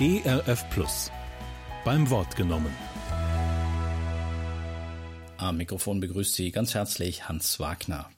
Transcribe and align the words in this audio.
ERF 0.00 0.70
Plus. 0.70 1.10
Beim 1.84 2.08
Wort 2.08 2.36
genommen. 2.36 2.72
Am 5.38 5.56
Mikrofon 5.56 5.98
begrüßt 5.98 6.36
Sie 6.36 6.52
ganz 6.52 6.74
herzlich 6.74 7.28
Hans 7.28 7.58
Wagner. 7.58 8.08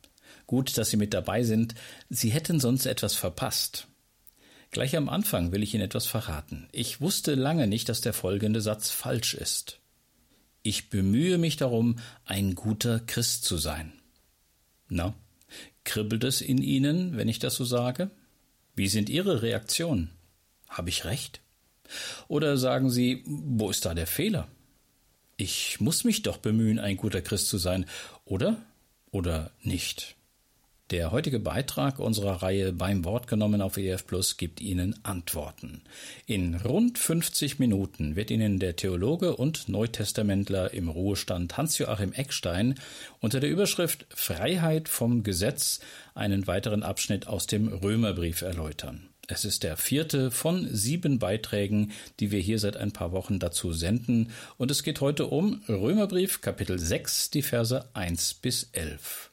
Gut, 0.47 0.77
dass 0.77 0.91
Sie 0.91 0.99
mit 0.99 1.15
dabei 1.15 1.43
sind. 1.43 1.75
Sie 2.11 2.29
hätten 2.29 2.61
sonst 2.61 2.85
etwas 2.85 3.15
verpasst. 3.15 3.89
Gleich 4.71 4.95
am 4.95 5.09
Anfang 5.09 5.53
will 5.53 5.63
ich 5.63 5.73
Ihnen 5.73 5.85
etwas 5.85 6.05
verraten. 6.05 6.69
Ich 6.73 7.01
wusste 7.01 7.35
lange 7.35 7.67
nicht, 7.67 7.89
dass 7.89 8.03
der 8.03 8.13
folgende 8.13 8.61
Satz 8.61 8.91
falsch 8.91 9.33
ist. 9.33 9.81
Ich 10.63 10.91
bemühe 10.91 11.39
mich 11.39 11.57
darum, 11.57 11.99
ein 12.27 12.57
guter 12.57 13.01
Christ 13.01 13.45
zu 13.45 13.57
sein. 13.57 13.95
Na, 14.91 15.15
kribbelt 15.85 16.25
es 16.25 16.43
in 16.43 16.59
Ihnen, 16.59 17.17
wenn 17.17 17.31
ich 17.31 17.39
das 17.39 17.55
so 17.55 17.65
sage? 17.65 18.11
Wie 18.77 18.89
sind 18.89 19.09
Ihre 19.09 19.41
Reaktionen? 19.41 20.11
Habe 20.69 20.91
ich 20.91 21.07
recht? 21.07 21.41
Oder 22.29 22.57
sagen 22.57 22.91
Sie, 22.91 23.23
wo 23.27 23.71
ist 23.71 23.85
da 23.85 23.95
der 23.95 24.07
Fehler? 24.07 24.49
Ich 25.37 25.81
muss 25.81 26.05
mich 26.05 26.23
doch 26.23 26.37
bemühen, 26.37 26.79
ein 26.79 26.97
guter 26.97 27.23
Christ 27.23 27.49
zu 27.49 27.59
sein, 27.59 27.87
oder? 28.25 28.57
Oder 29.11 29.51
nicht? 29.63 30.17
Der 30.91 31.13
heutige 31.13 31.39
Beitrag 31.39 32.01
unserer 32.01 32.43
Reihe 32.43 32.73
beim 32.73 33.05
Wort 33.05 33.29
genommen 33.29 33.63
auf 33.63 33.77
EF 33.77 34.07
Plus 34.09 34.37
gibt 34.37 34.61
Ihnen 34.61 34.99
Antworten. 35.05 35.83
In 36.27 36.57
rund 36.57 36.99
50 36.99 37.61
Minuten 37.61 38.17
wird 38.17 38.33
Ihnen 38.33 38.59
der 38.59 38.75
Theologe 38.75 39.37
und 39.37 39.69
Neutestamentler 39.69 40.75
im 40.75 40.89
Ruhestand 40.89 41.57
Hans-Joachim 41.57 42.13
Eckstein 42.13 42.75
unter 43.21 43.39
der 43.39 43.51
Überschrift 43.51 44.05
Freiheit 44.11 44.89
vom 44.89 45.23
Gesetz 45.23 45.79
einen 46.17 46.49
weiteren 46.49 46.83
Abschnitt 46.83 47.29
aus 47.29 47.47
dem 47.47 47.69
Römerbrief 47.69 48.43
erläutern. 48.43 49.10
Es 49.33 49.45
ist 49.45 49.63
der 49.63 49.77
vierte 49.77 50.33
von 50.33 50.69
sieben 50.75 51.21
Beiträgen, 51.21 51.93
die 52.19 52.33
wir 52.33 52.41
hier 52.41 52.59
seit 52.59 52.77
ein 52.77 52.91
paar 52.91 53.13
Wochen 53.13 53.39
dazu 53.39 53.73
senden, 53.73 54.33
und 54.57 54.73
es 54.73 54.83
geht 54.83 55.01
heute 55.01 55.29
um 55.29 55.63
Römerbrief 55.69 56.41
Kapitel 56.41 56.81
6, 56.81 57.31
die 57.31 57.43
Verse 57.43 57.89
1 57.95 58.35
bis 58.35 58.71
11. 58.73 59.31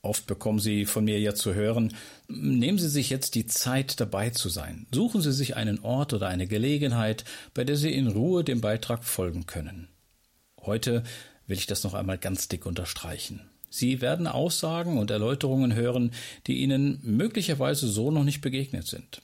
Oft 0.00 0.26
bekommen 0.26 0.60
Sie 0.60 0.86
von 0.86 1.04
mir 1.04 1.20
ja 1.20 1.34
zu 1.34 1.52
hören, 1.52 1.94
nehmen 2.28 2.78
Sie 2.78 2.88
sich 2.88 3.10
jetzt 3.10 3.34
die 3.34 3.44
Zeit 3.44 4.00
dabei 4.00 4.30
zu 4.30 4.48
sein. 4.48 4.86
Suchen 4.94 5.20
Sie 5.20 5.34
sich 5.34 5.56
einen 5.56 5.80
Ort 5.80 6.14
oder 6.14 6.28
eine 6.28 6.46
Gelegenheit, 6.46 7.24
bei 7.52 7.64
der 7.64 7.76
Sie 7.76 7.92
in 7.92 8.08
Ruhe 8.08 8.44
dem 8.44 8.62
Beitrag 8.62 9.04
folgen 9.04 9.44
können. 9.44 9.88
Heute 10.62 11.02
will 11.46 11.58
ich 11.58 11.66
das 11.66 11.84
noch 11.84 11.92
einmal 11.92 12.16
ganz 12.16 12.48
dick 12.48 12.64
unterstreichen. 12.64 13.42
Sie 13.70 14.00
werden 14.00 14.26
Aussagen 14.26 14.98
und 14.98 15.10
Erläuterungen 15.10 15.74
hören, 15.74 16.12
die 16.46 16.58
Ihnen 16.58 17.00
möglicherweise 17.02 17.88
so 17.88 18.10
noch 18.10 18.24
nicht 18.24 18.40
begegnet 18.40 18.86
sind. 18.86 19.22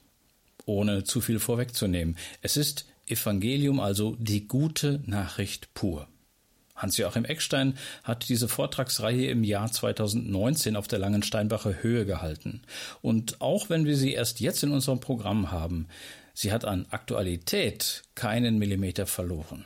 Ohne 0.65 1.03
zu 1.03 1.21
viel 1.21 1.39
vorwegzunehmen, 1.39 2.17
es 2.41 2.57
ist 2.57 2.85
Evangelium, 3.07 3.79
also 3.79 4.15
die 4.19 4.47
gute 4.47 5.01
Nachricht 5.05 5.73
pur. 5.73 6.07
Hans-Joachim 6.75 7.23
Eckstein 7.23 7.77
hat 8.03 8.27
diese 8.27 8.47
Vortragsreihe 8.47 9.27
im 9.27 9.43
Jahr 9.43 9.71
2019 9.71 10.75
auf 10.75 10.87
der 10.87 10.99
Langensteinbacher 10.99 11.81
Höhe 11.81 12.05
gehalten. 12.05 12.61
Und 13.01 13.39
auch 13.39 13.69
wenn 13.69 13.85
wir 13.85 13.95
sie 13.95 14.13
erst 14.13 14.41
jetzt 14.41 14.63
in 14.63 14.71
unserem 14.71 14.99
Programm 14.99 15.51
haben, 15.51 15.87
sie 16.33 16.51
hat 16.51 16.65
an 16.65 16.85
Aktualität 16.89 18.03
keinen 18.13 18.57
Millimeter 18.57 19.05
verloren. 19.05 19.65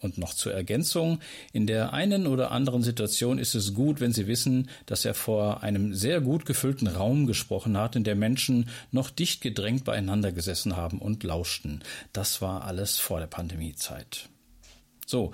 Und 0.00 0.18
noch 0.18 0.34
zur 0.34 0.52
Ergänzung, 0.52 1.20
in 1.52 1.66
der 1.66 1.94
einen 1.94 2.26
oder 2.26 2.50
anderen 2.50 2.82
Situation 2.82 3.38
ist 3.38 3.54
es 3.54 3.72
gut, 3.72 3.98
wenn 4.00 4.12
Sie 4.12 4.26
wissen, 4.26 4.68
dass 4.84 5.04
er 5.06 5.14
vor 5.14 5.62
einem 5.62 5.94
sehr 5.94 6.20
gut 6.20 6.44
gefüllten 6.44 6.86
Raum 6.86 7.26
gesprochen 7.26 7.78
hat, 7.78 7.96
in 7.96 8.04
der 8.04 8.14
Menschen 8.14 8.68
noch 8.92 9.08
dicht 9.08 9.40
gedrängt 9.40 9.84
beieinander 9.84 10.32
gesessen 10.32 10.76
haben 10.76 10.98
und 10.98 11.22
lauschten. 11.22 11.82
Das 12.12 12.42
war 12.42 12.64
alles 12.64 12.98
vor 12.98 13.20
der 13.20 13.26
Pandemiezeit. 13.26 14.28
So, 15.06 15.32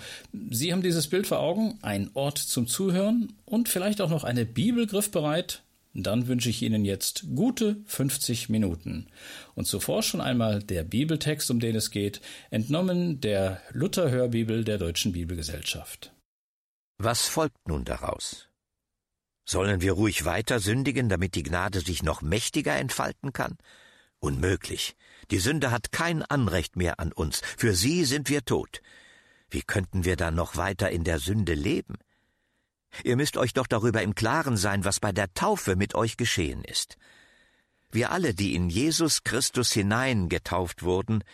Sie 0.51 0.73
haben 0.73 0.83
dieses 0.83 1.09
Bild 1.09 1.27
vor 1.27 1.41
Augen, 1.41 1.79
ein 1.83 2.11
Ort 2.15 2.39
zum 2.39 2.67
Zuhören 2.67 3.33
und 3.47 3.69
vielleicht 3.69 4.01
auch 4.01 4.11
noch 4.11 4.23
eine 4.23 4.45
Bibel 4.45 4.87
griffbereit. 4.87 5.63
Dann 5.95 6.27
wünsche 6.27 6.49
ich 6.49 6.63
Ihnen 6.63 6.85
jetzt 6.85 7.27
gute 7.35 7.83
50 7.87 8.49
Minuten. 8.49 9.09
Und 9.55 9.67
zuvor 9.67 10.03
schon 10.03 10.21
einmal 10.21 10.63
der 10.63 10.85
Bibeltext, 10.85 11.51
um 11.51 11.61
den 11.61 11.77
es 11.77 11.91
geht, 11.91 12.21
entnommen 12.51 13.21
der 13.21 13.61
Luther-Hörbibel 13.73 14.65
der 14.65 14.79
Deutschen 14.79 15.13
Bibelgesellschaft. 15.13 16.13
Was 16.99 17.27
folgt 17.27 17.69
nun 17.69 17.85
daraus? 17.85 18.49
Sollen 19.45 19.83
wir 19.83 19.93
ruhig 19.93 20.25
weiter 20.25 20.61
sündigen, 20.61 21.09
damit 21.09 21.35
die 21.35 21.43
Gnade 21.43 21.81
sich 21.81 22.03
noch 22.03 22.23
mächtiger 22.23 22.77
entfalten 22.77 23.33
kann? 23.33 23.59
Unmöglich. 24.19 24.97
Die 25.31 25.41
Sünde 25.41 25.71
hat 25.71 25.93
kein 25.93 26.23
Anrecht 26.23 26.77
mehr 26.77 27.01
an 27.01 27.13
uns. 27.13 27.43
Für 27.59 27.75
sie 27.75 28.05
sind 28.05 28.29
wir 28.29 28.45
tot. 28.45 28.81
Wie 29.51 29.63
könnten 29.63 30.05
wir 30.05 30.17
dann 30.17 30.37
noch 30.37 30.57
weiter 30.57 30.91
in 30.91 31.05
der 31.05 31.19
Sünde 31.19 31.55
leben? 31.55 31.97
Ihr 33.05 33.17
müsst 33.17 33.37
euch 33.37 33.53
doch 33.53 33.67
darüber 33.67 34.03
im 34.03 34.15
Klaren 34.15 34.57
sein, 34.57 34.85
was 34.85 35.01
bei 35.01 35.13
der 35.13 35.33
Taufe 35.35 35.77
mit 35.77 35.95
euch 35.95 36.17
geschehen 36.17 36.65
ist. 36.65 36.97
Wir 37.91 38.11
alle, 38.11 38.35
die 38.35 38.55
in 38.55 38.71
Jesus 38.71 39.23
Christus 39.25 39.73
hineingetauft 39.73 40.83
wurden, 40.83 41.25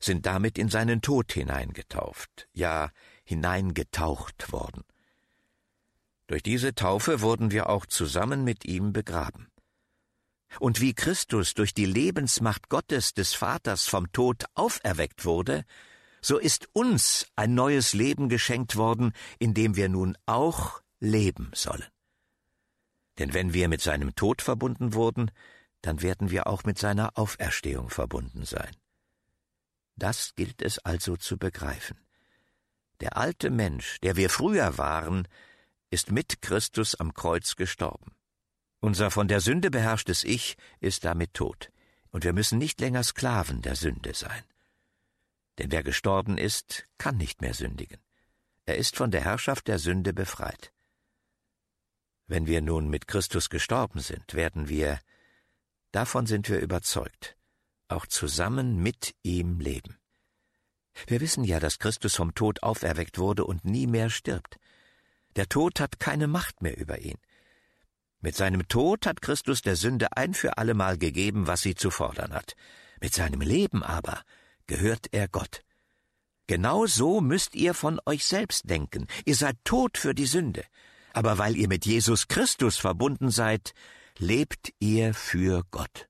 sind 0.00 0.26
damit 0.26 0.58
in 0.58 0.68
seinen 0.68 1.02
Tod 1.02 1.32
hineingetauft, 1.32 2.48
ja 2.52 2.90
hineingetaucht 3.24 4.52
worden. 4.52 4.84
Durch 6.28 6.42
diese 6.42 6.74
Taufe 6.74 7.20
wurden 7.20 7.50
wir 7.50 7.68
auch 7.68 7.86
zusammen 7.86 8.44
mit 8.44 8.64
ihm 8.64 8.92
begraben. 8.92 9.48
Und 10.60 10.80
wie 10.80 10.94
Christus 10.94 11.54
durch 11.54 11.74
die 11.74 11.84
Lebensmacht 11.84 12.68
Gottes 12.68 13.12
des 13.12 13.34
Vaters 13.34 13.86
vom 13.86 14.12
Tod 14.12 14.44
auferweckt 14.54 15.24
wurde, 15.24 15.64
so 16.20 16.38
ist 16.38 16.68
uns 16.72 17.26
ein 17.36 17.54
neues 17.54 17.92
Leben 17.92 18.28
geschenkt 18.28 18.76
worden, 18.76 19.12
in 19.38 19.54
dem 19.54 19.76
wir 19.76 19.88
nun 19.88 20.16
auch 20.26 20.80
leben 21.00 21.50
sollen. 21.54 21.86
Denn 23.18 23.34
wenn 23.34 23.52
wir 23.52 23.68
mit 23.68 23.80
seinem 23.80 24.14
Tod 24.14 24.42
verbunden 24.42 24.94
wurden, 24.94 25.30
dann 25.82 26.02
werden 26.02 26.30
wir 26.30 26.46
auch 26.46 26.64
mit 26.64 26.78
seiner 26.78 27.16
Auferstehung 27.18 27.90
verbunden 27.90 28.44
sein. 28.44 28.74
Das 29.96 30.34
gilt 30.36 30.62
es 30.62 30.78
also 30.78 31.16
zu 31.16 31.38
begreifen. 31.38 31.98
Der 33.00 33.16
alte 33.16 33.50
Mensch, 33.50 34.00
der 34.00 34.16
wir 34.16 34.30
früher 34.30 34.78
waren, 34.78 35.26
ist 35.90 36.10
mit 36.10 36.42
Christus 36.42 36.94
am 36.94 37.14
Kreuz 37.14 37.56
gestorben. 37.56 38.12
Unser 38.80 39.10
von 39.10 39.26
der 39.26 39.40
Sünde 39.40 39.70
beherrschtes 39.70 40.22
Ich 40.24 40.56
ist 40.80 41.04
damit 41.04 41.34
tot, 41.34 41.70
und 42.10 42.24
wir 42.24 42.32
müssen 42.32 42.58
nicht 42.58 42.80
länger 42.80 43.02
Sklaven 43.02 43.62
der 43.62 43.74
Sünde 43.74 44.14
sein. 44.14 44.44
Denn 45.58 45.72
wer 45.72 45.82
gestorben 45.82 46.38
ist, 46.38 46.86
kann 46.98 47.16
nicht 47.16 47.40
mehr 47.40 47.54
sündigen. 47.54 47.98
Er 48.66 48.76
ist 48.76 48.96
von 48.96 49.10
der 49.10 49.22
Herrschaft 49.22 49.66
der 49.66 49.78
Sünde 49.78 50.12
befreit. 50.12 50.72
Wenn 52.28 52.46
wir 52.46 52.60
nun 52.60 52.88
mit 52.88 53.08
Christus 53.08 53.48
gestorben 53.48 54.00
sind, 54.00 54.34
werden 54.34 54.68
wir, 54.68 55.00
davon 55.92 56.26
sind 56.26 56.48
wir 56.50 56.60
überzeugt, 56.60 57.36
auch 57.88 58.06
zusammen 58.06 58.82
mit 58.82 59.14
ihm 59.22 59.60
leben. 59.60 59.96
Wir 61.06 61.20
wissen 61.22 61.42
ja, 61.42 61.58
dass 61.58 61.78
Christus 61.78 62.16
vom 62.16 62.34
Tod 62.34 62.62
auferweckt 62.62 63.18
wurde 63.18 63.44
und 63.44 63.64
nie 63.64 63.86
mehr 63.86 64.10
stirbt. 64.10 64.58
Der 65.36 65.48
Tod 65.48 65.80
hat 65.80 66.00
keine 66.00 66.26
Macht 66.26 66.60
mehr 66.60 66.76
über 66.76 66.98
ihn. 66.98 67.18
Mit 68.20 68.36
seinem 68.36 68.68
Tod 68.68 69.06
hat 69.06 69.22
Christus 69.22 69.62
der 69.62 69.76
Sünde 69.76 70.16
ein 70.16 70.34
für 70.34 70.58
allemal 70.58 70.98
gegeben, 70.98 71.46
was 71.46 71.62
sie 71.62 71.76
zu 71.76 71.90
fordern 71.90 72.34
hat. 72.34 72.56
Mit 73.00 73.14
seinem 73.14 73.40
Leben 73.40 73.82
aber 73.82 74.22
gehört 74.66 75.06
er 75.12 75.28
Gott. 75.28 75.62
Genau 76.46 76.86
so 76.86 77.20
müsst 77.20 77.54
ihr 77.54 77.72
von 77.72 78.00
euch 78.04 78.26
selbst 78.26 78.68
denken. 78.68 79.06
Ihr 79.24 79.36
seid 79.36 79.56
tot 79.64 79.96
für 79.96 80.14
die 80.14 80.26
Sünde. 80.26 80.64
Aber 81.12 81.38
weil 81.38 81.56
ihr 81.56 81.68
mit 81.68 81.86
Jesus 81.86 82.28
Christus 82.28 82.76
verbunden 82.76 83.30
seid, 83.30 83.72
lebt 84.18 84.72
ihr 84.78 85.14
für 85.14 85.62
Gott. 85.70 86.08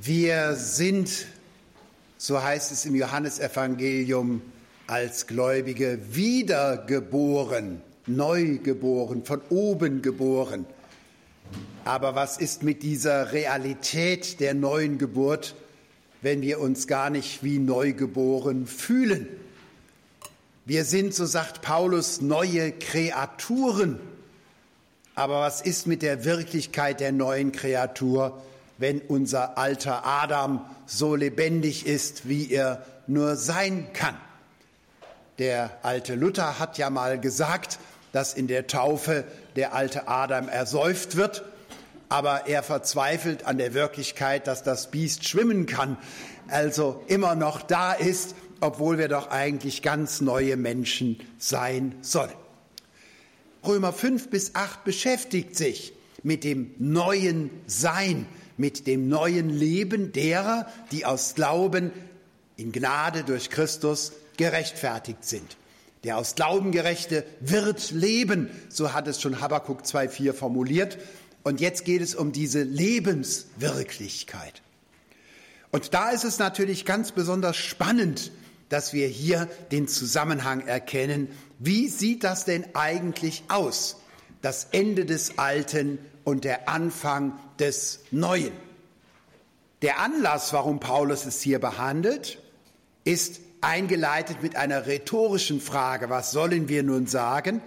Wir 0.00 0.54
sind, 0.54 1.26
so 2.18 2.42
heißt 2.42 2.72
es 2.72 2.84
im 2.86 2.94
Johannesevangelium, 2.94 4.42
als 4.86 5.26
Gläubige 5.26 5.98
wiedergeboren, 6.10 7.80
neu 8.06 8.58
geboren, 8.58 9.24
von 9.24 9.40
oben 9.48 10.02
geboren. 10.02 10.66
Aber 11.84 12.14
was 12.14 12.38
ist 12.38 12.62
mit 12.62 12.82
dieser 12.82 13.32
Realität 13.32 14.40
der 14.40 14.54
neuen 14.54 14.98
Geburt? 14.98 15.54
wenn 16.22 16.40
wir 16.40 16.60
uns 16.60 16.86
gar 16.86 17.10
nicht 17.10 17.42
wie 17.42 17.58
neugeboren 17.58 18.66
fühlen. 18.66 19.26
Wir 20.64 20.84
sind, 20.84 21.12
so 21.12 21.26
sagt 21.26 21.60
Paulus, 21.62 22.20
neue 22.20 22.70
Kreaturen. 22.70 23.98
Aber 25.16 25.40
was 25.40 25.60
ist 25.60 25.88
mit 25.88 26.02
der 26.02 26.24
Wirklichkeit 26.24 27.00
der 27.00 27.10
neuen 27.10 27.50
Kreatur, 27.50 28.40
wenn 28.78 29.00
unser 29.00 29.58
alter 29.58 30.06
Adam 30.06 30.64
so 30.86 31.16
lebendig 31.16 31.86
ist, 31.86 32.28
wie 32.28 32.50
er 32.50 32.86
nur 33.08 33.34
sein 33.34 33.88
kann? 33.92 34.16
Der 35.38 35.78
alte 35.82 36.14
Luther 36.14 36.60
hat 36.60 36.78
ja 36.78 36.90
mal 36.90 37.18
gesagt, 37.18 37.80
dass 38.12 38.32
in 38.32 38.46
der 38.46 38.68
Taufe 38.68 39.24
der 39.56 39.74
alte 39.74 40.06
Adam 40.06 40.48
ersäuft 40.48 41.16
wird 41.16 41.42
aber 42.12 42.46
er 42.46 42.62
verzweifelt 42.62 43.46
an 43.46 43.56
der 43.56 43.72
Wirklichkeit, 43.72 44.46
dass 44.46 44.62
das 44.62 44.90
Biest 44.90 45.26
schwimmen 45.26 45.64
kann, 45.64 45.96
also 46.48 47.02
immer 47.06 47.34
noch 47.34 47.62
da 47.62 47.94
ist, 47.94 48.34
obwohl 48.62 48.96
wir 48.96 49.08
doch 49.08 49.30
eigentlich 49.30 49.82
ganz 49.82 50.20
neue 50.20 50.56
Menschen 50.56 51.18
sein 51.36 51.96
sollen. 52.00 52.30
Römer 53.66 53.92
5 53.92 54.30
bis 54.30 54.54
8 54.54 54.84
beschäftigt 54.84 55.56
sich 55.56 55.92
mit 56.22 56.44
dem 56.44 56.70
neuen 56.78 57.50
Sein, 57.66 58.26
mit 58.56 58.86
dem 58.86 59.08
neuen 59.08 59.50
Leben 59.50 60.12
derer, 60.12 60.68
die 60.92 61.04
aus 61.04 61.34
Glauben 61.34 61.90
in 62.56 62.70
Gnade 62.70 63.24
durch 63.24 63.50
Christus 63.50 64.12
gerechtfertigt 64.36 65.24
sind. 65.24 65.56
Der 66.04 66.16
aus 66.16 66.36
Glauben 66.36 66.70
gerechte 66.70 67.24
wird 67.40 67.90
leben, 67.90 68.48
so 68.68 68.92
hat 68.92 69.08
es 69.08 69.20
schon 69.20 69.40
Habakkuk 69.40 69.82
2,4 69.82 70.32
formuliert. 70.34 70.98
Und 71.42 71.60
jetzt 71.60 71.84
geht 71.84 72.02
es 72.02 72.14
um 72.14 72.30
diese 72.30 72.62
Lebenswirklichkeit. 72.62 74.62
Und 75.72 75.94
da 75.94 76.10
ist 76.10 76.24
es 76.24 76.38
natürlich 76.38 76.84
ganz 76.84 77.10
besonders 77.10 77.56
spannend, 77.56 78.30
dass 78.72 78.94
wir 78.94 79.06
hier 79.06 79.50
den 79.70 79.86
Zusammenhang 79.86 80.66
erkennen. 80.66 81.28
Wie 81.58 81.88
sieht 81.88 82.24
das 82.24 82.46
denn 82.46 82.64
eigentlich 82.72 83.42
aus? 83.48 84.00
Das 84.40 84.68
Ende 84.72 85.04
des 85.04 85.38
Alten 85.38 85.98
und 86.24 86.44
der 86.44 86.70
Anfang 86.70 87.38
des 87.58 88.00
Neuen. 88.10 88.52
Der 89.82 89.98
Anlass, 89.98 90.54
warum 90.54 90.80
Paulus 90.80 91.26
es 91.26 91.42
hier 91.42 91.58
behandelt, 91.58 92.38
ist 93.04 93.40
eingeleitet 93.60 94.42
mit 94.42 94.56
einer 94.56 94.86
rhetorischen 94.86 95.60
Frage. 95.60 96.08
Was 96.08 96.32
sollen 96.32 96.70
wir 96.70 96.82
nun 96.82 97.06
sagen? 97.06 97.60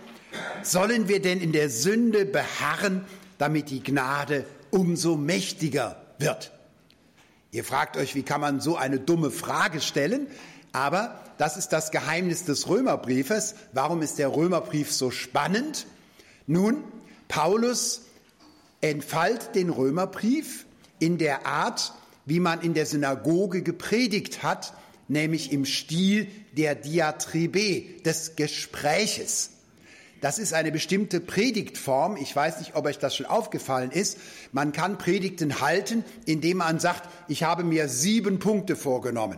Sollen 0.63 1.07
wir 1.07 1.21
denn 1.21 1.39
in 1.39 1.51
der 1.51 1.69
Sünde 1.69 2.25
beharren, 2.25 3.05
damit 3.37 3.69
die 3.69 3.83
Gnade 3.83 4.43
umso 4.71 5.17
mächtiger 5.17 6.01
wird? 6.17 6.51
Ihr 7.51 7.63
fragt 7.63 7.95
euch, 7.95 8.15
wie 8.15 8.23
kann 8.23 8.41
man 8.41 8.59
so 8.59 8.75
eine 8.75 8.99
dumme 8.99 9.29
Frage 9.29 9.79
stellen? 9.79 10.27
Aber 10.75 11.17
das 11.37 11.55
ist 11.55 11.69
das 11.69 11.89
Geheimnis 11.89 12.43
des 12.43 12.67
Römerbriefes. 12.67 13.55
Warum 13.71 14.01
ist 14.01 14.19
der 14.19 14.35
Römerbrief 14.35 14.91
so 14.91 15.09
spannend? 15.09 15.87
Nun, 16.47 16.83
Paulus 17.29 18.01
entfaltet 18.81 19.55
den 19.55 19.69
Römerbrief 19.69 20.65
in 20.99 21.17
der 21.17 21.45
Art, 21.45 21.93
wie 22.25 22.41
man 22.41 22.59
in 22.59 22.73
der 22.73 22.85
Synagoge 22.85 23.61
gepredigt 23.61 24.43
hat, 24.43 24.73
nämlich 25.07 25.53
im 25.53 25.63
Stil 25.63 26.27
der 26.57 26.75
Diatribe, 26.75 28.01
des 28.03 28.35
Gespräches. 28.35 29.51
Das 30.19 30.39
ist 30.39 30.53
eine 30.53 30.73
bestimmte 30.73 31.21
Predigtform. 31.21 32.17
Ich 32.17 32.35
weiß 32.35 32.59
nicht, 32.59 32.75
ob 32.75 32.85
euch 32.85 32.99
das 32.99 33.15
schon 33.15 33.27
aufgefallen 33.27 33.91
ist. 33.91 34.17
Man 34.51 34.73
kann 34.73 34.97
Predigten 34.97 35.61
halten, 35.61 36.03
indem 36.25 36.57
man 36.57 36.81
sagt, 36.81 37.07
ich 37.29 37.43
habe 37.43 37.63
mir 37.63 37.87
sieben 37.87 38.39
Punkte 38.39 38.75
vorgenommen. 38.75 39.37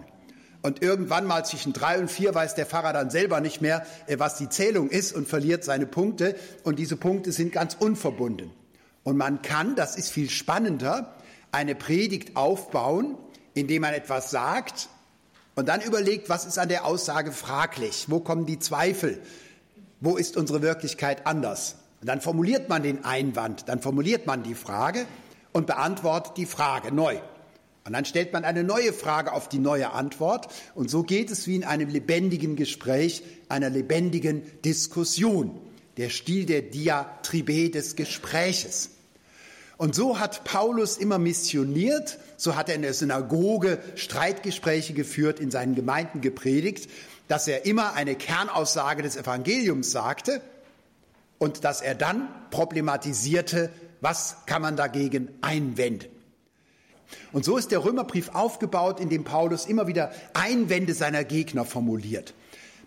Und 0.62 0.82
irgendwann 0.82 1.26
mal 1.26 1.46
zwischen 1.46 1.74
drei 1.74 2.00
und 2.00 2.10
vier 2.10 2.34
weiß 2.34 2.56
der 2.56 2.66
Pfarrer 2.66 2.94
dann 2.94 3.10
selber 3.10 3.42
nicht 3.42 3.62
mehr, 3.62 3.86
äh, 4.08 4.20
was 4.20 4.38
die 4.38 4.50
Zählung 4.50 4.90
ist 4.90 5.14
und 5.14 5.28
verliert 5.28 5.64
seine 5.64 5.86
Punkte. 5.86 6.36
Und 6.64 6.80
diese 6.80 6.98
Punkte 6.98 7.32
sind 7.32 7.52
ganz 7.52 7.76
unverbunden. 7.80 8.52
Und 9.04 9.18
man 9.18 9.42
kann, 9.42 9.76
das 9.76 9.96
ist 9.96 10.10
viel 10.10 10.30
spannender, 10.30 11.16
eine 11.52 11.76
Predigt 11.76 12.36
aufbauen, 12.36 13.18
indem 13.54 13.84
man 13.84 13.94
etwas 13.94 14.32
sagt 14.32 14.90
und 15.56 15.70
dann 15.70 15.82
überlegt, 15.82 16.30
was 16.30 16.46
ist 16.46 16.60
an 16.60 16.70
der 16.70 16.86
Aussage 16.86 17.32
fraglich? 17.32 18.06
Wo 18.10 18.20
kommen 18.20 18.46
die 18.46 18.60
Zweifel? 18.60 19.20
Wo 20.02 20.16
ist 20.18 20.38
unsere 20.38 20.62
Wirklichkeit 20.62 21.26
anders? 21.26 21.78
Und 22.00 22.08
dann 22.08 22.22
formuliert 22.22 22.70
man 22.70 22.84
den 22.84 23.06
Einwand, 23.06 23.68
dann 23.68 23.82
formuliert 23.82 24.28
man 24.28 24.44
die 24.44 24.54
Frage 24.54 25.08
und 25.54 25.66
beantwortet 25.66 26.38
die 26.38 26.46
Frage 26.46 26.94
neu. 26.94 27.18
Und 27.88 27.94
dann 27.94 28.04
stellt 28.04 28.34
man 28.34 28.44
eine 28.44 28.66
neue 28.66 28.92
Frage 28.92 29.32
auf 29.32 29.48
die 29.48 29.60
neue 29.60 29.94
Antwort. 29.94 30.50
Und 30.76 30.90
so 30.90 31.04
geht 31.04 31.32
es 31.32 31.48
wie 31.48 31.56
in 31.56 31.64
einem 31.64 31.88
lebendigen 31.88 32.58
Gespräch, 32.58 33.24
einer 33.48 33.70
lebendigen 33.70 34.42
Diskussion. 34.66 35.58
Der 35.96 36.10
Stil 36.10 36.46
der 36.46 36.64
Diatribe 36.64 37.70
des 37.70 37.96
Gespräches. 37.96 38.90
Und 39.78 39.96
so 39.96 40.20
hat 40.20 40.44
Paulus 40.44 40.98
immer 40.98 41.18
missioniert, 41.18 42.18
so 42.36 42.58
hat 42.58 42.68
er 42.68 42.76
in 42.76 42.82
der 42.82 42.94
Synagoge 42.94 43.80
Streitgespräche 43.96 44.92
geführt, 44.92 45.40
in 45.40 45.50
seinen 45.50 45.74
Gemeinden 45.74 46.20
gepredigt, 46.20 46.90
dass 47.30 47.48
er 47.48 47.66
immer 47.66 47.94
eine 47.94 48.16
Kernaussage 48.16 49.02
des 49.02 49.16
Evangeliums 49.16 49.94
sagte 49.94 50.42
und 51.38 51.64
dass 51.64 51.80
er 51.80 51.96
dann 51.96 52.28
problematisierte, 52.52 53.72
was 54.02 54.40
kann 54.46 54.62
man 54.62 54.76
dagegen 54.76 55.30
einwenden. 55.40 56.17
Und 57.32 57.46
so 57.46 57.58
ist 57.58 57.72
der 57.72 57.84
Römerbrief 57.84 58.30
aufgebaut, 58.30 59.00
in 59.00 59.10
dem 59.10 59.24
Paulus 59.24 59.66
immer 59.66 59.88
wieder 59.88 60.12
Einwände 60.34 60.94
seiner 60.94 61.24
Gegner 61.24 61.66
formuliert. 61.66 62.34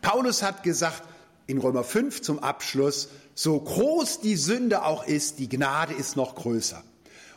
Paulus 0.02 0.43
hat 0.43 0.62
gesagt, 0.62 1.02
in 1.46 1.58
Römer 1.58 1.84
5 1.84 2.22
zum 2.22 2.38
Abschluss, 2.38 3.08
so 3.34 3.58
groß 3.58 4.20
die 4.20 4.37
Sünde 4.37 4.84
auch 4.84 5.06
ist, 5.06 5.38
die 5.38 5.49
Gnade 5.49 5.94
ist 5.94 6.17
noch 6.17 6.34
größer. 6.34 6.82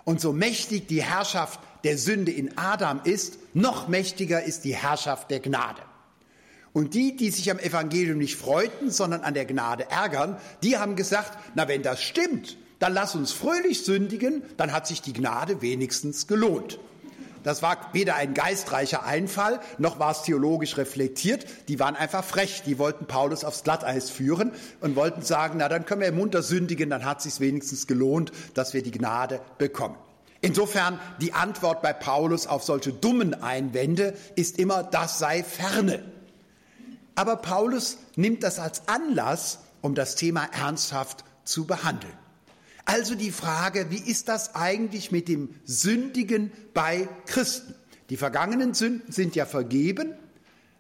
Und 0.04 0.22
so 0.22 0.34
mächtig 0.34 0.88
die 0.88 1.02
Herrschaft 1.02 1.60
der 1.84 1.98
Sünde 1.98 2.32
in 2.32 2.58
Adam 2.58 3.02
ist, 3.04 3.38
noch 3.54 3.88
mächtiger 3.88 4.44
ist 4.44 4.66
die 4.66 4.76
Herrschaft 4.76 5.32
der 5.32 5.40
Gnade. 5.40 5.82
Und 6.74 6.96
die, 6.96 7.16
die 7.16 7.30
sich 7.30 7.52
am 7.52 7.60
Evangelium 7.60 8.18
nicht 8.18 8.36
freuten, 8.36 8.90
sondern 8.90 9.22
an 9.22 9.34
der 9.34 9.46
Gnade 9.46 9.90
ärgern, 9.90 10.38
die 10.64 10.78
haben 10.78 10.96
gesagt, 10.96 11.38
na 11.56 11.68
wenn 11.68 11.84
das 11.84 12.02
stimmt, 12.02 12.58
dann 12.84 12.94
lass 12.94 13.16
uns 13.16 13.32
fröhlich 13.32 13.86
sündigen, 13.86 14.44
dann 14.58 14.74
hat 14.74 14.88
sich 14.88 15.02
die 15.02 15.14
Gnade 15.14 15.62
wenigstens 15.62 16.28
gelohnt. 16.28 16.80
Das 17.44 17.62
war 17.62 17.78
weder 17.94 18.16
ein 18.16 18.34
geistreicher 18.34 19.06
Einfall, 19.06 19.62
noch 19.78 20.00
war 20.00 20.12
es 20.12 20.24
theologisch 20.24 20.76
reflektiert. 20.76 21.46
Die 21.70 21.80
waren 21.80 21.96
einfach 21.96 22.26
frech. 22.26 22.64
Die 22.66 22.80
wollten 22.80 23.06
Paulus 23.06 23.46
aufs 23.46 23.64
Glatteis 23.64 24.10
führen 24.10 24.52
und 24.82 24.98
wollten 24.98 25.22
sagen, 25.22 25.60
na 25.60 25.70
dann 25.70 25.86
können 25.86 26.02
wir 26.02 26.12
munter 26.12 26.44
sündigen, 26.44 26.90
dann 26.90 27.06
hat 27.06 27.20
es 27.20 27.24
sich 27.24 27.40
wenigstens 27.40 27.88
gelohnt, 27.88 28.34
dass 28.54 28.74
wir 28.74 28.84
die 28.84 28.92
Gnade 28.92 29.40
bekommen. 29.58 29.96
Insofern 30.42 31.00
die 31.22 31.32
Antwort 31.32 31.82
bei 31.82 31.94
Paulus 31.94 32.48
auf 32.48 32.64
solche 32.64 32.92
dummen 32.92 33.34
Einwände 33.44 34.14
ist 34.36 34.60
immer, 34.60 34.84
das 34.84 35.20
sei 35.20 35.42
ferne. 35.42 36.04
Aber 37.16 37.38
Paulus 37.38 37.98
nimmt 38.18 38.44
das 38.44 38.60
als 38.60 38.90
Anlass, 38.90 39.60
um 39.80 39.96
das 39.96 40.16
Thema 40.16 40.50
ernsthaft 40.52 41.24
zu 41.46 41.66
behandeln. 41.66 42.23
Also 42.86 43.16
die 43.16 43.32
Frage, 43.32 43.90
wie 43.90 44.10
ist 44.10 44.28
das 44.28 44.56
eigentlich 44.56 45.12
mit 45.12 45.28
dem 45.28 45.50
Sündigen 45.64 46.52
bei 46.74 47.08
Christen? 47.26 47.76
Die 48.10 48.18
vergangenen 48.18 48.74
Sünden 48.74 49.12
sind 49.12 49.36
ja 49.36 49.46
vergeben, 49.46 50.14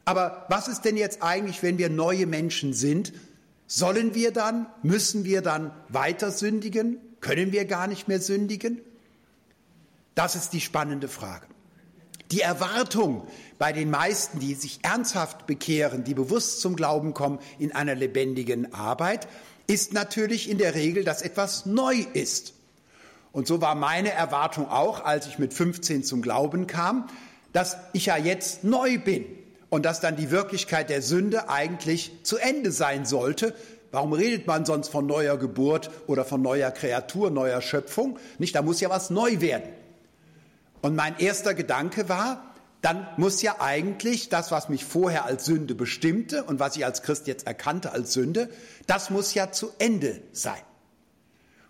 aber 0.06 0.46
was 0.50 0.68
ist 0.68 0.82
denn 0.82 0.98
jetzt 0.98 1.24
eigentlich, 1.24 1.64
wenn 1.64 1.78
wir 1.78 1.90
neue 1.90 2.28
Menschen 2.28 2.74
sind? 2.74 3.14
Sollen 3.68 4.14
wir 4.14 4.32
dann, 4.32 4.68
müssen 4.82 5.24
wir 5.24 5.42
dann 5.42 5.72
weiter 5.88 6.32
sündigen? 6.32 6.98
Können 7.22 7.54
wir 7.54 7.66
gar 7.66 7.88
nicht 7.88 8.08
mehr 8.10 8.20
sündigen? 8.20 8.82
Das 10.14 10.36
ist 10.36 10.52
die 10.52 10.62
spannende 10.62 11.08
Frage. 11.08 11.48
Die 12.32 12.42
Erwartung 12.42 13.26
bei 13.58 13.72
den 13.72 13.90
meisten, 13.90 14.40
die 14.40 14.56
sich 14.56 14.80
ernsthaft 14.84 15.48
bekehren, 15.48 16.04
die 16.04 16.14
bewusst 16.14 16.62
zum 16.62 16.76
Glauben 16.76 17.14
kommen 17.14 17.40
in 17.60 17.72
einer 17.72 17.96
lebendigen 17.96 18.74
Arbeit, 18.74 19.28
ist 19.68 19.94
natürlich 19.94 20.50
in 20.50 20.58
der 20.58 20.76
Regel, 20.76 21.04
dass 21.04 21.22
etwas 21.22 21.66
neu 21.66 22.06
ist. 22.14 22.54
Und 23.32 23.48
so 23.48 23.62
war 23.62 23.76
meine 23.76 24.12
Erwartung 24.12 24.70
auch, 24.70 25.04
als 25.04 25.28
ich 25.28 25.40
mit 25.40 25.54
15 25.54 26.04
zum 26.04 26.22
Glauben 26.22 26.68
kam, 26.68 27.08
dass 27.52 27.78
ich 27.94 28.08
ja 28.08 28.18
jetzt 28.18 28.64
neu 28.64 29.00
bin 29.00 29.26
und 29.70 29.86
dass 29.86 30.02
dann 30.02 30.16
die 30.16 30.30
Wirklichkeit 30.30 30.90
der 30.90 31.02
Sünde 31.02 31.50
eigentlich 31.50 32.12
zu 32.24 32.38
Ende 32.38 32.72
sein 32.72 33.06
sollte. 33.06 33.56
Warum 33.92 34.14
redet 34.14 34.46
man 34.46 34.66
sonst 34.66 34.90
von 34.90 35.08
neuer 35.08 35.38
Geburt 35.38 35.90
oder 36.08 36.26
von 36.26 36.42
neuer 36.42 36.72
Kreatur, 36.72 37.32
neuer 37.32 37.62
Schöpfung? 37.62 38.20
Nicht, 38.38 38.56
da 38.56 38.62
muss 38.62 38.82
ja 38.82 38.90
was 38.90 39.10
neu 39.10 39.40
werden. 39.40 39.70
Und 40.82 40.96
mein 40.96 41.18
erster 41.18 41.54
Gedanke 41.54 42.10
war, 42.10 42.53
dann 42.84 43.08
muss 43.16 43.42
ja 43.42 43.62
eigentlich 43.62 44.28
das, 44.28 44.52
was 44.52 44.68
mich 44.68 44.84
vorher 44.84 45.24
als 45.24 45.46
Sünde 45.46 45.74
bestimmte 45.74 46.44
und 46.44 46.60
was 46.60 46.76
ich 46.76 46.84
als 46.84 47.02
Christ 47.02 47.28
jetzt 47.28 47.48
erkannte 47.48 47.94
als 47.94 48.12
Sünde, 48.12 48.50
das 48.88 49.10
muss 49.10 49.34
ja 49.34 49.54
zu 49.54 49.72
Ende 49.80 50.22
sein. 50.34 50.62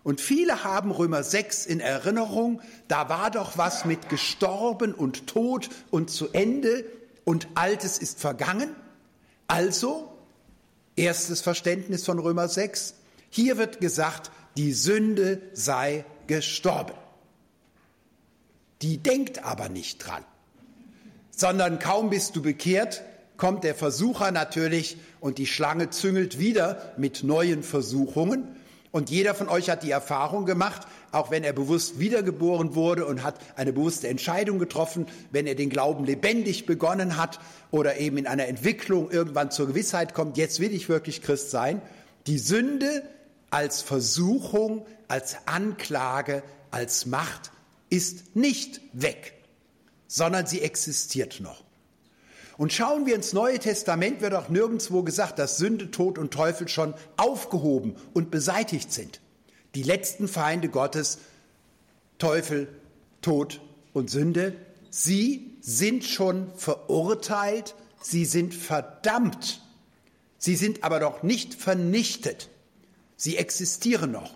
Und 0.02 0.20
viele 0.20 0.64
haben 0.64 0.90
Römer 0.90 1.22
6 1.22 1.66
in 1.66 1.78
Erinnerung, 1.78 2.60
da 2.88 3.08
war 3.08 3.30
doch 3.30 3.56
was 3.56 3.84
mit 3.84 4.08
gestorben 4.08 4.92
und 4.92 5.28
tot 5.28 5.70
und 5.92 6.10
zu 6.10 6.30
Ende 6.32 6.84
und 7.22 7.46
Altes 7.54 7.98
ist 7.98 8.18
vergangen. 8.18 8.74
Also, 9.46 10.12
erstes 10.96 11.42
Verständnis 11.42 12.04
von 12.04 12.18
Römer 12.18 12.48
6, 12.48 12.94
hier 13.30 13.56
wird 13.56 13.80
gesagt, 13.80 14.32
die 14.56 14.72
Sünde 14.72 15.40
sei 15.52 16.04
gestorben. 16.26 16.94
Die 18.82 18.98
denkt 18.98 19.44
aber 19.44 19.68
nicht 19.68 19.98
dran 19.98 20.24
sondern 21.36 21.78
kaum 21.78 22.10
bist 22.10 22.36
du 22.36 22.42
bekehrt, 22.42 23.02
kommt 23.36 23.64
der 23.64 23.74
Versucher 23.74 24.30
natürlich 24.30 24.96
und 25.20 25.38
die 25.38 25.46
Schlange 25.46 25.90
züngelt 25.90 26.38
wieder 26.38 26.94
mit 26.96 27.24
neuen 27.24 27.62
Versuchungen. 27.62 28.56
Und 28.92 29.10
jeder 29.10 29.34
von 29.34 29.48
euch 29.48 29.70
hat 29.70 29.82
die 29.82 29.90
Erfahrung 29.90 30.46
gemacht, 30.46 30.86
auch 31.10 31.32
wenn 31.32 31.42
er 31.42 31.52
bewusst 31.52 31.98
wiedergeboren 31.98 32.76
wurde 32.76 33.06
und 33.06 33.24
hat 33.24 33.40
eine 33.56 33.72
bewusste 33.72 34.06
Entscheidung 34.06 34.60
getroffen, 34.60 35.06
wenn 35.32 35.48
er 35.48 35.56
den 35.56 35.68
Glauben 35.68 36.04
lebendig 36.04 36.64
begonnen 36.64 37.16
hat 37.16 37.40
oder 37.72 37.98
eben 37.98 38.18
in 38.18 38.28
einer 38.28 38.46
Entwicklung 38.46 39.10
irgendwann 39.10 39.50
zur 39.50 39.66
Gewissheit 39.66 40.14
kommt, 40.14 40.36
jetzt 40.36 40.60
will 40.60 40.72
ich 40.72 40.88
wirklich 40.88 41.22
Christ 41.22 41.50
sein, 41.50 41.82
die 42.28 42.38
Sünde 42.38 43.02
als 43.50 43.82
Versuchung, 43.82 44.86
als 45.08 45.38
Anklage, 45.46 46.44
als 46.70 47.06
Macht 47.06 47.50
ist 47.90 48.36
nicht 48.36 48.80
weg, 48.92 49.33
sondern 50.14 50.46
sie 50.46 50.62
existiert 50.62 51.40
noch. 51.40 51.64
Und 52.56 52.72
schauen 52.72 53.04
wir 53.04 53.16
ins 53.16 53.32
Neue 53.32 53.58
Testament, 53.58 54.20
wird 54.20 54.32
auch 54.32 54.48
nirgendwo 54.48 55.02
gesagt, 55.02 55.40
dass 55.40 55.56
Sünde, 55.56 55.90
Tod 55.90 56.18
und 56.18 56.32
Teufel 56.32 56.68
schon 56.68 56.94
aufgehoben 57.16 57.96
und 58.12 58.30
beseitigt 58.30 58.92
sind. 58.92 59.20
Die 59.74 59.82
letzten 59.82 60.28
Feinde 60.28 60.68
Gottes, 60.68 61.18
Teufel, 62.18 62.68
Tod 63.22 63.60
und 63.92 64.08
Sünde, 64.08 64.54
sie 64.88 65.56
sind 65.60 66.04
schon 66.04 66.54
verurteilt, 66.54 67.74
sie 68.00 68.24
sind 68.24 68.54
verdammt, 68.54 69.62
sie 70.38 70.54
sind 70.54 70.84
aber 70.84 71.00
doch 71.00 71.24
nicht 71.24 71.54
vernichtet. 71.54 72.50
Sie 73.16 73.36
existieren 73.36 74.12
noch. 74.12 74.32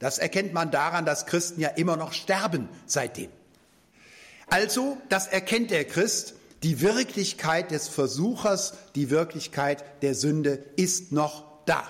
Das 0.00 0.18
erkennt 0.18 0.52
man 0.54 0.72
daran, 0.72 1.04
dass 1.04 1.26
Christen 1.26 1.60
ja 1.60 1.68
immer 1.68 1.96
noch 1.96 2.12
sterben 2.12 2.68
seitdem. 2.86 3.30
Also, 4.50 4.96
das 5.08 5.26
erkennt 5.26 5.70
der 5.70 5.84
Christ, 5.84 6.34
die 6.62 6.80
Wirklichkeit 6.80 7.70
des 7.70 7.88
Versuchers, 7.88 8.74
die 8.94 9.10
Wirklichkeit 9.10 9.84
der 10.02 10.14
Sünde 10.14 10.64
ist 10.76 11.12
noch 11.12 11.44
da. 11.66 11.84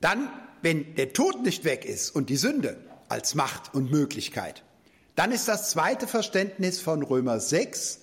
Dann, 0.00 0.30
wenn 0.62 0.94
der 0.94 1.12
Tod 1.12 1.42
nicht 1.42 1.64
weg 1.64 1.84
ist 1.84 2.14
und 2.14 2.30
die 2.30 2.36
Sünde 2.36 2.76
als 3.08 3.34
Macht 3.34 3.74
und 3.74 3.90
Möglichkeit, 3.90 4.62
dann 5.16 5.32
ist 5.32 5.48
das 5.48 5.70
zweite 5.70 6.06
Verständnis 6.06 6.80
von 6.80 7.02
Römer 7.02 7.40
6, 7.40 8.00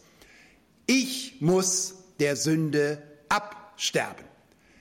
ich 0.87 1.41
muss 1.41 1.95
der 2.19 2.35
Sünde 2.35 3.01
absterben. 3.29 4.25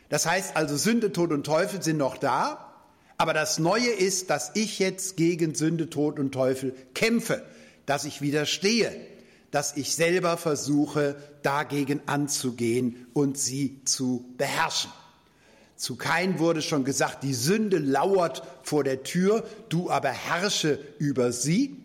Das 0.09 0.27
heißt 0.27 0.57
also, 0.57 0.77
Sünde, 0.77 1.13
Tod 1.13 1.33
und 1.33 1.45
Teufel 1.45 1.83
sind 1.83 1.99
noch 1.99 2.17
da, 2.17 2.73
aber 3.19 3.33
das 3.35 3.59
Neue 3.59 3.91
ist, 3.91 4.31
dass 4.31 4.53
ich 4.55 4.79
jetzt 4.79 5.17
gegen 5.17 5.55
Sünde, 5.55 5.91
Tod 5.91 6.19
und 6.19 6.33
Teufel 6.33 6.75
kämpfe, 6.95 7.43
dass 7.87 8.05
ich 8.05 8.21
widerstehe, 8.21 8.95
dass 9.51 9.77
ich 9.77 9.95
selber 9.95 10.37
versuche, 10.37 11.17
dagegen 11.43 12.01
anzugehen 12.07 13.07
und 13.15 13.39
sie 13.39 13.81
zu 13.85 14.35
beherrschen. 14.37 14.91
Zu 15.77 15.97
Kain 15.97 16.39
wurde 16.39 16.63
schon 16.63 16.85
gesagt, 16.85 17.23
die 17.23 17.35
Sünde 17.35 17.79
lauert 17.79 18.43
vor 18.63 18.83
der 18.83 19.03
Tür, 19.03 19.47
du 19.69 19.91
aber 19.91 20.09
herrsche 20.11 20.79
über 20.99 21.33
sie. 21.33 21.77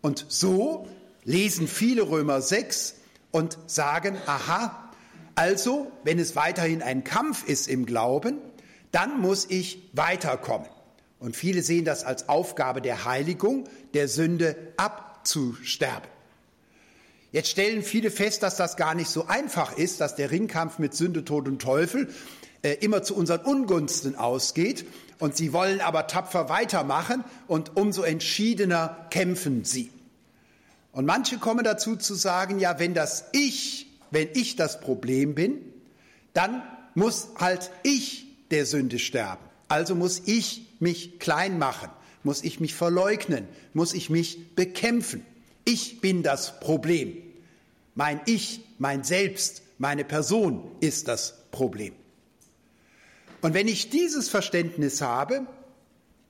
Und 0.00 0.26
so 0.28 0.88
lesen 1.24 1.68
viele 1.68 2.02
Römer 2.02 2.42
6 2.42 2.96
und 3.30 3.58
sagen, 3.66 4.16
aha, 4.26 4.90
also, 5.34 5.92
wenn 6.02 6.18
es 6.18 6.34
weiterhin 6.34 6.82
ein 6.82 7.04
Kampf 7.04 7.46
ist 7.46 7.68
im 7.68 7.86
Glauben, 7.86 8.38
dann 8.90 9.20
muss 9.20 9.46
ich 9.48 9.88
weiterkommen. 9.92 10.68
Und 11.20 11.36
viele 11.36 11.62
sehen 11.62 11.84
das 11.84 12.02
als 12.02 12.28
Aufgabe 12.28 12.80
der 12.80 13.04
Heiligung, 13.04 13.68
der 13.94 14.08
Sünde 14.08 14.56
abzusterben. 15.18 16.08
Jetzt 17.30 17.50
stellen 17.50 17.82
viele 17.82 18.10
fest, 18.10 18.42
dass 18.42 18.56
das 18.56 18.76
gar 18.76 18.94
nicht 18.94 19.10
so 19.10 19.26
einfach 19.26 19.76
ist, 19.76 20.00
dass 20.00 20.16
der 20.16 20.30
Ringkampf 20.30 20.78
mit 20.78 20.94
Sünde, 20.94 21.24
Tod 21.24 21.46
und 21.46 21.60
Teufel 21.60 22.08
äh, 22.62 22.74
immer 22.80 23.02
zu 23.02 23.14
unseren 23.14 23.40
Ungunsten 23.40 24.16
ausgeht. 24.16 24.86
Und 25.18 25.36
sie 25.36 25.52
wollen 25.52 25.80
aber 25.80 26.06
tapfer 26.06 26.48
weitermachen 26.48 27.24
und 27.48 27.76
umso 27.76 28.02
entschiedener 28.02 29.08
kämpfen 29.10 29.64
sie. 29.64 29.90
Und 30.92 31.04
manche 31.04 31.38
kommen 31.38 31.64
dazu 31.64 31.96
zu 31.96 32.14
sagen, 32.14 32.60
ja, 32.60 32.78
wenn 32.78 32.94
das 32.94 33.26
ich, 33.32 33.88
wenn 34.10 34.28
ich 34.32 34.56
das 34.56 34.80
Problem 34.80 35.34
bin, 35.34 35.58
dann 36.32 36.62
muss 36.94 37.28
halt 37.38 37.70
ich 37.82 38.26
der 38.50 38.64
Sünde 38.64 38.98
sterben. 38.98 39.44
Also 39.66 39.94
muss 39.94 40.22
ich 40.24 40.66
mich 40.78 41.18
klein 41.18 41.58
machen, 41.58 41.90
muss 42.28 42.44
ich 42.44 42.60
mich 42.60 42.74
verleugnen, 42.74 43.48
muss 43.72 43.94
ich 43.94 44.10
mich 44.10 44.54
bekämpfen. 44.54 45.24
Ich 45.64 46.02
bin 46.02 46.22
das 46.22 46.60
Problem. 46.60 47.16
Mein 47.94 48.20
Ich, 48.26 48.60
mein 48.76 49.02
Selbst, 49.02 49.62
meine 49.78 50.04
Person 50.04 50.70
ist 50.80 51.08
das 51.08 51.36
Problem. 51.52 51.94
Und 53.40 53.54
wenn 53.54 53.66
ich 53.66 53.88
dieses 53.88 54.28
Verständnis 54.28 55.00
habe, 55.00 55.46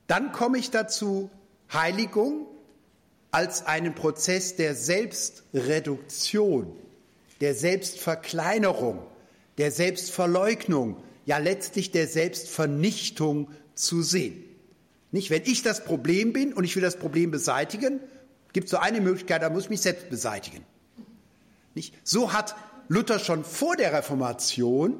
dann 0.07 0.31
komme 0.31 0.57
ich 0.57 0.71
dazu, 0.71 1.29
Heiligung 1.73 2.47
als 3.31 3.65
einen 3.65 3.93
Prozess 3.93 4.55
der 4.55 4.75
Selbstreduktion, 4.75 6.77
der 7.41 7.55
Selbstverkleinerung, 7.55 9.05
der 9.57 9.71
Selbstverleugnung, 9.71 11.03
ja 11.25 11.39
letztlich 11.39 11.91
der 11.91 12.07
Selbstvernichtung 12.07 13.49
zu 13.75 14.01
sehen. 14.01 14.45
Nicht, 15.11 15.29
wenn 15.29 15.43
ich 15.43 15.63
das 15.63 15.83
Problem 15.83 16.33
bin 16.33 16.53
und 16.53 16.63
ich 16.63 16.75
will 16.75 16.83
das 16.83 16.97
Problem 16.97 17.31
beseitigen, 17.31 17.99
gibt 18.53 18.65
es 18.65 18.71
so 18.71 18.77
eine 18.77 19.01
Möglichkeit, 19.01 19.41
da 19.41 19.49
muss 19.49 19.65
ich 19.65 19.69
mich 19.69 19.81
selbst 19.81 20.09
beseitigen. 20.09 20.63
Nicht? 21.75 21.93
So 22.03 22.33
hat 22.33 22.55
Luther 22.87 23.19
schon 23.19 23.43
vor 23.43 23.75
der 23.75 23.93
Reformation 23.93 24.99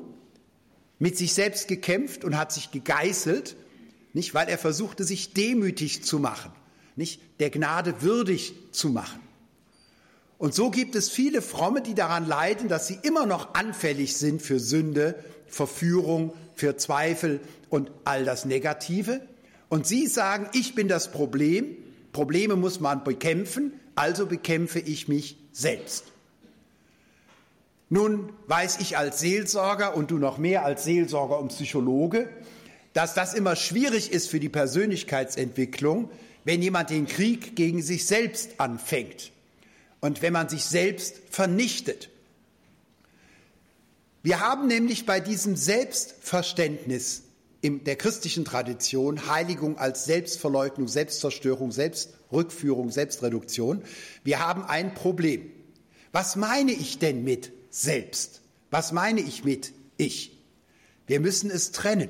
mit 1.00 1.18
sich 1.18 1.34
selbst 1.34 1.68
gekämpft 1.68 2.24
und 2.24 2.38
hat 2.38 2.52
sich 2.52 2.72
gegeißelt, 2.72 3.56
nicht, 4.14 4.34
weil 4.34 4.50
er 4.50 4.58
versuchte, 4.58 5.04
sich 5.04 5.34
demütig 5.34 6.04
zu 6.04 6.20
machen, 6.20 6.52
nicht, 6.96 7.22
der 7.40 7.50
Gnade 7.50 8.02
würdig 8.02 8.54
zu 8.72 8.90
machen. 8.90 9.20
Und 10.38 10.56
so 10.56 10.72
gibt 10.72 10.96
es 10.96 11.10
viele 11.10 11.42
Fromme, 11.42 11.82
die 11.82 11.94
daran 11.94 12.26
leiden, 12.28 12.70
dass 12.70 12.88
sie 12.88 12.98
immer 13.04 13.26
noch 13.26 13.54
anfällig 13.54 14.16
sind 14.18 14.42
für 14.42 14.60
Sünde, 14.60 15.22
Verführung, 15.48 16.34
für 16.56 16.78
Zweifel 16.78 17.40
und 17.70 17.92
all 18.06 18.24
das 18.26 18.46
Negative. 18.46 19.22
Und 19.70 19.86
sie 19.88 20.08
sagen, 20.08 20.50
ich 20.54 20.76
bin 20.76 20.88
das 20.88 21.12
Problem, 21.12 21.78
Probleme 22.12 22.56
muss 22.56 22.80
man 22.80 23.04
bekämpfen, 23.04 23.74
also 23.96 24.26
bekämpfe 24.26 24.80
ich 24.80 25.08
mich 25.08 25.38
selbst. 25.52 26.06
Nun 27.90 28.34
weiß 28.48 28.80
ich 28.82 28.98
als 28.98 29.20
Seelsorger 29.20 29.96
und 29.96 30.12
du 30.12 30.18
noch 30.18 30.38
mehr 30.38 30.64
als 30.64 30.84
Seelsorger 30.84 31.40
und 31.40 31.50
Psychologe, 31.50 32.30
dass 32.94 33.14
das 33.14 33.34
immer 33.34 33.56
schwierig 33.56 34.12
ist 34.12 34.30
für 34.30 34.40
die 34.40 34.50
Persönlichkeitsentwicklung, 34.50 36.10
wenn 36.44 36.62
jemand 36.62 36.90
den 36.90 37.08
Krieg 37.08 37.56
gegen 37.56 37.82
sich 37.82 38.06
selbst 38.06 38.60
anfängt 38.60 39.32
und 40.00 40.22
wenn 40.22 40.34
man 40.34 40.50
sich 40.50 40.66
selbst 40.66 41.18
vernichtet. 41.30 42.10
Wir 44.22 44.40
haben 44.40 44.68
nämlich 44.68 45.06
bei 45.06 45.20
diesem 45.20 45.56
Selbstverständnis 45.56 47.24
in 47.62 47.84
der 47.84 47.96
christlichen 47.96 48.46
Tradition 48.46 49.28
Heiligung 49.28 49.78
als 49.78 50.06
Selbstverleugnung, 50.06 50.88
Selbstzerstörung, 50.88 51.72
Selbstrückführung, 51.72 52.92
Selbstreduktion. 52.92 53.84
Wir 54.24 54.40
haben 54.40 54.64
ein 54.64 54.94
Problem. 54.94 55.52
Was 56.12 56.36
meine 56.36 56.72
ich 56.72 57.00
denn 57.00 57.24
mit 57.24 57.52
selbst? 57.70 58.42
Was 58.72 58.92
meine 58.92 59.22
ich 59.22 59.44
mit 59.44 59.74
ich? 59.98 60.38
Wir 61.08 61.20
müssen 61.20 61.52
es 61.52 61.72
trennen. 61.72 62.10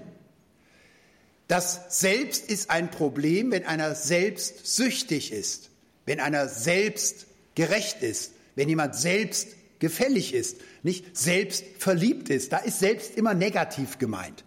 Das 1.47 1.99
Selbst 1.99 2.47
ist 2.49 2.69
ein 2.69 2.91
Problem, 2.91 3.51
wenn 3.51 3.65
einer 3.65 3.95
selbst 3.95 4.67
süchtig 4.67 5.31
ist, 5.31 5.71
wenn 6.05 6.19
einer 6.19 6.47
selbst 6.47 7.25
gerecht 7.55 8.03
ist, 8.03 8.33
wenn 8.55 8.69
jemand 8.69 8.95
selbst 8.95 9.47
gefällig 9.79 10.33
ist, 10.33 10.57
nicht 10.83 11.17
selbst 11.17 11.63
verliebt 11.79 12.29
ist. 12.29 12.53
Da 12.53 12.57
ist 12.57 12.79
selbst 12.79 13.15
immer 13.15 13.33
negativ 13.33 13.97
gemeint. 13.97 14.43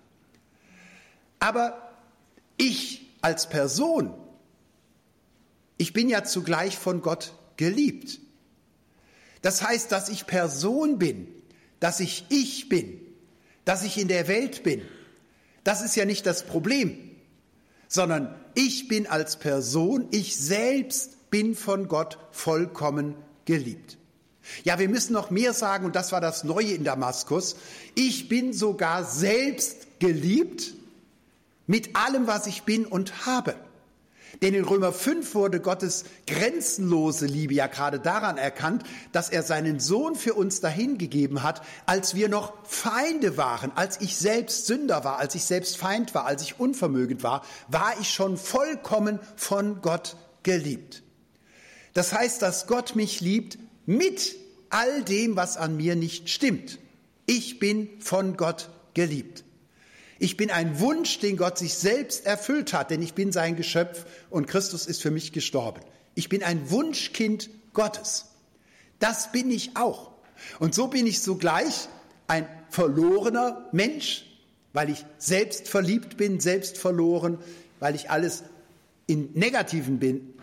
Aber 1.43 1.91
ich 2.57 3.05
als 3.21 3.49
Person, 3.49 4.15
ich 5.77 5.93
bin 5.93 6.09
ja 6.09 6.23
zugleich 6.23 6.79
von 6.79 7.03
Gott 7.03 7.33
geliebt. 7.57 8.21
Das 9.41 9.61
heißt, 9.61 9.91
dass 9.91 10.09
ich 10.09 10.29
Person 10.29 11.01
bin, 11.01 11.27
dass 11.81 11.99
ich 11.99 12.27
ich 12.29 12.69
bin, 12.69 13.01
dass 13.65 13.83
ich 13.83 13.99
in 13.99 14.07
der 14.07 14.29
Welt 14.29 14.63
bin. 14.63 14.83
Das 15.65 15.83
ist 15.83 15.97
ja 15.97 16.05
nicht 16.05 16.27
das 16.27 16.47
Problem, 16.47 16.97
sondern 17.89 18.33
ich 18.55 18.87
bin 18.87 19.09
als 19.09 19.37
Person, 19.37 20.07
ich 20.13 20.37
selbst 20.37 21.29
bin 21.33 21.57
von 21.57 21.89
Gott 21.89 22.19
vollkommen 22.31 23.17
geliebt. 23.47 23.99
Ja, 24.63 24.79
wir 24.79 24.89
müssen 24.89 25.13
noch 25.13 25.31
mehr 25.31 25.55
sagen, 25.55 25.87
und 25.87 25.97
das 25.97 26.13
war 26.13 26.21
das 26.21 26.45
Neue 26.45 26.71
in 26.71 26.85
Damaskus. 26.85 27.57
Ich 27.97 28.29
bin 28.29 28.53
sogar 28.53 29.05
selbst 29.05 29.99
geliebt 29.99 30.75
mit 31.67 31.97
allem, 31.97 32.27
was 32.27 32.47
ich 32.47 32.63
bin 32.63 32.87
und 32.87 33.27
habe. 33.27 33.55
Denn 34.41 34.55
in 34.55 34.65
Römer 34.65 34.93
5 34.93 35.35
wurde 35.35 35.61
Gottes 35.61 36.05
grenzenlose 36.27 37.27
Liebe 37.27 37.55
ja 37.55 37.67
gerade 37.67 38.01
daran 38.01 38.39
erkannt, 38.39 38.83
dass 39.13 39.29
er 39.29 39.43
seinen 39.43 39.79
Sohn 39.79 40.15
für 40.15 40.35
uns 40.35 40.61
dahingegeben 40.61 41.43
hat, 41.43 41.63
als 41.85 42.15
wir 42.15 42.29
noch 42.29 42.55
Feinde 42.67 43.37
waren, 43.37 43.73
als 43.75 44.01
ich 44.01 44.17
selbst 44.17 44.67
Sünder 44.67 45.05
war, 45.05 45.19
als 45.19 45.35
ich 45.35 45.45
selbst 45.45 45.77
Feind 45.77 46.15
war, 46.15 46.25
als 46.25 46.43
ich 46.43 46.59
unvermögend 46.59 47.23
war, 47.23 47.45
war 47.69 47.95
ich 48.01 48.11
schon 48.11 48.39
vollkommen 48.39 49.21
von 49.37 49.83
Gott 49.83 50.17
geliebt. 50.43 51.03
Das 51.93 52.13
heißt, 52.15 52.41
dass 52.41 52.67
Gott 52.67 52.97
mich 52.97 53.21
liebt 53.21 53.59
mit 53.85 54.37
all 54.71 55.03
dem, 55.03 55.37
was 55.37 55.59
an 55.59 55.77
mir 55.77 55.95
nicht 55.95 56.31
stimmt. 56.31 56.79
Ich 57.27 57.59
bin 57.59 57.89
von 58.01 58.37
Gott 58.39 58.71
geliebt. 58.95 59.45
Ich 60.23 60.37
bin 60.37 60.53
ein 60.53 60.79
Wunsch, 60.79 61.19
den 61.19 61.37
Gott 61.37 61.59
sich 61.59 61.75
selbst 61.75 62.27
erfüllt 62.27 62.73
hat, 62.73 62.93
denn 62.93 63.03
ich 63.03 63.15
bin 63.15 63.33
sein 63.33 63.57
Geschöpf 63.57 64.07
und 64.31 64.47
Christus 64.47 64.87
ist 64.87 65.03
für 65.03 65.11
mich 65.11 65.33
gestorben. 65.33 65.81
Ich 66.15 66.29
bin 66.29 66.45
ein 66.45 66.71
Wunschkind 66.71 67.51
Gottes. 67.73 68.27
Das 69.01 69.33
bin 69.33 69.51
ich 69.51 69.77
auch. 69.77 70.13
Und 70.61 70.77
so 70.77 70.87
bin 70.87 71.09
ich 71.09 71.23
sogleich 71.23 71.89
ein 72.29 72.47
verlorener 72.71 73.69
Mensch, 73.73 74.25
weil 74.73 74.91
ich 74.91 75.05
selbst 75.19 75.67
verliebt 75.67 76.19
bin, 76.19 76.39
selbst 76.39 76.79
verloren, 76.79 77.39
weil 77.81 77.97
ich 77.97 78.09
alles 78.09 78.45
in 79.09 79.31
Negativen 79.35 79.99
bin, 79.99 80.35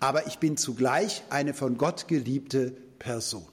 aber 0.00 0.26
ich 0.26 0.40
bin 0.40 0.56
zugleich 0.56 1.22
eine 1.30 1.54
von 1.54 1.78
Gott 1.78 2.08
geliebte 2.08 2.72
Person. 2.98 3.46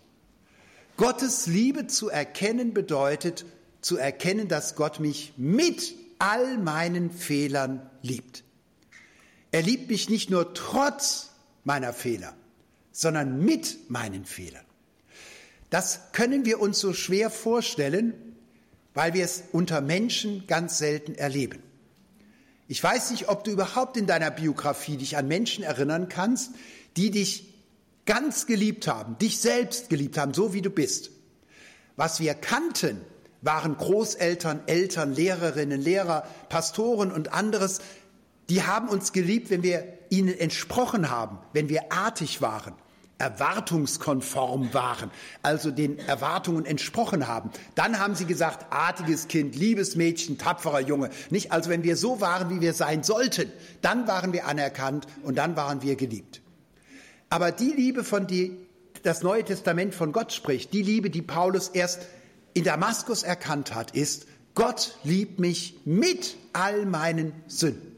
Gottes 0.97 1.45
Liebe 1.45 1.85
zu 1.85 2.09
erkennen 2.09 2.73
bedeutet, 2.73 3.45
zu 3.85 3.97
erkennen, 3.97 4.47
dass 4.47 4.73
Gott 4.73 4.99
mich 4.99 5.33
mit 5.37 5.93
all 6.17 6.57
meinen 6.57 7.11
Fehlern 7.11 7.87
liebt. 8.01 8.43
Er 9.51 9.61
liebt 9.61 9.91
mich 9.91 10.09
nicht 10.09 10.31
nur 10.31 10.55
trotz 10.55 11.29
meiner 11.65 11.93
Fehler, 11.93 12.33
sondern 12.91 13.45
mit 13.45 13.91
meinen 13.91 14.25
Fehlern. 14.25 14.65
Das 15.69 15.99
können 16.13 16.45
wir 16.45 16.61
uns 16.61 16.79
so 16.79 16.93
schwer 16.93 17.29
vorstellen, 17.29 18.15
weil 18.95 19.13
wir 19.13 19.23
es 19.23 19.43
unter 19.51 19.81
Menschen 19.81 20.47
ganz 20.47 20.79
selten 20.79 21.13
erleben. 21.13 21.61
Ich 22.67 22.83
weiß 22.83 23.11
nicht, 23.11 23.29
ob 23.29 23.43
du 23.43 23.51
überhaupt 23.51 23.97
in 23.97 24.07
deiner 24.07 24.31
Biografie 24.31 24.97
dich 24.97 25.15
an 25.15 25.27
Menschen 25.27 25.63
erinnern 25.63 26.09
kannst, 26.09 26.55
die 26.97 27.11
dich 27.11 27.53
ganz 28.07 28.47
geliebt 28.47 28.87
haben, 28.87 29.19
dich 29.19 29.37
selbst 29.37 29.89
geliebt 29.89 30.17
haben, 30.17 30.33
so 30.33 30.55
wie 30.55 30.63
du 30.63 30.71
bist. 30.71 31.11
Was 31.95 32.19
wir 32.19 32.33
kannten, 32.33 32.99
waren 33.45 33.77
Großeltern, 33.77 34.61
Eltern, 34.65 35.13
Lehrerinnen, 35.13 35.79
Lehrer, 35.79 36.25
Pastoren 36.49 37.11
und 37.11 37.31
anderes, 37.31 37.79
die 38.49 38.63
haben 38.63 38.89
uns 38.89 39.13
geliebt, 39.13 39.49
wenn 39.49 39.63
wir 39.63 39.87
ihnen 40.09 40.37
entsprochen 40.37 41.09
haben, 41.09 41.37
wenn 41.53 41.69
wir 41.69 41.91
artig 41.91 42.41
waren, 42.41 42.73
erwartungskonform 43.17 44.73
waren, 44.73 45.09
also 45.41 45.71
den 45.71 45.99
Erwartungen 45.99 46.65
entsprochen 46.65 47.27
haben. 47.27 47.49
Dann 47.75 47.99
haben 47.99 48.15
sie 48.15 48.25
gesagt, 48.25 48.71
artiges 48.73 49.27
Kind, 49.27 49.55
liebes 49.55 49.95
Mädchen, 49.95 50.37
tapferer 50.37 50.81
Junge. 50.81 51.09
Nicht 51.29 51.51
also, 51.51 51.69
wenn 51.69 51.83
wir 51.83 51.95
so 51.95 52.21
waren, 52.21 52.49
wie 52.49 52.61
wir 52.61 52.73
sein 52.73 53.03
sollten, 53.03 53.51
dann 53.81 54.07
waren 54.07 54.33
wir 54.33 54.47
anerkannt 54.47 55.07
und 55.23 55.37
dann 55.37 55.55
waren 55.55 55.81
wir 55.81 55.95
geliebt. 55.95 56.41
Aber 57.29 57.51
die 57.51 57.71
Liebe, 57.71 58.03
von 58.03 58.27
die 58.27 58.57
das 59.03 59.21
Neue 59.21 59.43
Testament 59.43 59.93
von 59.93 60.11
Gott 60.11 60.33
spricht, 60.33 60.73
die 60.73 60.81
Liebe, 60.81 61.09
die 61.09 61.21
Paulus 61.21 61.69
erst 61.69 62.07
in 62.55 62.63
Damaskus 62.63 63.21
erkannt 63.21 63.75
hat, 63.75 63.91
ist, 63.91 64.25
Gott 64.55 64.97
liebt 65.03 65.39
mich 65.39 65.75
mit 65.83 66.37
all 66.53 66.85
meinen 66.85 67.33
Sünden. 67.47 67.91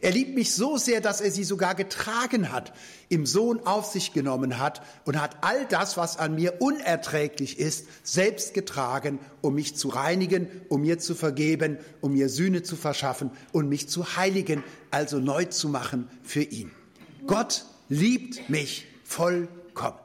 Er 0.00 0.12
liebt 0.12 0.34
mich 0.34 0.54
so 0.54 0.76
sehr, 0.76 1.00
dass 1.00 1.20
er 1.20 1.30
sie 1.30 1.44
sogar 1.44 1.74
getragen 1.74 2.52
hat, 2.52 2.72
im 3.08 3.26
Sohn 3.26 3.60
auf 3.66 3.86
sich 3.86 4.12
genommen 4.12 4.58
hat 4.58 4.82
und 5.04 5.20
hat 5.20 5.38
all 5.40 5.66
das, 5.66 5.96
was 5.96 6.16
an 6.16 6.36
mir 6.36 6.60
unerträglich 6.60 7.58
ist, 7.58 7.86
selbst 8.02 8.54
getragen, 8.54 9.18
um 9.40 9.54
mich 9.54 9.76
zu 9.76 9.88
reinigen, 9.88 10.48
um 10.68 10.82
mir 10.82 10.98
zu 10.98 11.14
vergeben, 11.14 11.78
um 12.00 12.12
mir 12.12 12.28
Sühne 12.28 12.62
zu 12.62 12.76
verschaffen 12.76 13.30
und 13.52 13.68
mich 13.68 13.88
zu 13.88 14.16
heiligen, 14.16 14.62
also 14.90 15.18
neu 15.18 15.46
zu 15.46 15.68
machen 15.68 16.08
für 16.22 16.42
ihn. 16.42 16.70
Gott 17.26 17.64
liebt 17.88 18.48
mich 18.48 18.86
vollkommen. 19.04 19.98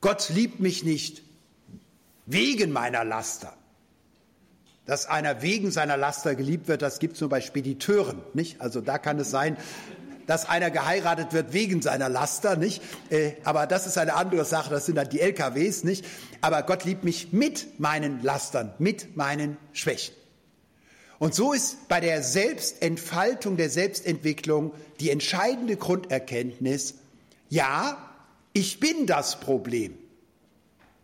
Gott 0.00 0.28
liebt 0.28 0.60
mich 0.60 0.84
nicht 0.84 1.23
wegen 2.26 2.72
meiner 2.72 3.04
Laster. 3.04 3.54
Dass 4.86 5.06
einer 5.06 5.42
wegen 5.42 5.70
seiner 5.70 5.96
Laster 5.96 6.34
geliebt 6.34 6.68
wird, 6.68 6.82
das 6.82 6.98
gibt 6.98 7.14
es 7.14 7.20
nur 7.20 7.30
bei 7.30 7.40
Spediteuren, 7.40 8.22
nicht? 8.34 8.60
Also 8.60 8.80
da 8.80 8.98
kann 8.98 9.18
es 9.18 9.30
sein, 9.30 9.56
dass 10.26 10.48
einer 10.48 10.70
geheiratet 10.70 11.32
wird 11.32 11.52
wegen 11.52 11.82
seiner 11.82 12.08
Laster, 12.08 12.56
nicht? 12.56 12.82
Äh, 13.10 13.32
aber 13.44 13.66
das 13.66 13.86
ist 13.86 13.98
eine 13.98 14.14
andere 14.14 14.44
Sache, 14.44 14.70
das 14.70 14.86
sind 14.86 14.96
dann 14.96 15.08
die 15.08 15.20
LKWs, 15.20 15.84
nicht? 15.84 16.04
Aber 16.40 16.62
Gott 16.62 16.84
liebt 16.84 17.04
mich 17.04 17.32
mit 17.32 17.80
meinen 17.80 18.22
Lastern, 18.22 18.74
mit 18.78 19.16
meinen 19.16 19.56
Schwächen. 19.72 20.14
Und 21.18 21.34
so 21.34 21.52
ist 21.52 21.88
bei 21.88 22.00
der 22.00 22.22
Selbstentfaltung, 22.22 23.56
der 23.56 23.70
Selbstentwicklung 23.70 24.72
die 25.00 25.10
entscheidende 25.10 25.76
Grunderkenntnis, 25.76 26.94
ja, 27.48 27.96
ich 28.52 28.80
bin 28.80 29.06
das 29.06 29.40
Problem. 29.40 29.96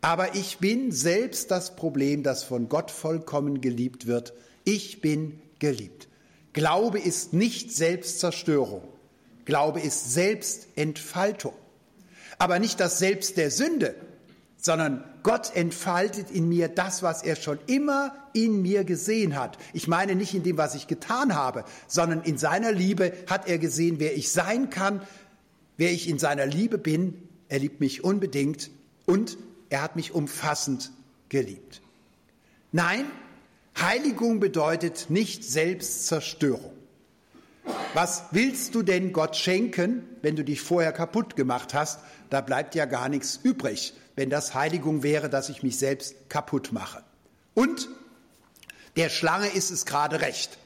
Aber 0.01 0.35
ich 0.35 0.59
bin 0.59 0.93
selbst 0.93 1.51
das 1.51 1.77
Problem, 1.77 2.23
das 2.23 2.43
von 2.43 2.69
Gott 2.69 2.91
vollkommen 2.91 3.61
geliebt 3.61 4.07
wird. 4.07 4.33
Ich 4.65 5.01
bin 5.01 5.41
geliebt. 5.59 6.09
Glaube 6.53 6.99
ist 6.99 7.33
nicht 7.33 7.73
Selbstzerstörung. 7.73 8.83
Glaube 9.45 9.81
ist 9.81 10.13
Selbstentfaltung. 10.13 11.55
Aber 12.39 12.59
nicht 12.59 12.81
das 12.81 12.99
Selbst 12.99 13.37
der 13.37 13.51
Sünde, 13.51 13.95
sondern 14.57 15.05
Gott 15.23 15.55
entfaltet 15.55 16.31
in 16.31 16.49
mir 16.49 16.69
das, 16.69 17.03
was 17.03 17.23
er 17.23 17.37
schon 17.37 17.59
immer 17.67 18.15
in 18.33 18.63
mir 18.63 18.85
gesehen 18.85 19.39
hat. 19.39 19.59
Ich 19.73 19.89
meine 19.89 20.15
nicht 20.15 20.35
in 20.35 20.43
dem, 20.43 20.57
was 20.57 20.75
ich 20.75 20.87
getan 20.87 21.35
habe, 21.35 21.65
sondern 21.87 22.23
in 22.23 22.39
seiner 22.39 22.73
Liebe 22.73 23.13
hat 23.27 23.49
er 23.49 23.59
gesehen, 23.59 24.01
wer 24.01 24.17
ich 24.17 24.33
sein 24.33 24.71
kann, 24.71 25.03
wer 25.77 25.93
ich 25.93 26.09
in 26.09 26.19
seiner 26.19 26.47
Liebe 26.47 26.79
bin. 26.79 27.29
Er 27.49 27.59
liebt 27.59 27.81
mich 27.81 28.05
unbedingt 28.05 28.71
und 29.07 29.37
er 29.71 29.83
hat 29.83 29.97
mich 29.97 30.13
umfassend 30.13 30.93
geliebt. 31.29 31.81
Nein, 32.73 33.07
Heiligung 33.81 34.41
bedeutet 34.41 35.07
nicht 35.09 35.45
Selbstzerstörung. 35.45 36.77
Was 37.95 38.25
willst 38.31 38.75
du 38.75 38.83
denn 38.83 39.13
Gott 39.13 39.37
schenken, 39.37 40.05
wenn 40.23 40.37
du 40.37 40.45
dich 40.45 40.61
vorher 40.61 40.93
kaputt 40.93 41.37
gemacht 41.37 41.75
hast? 41.75 42.01
Da 42.29 42.41
bleibt 42.41 42.75
ja 42.75 42.85
gar 42.85 43.09
nichts 43.09 43.39
übrig, 43.43 43.95
wenn 44.17 44.31
das 44.31 44.55
Heiligung 44.55 45.03
wäre, 45.03 45.29
dass 45.29 45.49
ich 45.49 45.63
mich 45.63 45.79
selbst 45.79 46.29
kaputt 46.29 46.73
mache. 46.73 47.03
Und 47.55 47.89
der 48.97 49.09
Schlange 49.09 49.49
ist 49.49 49.71
es 49.71 49.87
gerade 49.87 50.21
recht, 50.21 50.59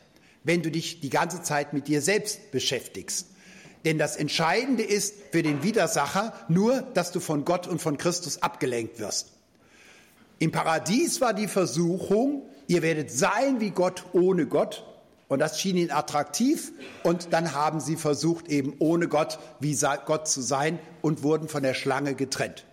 wenn 0.44 0.62
du 0.62 0.70
dich 0.70 1.00
die 1.00 1.10
ganze 1.10 1.42
Zeit 1.42 1.72
mit 1.72 1.88
dir 1.88 2.02
selbst 2.02 2.50
beschäftigst. 2.50 3.28
Denn 3.84 3.98
das 3.98 4.16
Entscheidende 4.16 4.82
ist 4.82 5.14
für 5.30 5.42
den 5.42 5.62
Widersacher 5.62 6.32
nur, 6.48 6.80
dass 6.80 7.12
du 7.12 7.20
von 7.20 7.44
Gott 7.44 7.66
und 7.66 7.82
von 7.82 7.98
Christus 7.98 8.42
abgelenkt 8.42 8.98
wirst. 8.98 9.32
Im 10.38 10.52
Paradies 10.52 11.20
war 11.20 11.34
die 11.34 11.48
Versuchung, 11.48 12.42
ihr 12.66 12.82
werdet 12.82 13.10
sein 13.10 13.60
wie 13.60 13.70
Gott 13.70 14.04
ohne 14.12 14.46
Gott. 14.46 14.84
Und 15.28 15.38
das 15.38 15.60
schien 15.60 15.76
ihnen 15.76 15.90
attraktiv. 15.90 16.72
Und 17.02 17.32
dann 17.32 17.54
haben 17.54 17.80
sie 17.80 17.96
versucht, 17.96 18.48
eben 18.48 18.74
ohne 18.78 19.08
Gott 19.08 19.38
wie 19.60 19.76
Gott 20.06 20.28
zu 20.28 20.40
sein 20.40 20.78
und 21.02 21.22
wurden 21.22 21.48
von 21.48 21.62
der 21.62 21.74
Schlange 21.74 22.14
getrennt. 22.14 22.64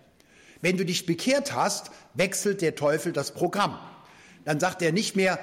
Wenn 0.60 0.76
du 0.76 0.84
dich 0.84 1.06
bekehrt 1.06 1.54
hast, 1.54 1.90
wechselt 2.14 2.62
der 2.62 2.74
Teufel 2.74 3.12
das 3.12 3.32
Programm. 3.32 3.78
Dann 4.44 4.60
sagt 4.60 4.80
er 4.82 4.92
nicht 4.92 5.16
mehr, 5.16 5.38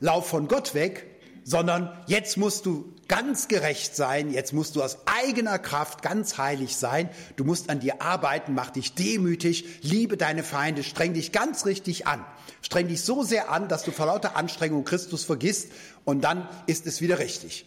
lauf 0.00 0.28
von 0.28 0.48
Gott 0.48 0.74
weg, 0.74 1.06
sondern 1.50 1.90
jetzt 2.06 2.36
musst 2.36 2.64
du 2.64 2.94
ganz 3.08 3.48
gerecht 3.48 3.96
sein, 3.96 4.30
jetzt 4.30 4.52
musst 4.52 4.76
du 4.76 4.84
aus 4.84 4.98
eigener 5.06 5.58
Kraft 5.58 6.00
ganz 6.00 6.38
heilig 6.38 6.76
sein, 6.76 7.10
du 7.34 7.42
musst 7.42 7.70
an 7.70 7.80
dir 7.80 8.00
arbeiten, 8.00 8.54
mach 8.54 8.70
dich 8.70 8.94
demütig, 8.94 9.64
liebe 9.82 10.16
deine 10.16 10.44
Feinde, 10.44 10.84
streng 10.84 11.12
dich 11.12 11.32
ganz 11.32 11.66
richtig 11.66 12.06
an. 12.06 12.24
Streng 12.62 12.86
dich 12.86 13.02
so 13.02 13.24
sehr 13.24 13.50
an, 13.50 13.66
dass 13.66 13.82
du 13.82 13.90
vor 13.90 14.06
lauter 14.06 14.36
Anstrengung 14.36 14.84
Christus 14.84 15.24
vergisst 15.24 15.72
und 16.04 16.22
dann 16.22 16.48
ist 16.68 16.86
es 16.86 17.00
wieder 17.00 17.18
richtig. 17.18 17.66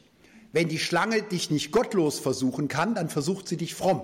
Wenn 0.54 0.70
die 0.70 0.80
Schlange 0.80 1.22
dich 1.22 1.52
nicht 1.52 1.74
gottlos 1.74 2.20
versuchen 2.20 2.70
kann, 2.70 2.96
dann 2.96 3.10
versucht 3.10 3.50
sie 3.50 3.58
dich 3.58 3.76
fromm. 3.76 4.02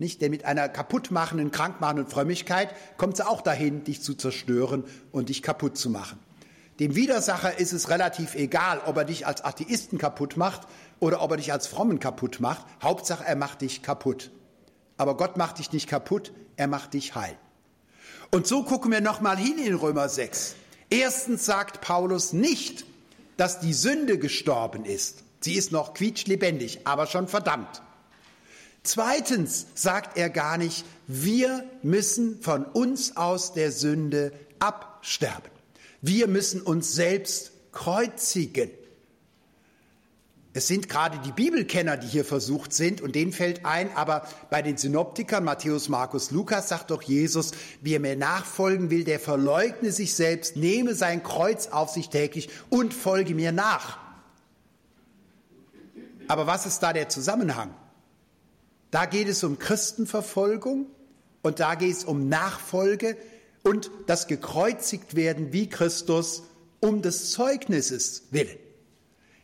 Nicht? 0.00 0.22
Denn 0.22 0.32
mit 0.32 0.44
einer 0.44 0.68
kaputtmachenden, 0.68 1.52
krankmachenden 1.52 2.08
Frömmigkeit 2.08 2.74
kommt 2.96 3.16
sie 3.16 3.28
auch 3.28 3.42
dahin, 3.42 3.84
dich 3.84 4.02
zu 4.02 4.14
zerstören 4.14 4.82
und 5.12 5.28
dich 5.28 5.40
kaputt 5.40 5.78
zu 5.78 5.88
machen. 5.88 6.18
Dem 6.80 6.96
Widersacher 6.96 7.58
ist 7.58 7.72
es 7.72 7.90
relativ 7.90 8.34
egal, 8.34 8.80
ob 8.86 8.96
er 8.96 9.04
dich 9.04 9.26
als 9.26 9.44
Atheisten 9.44 9.98
kaputt 9.98 10.36
macht 10.36 10.62
oder 10.98 11.22
ob 11.22 11.30
er 11.30 11.36
dich 11.36 11.52
als 11.52 11.66
Frommen 11.66 12.00
kaputt 12.00 12.40
macht. 12.40 12.64
Hauptsache, 12.82 13.24
er 13.24 13.36
macht 13.36 13.60
dich 13.60 13.82
kaputt. 13.82 14.30
Aber 14.96 15.16
Gott 15.16 15.36
macht 15.36 15.58
dich 15.58 15.72
nicht 15.72 15.88
kaputt, 15.88 16.32
er 16.56 16.66
macht 16.66 16.94
dich 16.94 17.14
heil. 17.14 17.36
Und 18.30 18.46
so 18.46 18.64
gucken 18.64 18.90
wir 18.90 19.00
nochmal 19.00 19.36
hin 19.36 19.58
in 19.58 19.74
Römer 19.74 20.08
6. 20.08 20.56
Erstens 20.88 21.44
sagt 21.44 21.80
Paulus 21.82 22.32
nicht, 22.32 22.86
dass 23.36 23.60
die 23.60 23.74
Sünde 23.74 24.18
gestorben 24.18 24.84
ist, 24.84 25.22
Sie 25.42 25.54
ist 25.54 25.72
noch 25.72 25.94
quietschlebendig, 25.94 26.86
aber 26.86 27.06
schon 27.06 27.26
verdammt. 27.26 27.80
Zweitens 28.82 29.66
sagt 29.74 30.18
er 30.18 30.28
gar 30.28 30.58
nicht, 30.58 30.84
wir 31.06 31.64
müssen 31.82 32.40
von 32.42 32.64
uns 32.64 33.16
aus 33.16 33.54
der 33.54 33.72
Sünde 33.72 34.32
absterben. 34.58 35.59
Wir 36.02 36.28
müssen 36.28 36.62
uns 36.62 36.94
selbst 36.94 37.52
kreuzigen. 37.72 38.70
Es 40.52 40.66
sind 40.66 40.88
gerade 40.88 41.18
die 41.24 41.30
Bibelkenner, 41.30 41.96
die 41.96 42.08
hier 42.08 42.24
versucht 42.24 42.72
sind, 42.72 43.00
und 43.00 43.14
denen 43.14 43.32
fällt 43.32 43.64
ein, 43.64 43.94
aber 43.94 44.26
bei 44.50 44.62
den 44.62 44.76
Synoptikern 44.76 45.44
Matthäus, 45.44 45.88
Markus, 45.88 46.32
Lukas 46.32 46.68
sagt 46.68 46.90
doch 46.90 47.02
Jesus, 47.02 47.52
wer 47.82 48.00
mir 48.00 48.16
nachfolgen 48.16 48.90
will, 48.90 49.04
der 49.04 49.20
verleugne 49.20 49.92
sich 49.92 50.14
selbst, 50.14 50.56
nehme 50.56 50.96
sein 50.96 51.22
Kreuz 51.22 51.68
auf 51.68 51.90
sich 51.90 52.08
täglich 52.08 52.48
und 52.68 52.92
folge 52.92 53.36
mir 53.36 53.52
nach. 53.52 53.98
Aber 56.26 56.48
was 56.48 56.66
ist 56.66 56.80
da 56.80 56.92
der 56.92 57.08
Zusammenhang? 57.08 57.72
Da 58.90 59.06
geht 59.06 59.28
es 59.28 59.44
um 59.44 59.58
Christenverfolgung 59.58 60.86
und 61.42 61.60
da 61.60 61.76
geht 61.76 61.92
es 61.92 62.04
um 62.04 62.28
Nachfolge 62.28 63.16
und 63.62 63.90
das 64.06 64.26
gekreuzigt 64.26 65.14
werden 65.14 65.52
wie 65.52 65.68
Christus 65.68 66.44
um 66.80 67.02
des 67.02 67.30
Zeugnisses 67.30 68.24
willen. 68.30 68.56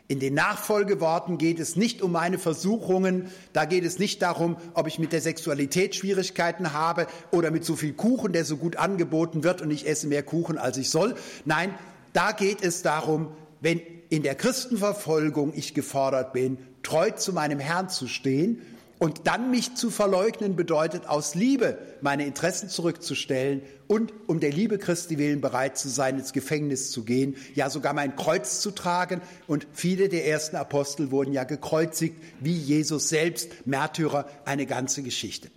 In 0.09 0.21
den 0.21 0.35
Nachfolgeworten 0.35 1.37
geht 1.37 1.59
es 1.59 1.75
nicht 1.75 2.01
um 2.01 2.13
meine 2.13 2.39
Versuchungen, 2.39 3.29
da 3.53 3.65
geht 3.65 3.85
es 3.85 3.99
nicht 3.99 4.23
darum, 4.23 4.57
ob 4.75 4.87
ich 4.87 5.01
mit 5.01 5.13
der 5.13 5.21
Sexualität 5.21 5.97
Schwierigkeiten 5.97 6.73
habe 6.73 7.09
oder 7.33 7.51
mit 7.51 7.65
so 7.65 7.75
viel 7.75 7.93
Kuchen, 7.93 8.33
der 8.33 8.45
so 8.45 8.57
gut 8.57 8.77
angeboten 8.77 9.43
wird 9.43 9.63
und 9.63 9.73
ich 9.73 9.87
esse 9.89 10.07
mehr 10.07 10.23
Kuchen, 10.23 10.59
als 10.59 10.77
ich 10.77 10.91
soll. 10.91 11.17
Nein, 11.45 11.75
da 12.13 12.31
geht 12.31 12.63
es 12.63 12.83
darum, 12.83 13.33
wenn 13.61 13.81
in 14.09 14.23
der 14.23 14.37
Christenverfolgung 14.37 15.53
ich 15.57 15.75
gefordert 15.75 16.33
bin, 16.33 16.59
treu 16.85 17.11
zu 17.11 17.33
meinem 17.33 17.59
Herrn 17.59 17.89
zu 17.89 18.07
stehen 18.07 18.63
und 18.99 19.27
dann 19.27 19.51
mich 19.51 19.75
zu 19.75 19.91
verleugnen 19.91 20.57
bedeutet, 20.57 21.07
aus 21.07 21.35
Liebe 21.35 21.79
meine 22.01 22.25
Interessen 22.25 22.71
zurückzustellen 22.71 23.63
und 23.89 24.13
um 24.27 24.41
der 24.41 24.51
Liebe 24.51 24.79
Christi 24.79 25.19
willen 25.19 25.41
bereit 25.41 25.77
zu 25.77 25.89
sein, 25.89 26.19
ins 26.19 26.33
Gefängnis 26.33 26.91
zu 26.91 27.05
gehen, 27.05 27.37
ja 27.55 27.69
sogar 27.69 27.93
mein 27.93 28.17
Kreuz 28.17 28.61
zu 28.61 28.71
tragen. 28.71 29.21
Und 29.47 29.67
viele 29.73 30.09
der 30.09 30.27
ersten 30.27 30.57
Apostel 30.57 31.11
wurden 31.11 31.33
ja 31.33 31.45
gekreuzigt, 31.45 32.17
wie 32.41 32.57
Jesus 32.57 33.09
selbst, 33.11 33.67
Märtyrer, 33.67 34.29
eine 34.45 34.67
ganze 34.67 35.03
Geschichte. 35.03 35.51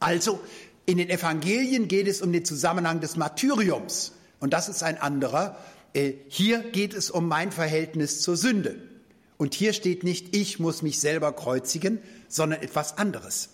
Also, 0.00 0.40
in 0.86 0.98
den 0.98 1.10
Evangelien 1.10 1.86
geht 1.86 2.08
es 2.08 2.22
um 2.22 2.32
den 2.32 2.44
Zusammenhang 2.44 3.00
des 3.00 3.16
Martyriums. 3.16 4.12
Und 4.40 4.52
das 4.54 4.68
ist 4.68 4.82
ein 4.82 4.98
anderer. 4.98 5.56
Äh, 5.92 6.14
hier 6.28 6.60
geht 6.60 6.94
es 6.94 7.10
um 7.10 7.28
mein 7.28 7.52
Verhältnis 7.52 8.22
zur 8.22 8.36
Sünde. 8.36 8.89
Und 9.40 9.54
hier 9.54 9.72
steht 9.72 10.04
nicht, 10.04 10.36
ich 10.36 10.58
muss 10.58 10.82
mich 10.82 11.00
selber 11.00 11.32
kreuzigen, 11.32 11.98
sondern 12.28 12.60
etwas 12.60 12.98
anderes. 12.98 13.48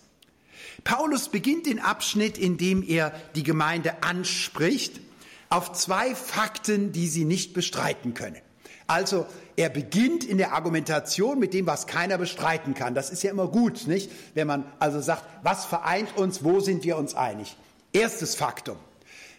Paulus 0.83 1.29
beginnt 1.29 1.65
den 1.65 1.79
Abschnitt, 1.79 2.37
in 2.37 2.57
dem 2.57 2.83
er 2.83 3.13
die 3.35 3.43
Gemeinde 3.43 4.03
anspricht, 4.03 4.99
auf 5.47 5.71
zwei 5.71 6.13
Fakten, 6.13 6.91
die 6.91 7.07
sie 7.07 7.23
nicht 7.23 7.53
bestreiten 7.53 8.13
können. 8.13 8.41
Also 8.87 9.27
er 9.55 9.69
beginnt 9.69 10.25
in 10.25 10.37
der 10.37 10.51
Argumentation 10.51 11.39
mit 11.39 11.53
dem, 11.53 11.67
was 11.67 11.87
keiner 11.87 12.17
bestreiten 12.17 12.73
kann. 12.73 12.93
Das 12.93 13.09
ist 13.09 13.23
ja 13.23 13.31
immer 13.31 13.47
gut, 13.47 13.87
nicht? 13.87 14.11
Wenn 14.33 14.47
man 14.47 14.69
also 14.79 14.99
sagt, 14.99 15.23
was 15.43 15.63
vereint 15.63 16.17
uns, 16.17 16.43
wo 16.43 16.59
sind 16.59 16.83
wir 16.83 16.97
uns 16.97 17.15
einig? 17.15 17.55
Erstes 17.93 18.35
Faktum. 18.35 18.75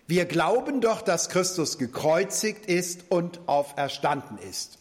Wir 0.07 0.25
glauben 0.25 0.81
doch, 0.81 1.03
dass 1.03 1.29
Christus 1.29 1.77
gekreuzigt 1.77 2.65
ist 2.65 3.05
und 3.11 3.41
auferstanden 3.47 4.39
ist. 4.39 4.79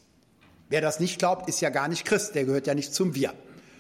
Wer 0.70 0.82
das 0.82 1.00
nicht 1.00 1.20
glaubt, 1.20 1.48
ist 1.48 1.62
ja 1.62 1.70
gar 1.70 1.88
nicht 1.88 2.06
Christ, 2.06 2.36
der 2.36 2.46
gehört 2.46 2.68
ja 2.68 2.76
nicht 2.76 2.94
zum 2.94 3.16
Wir. 3.16 3.34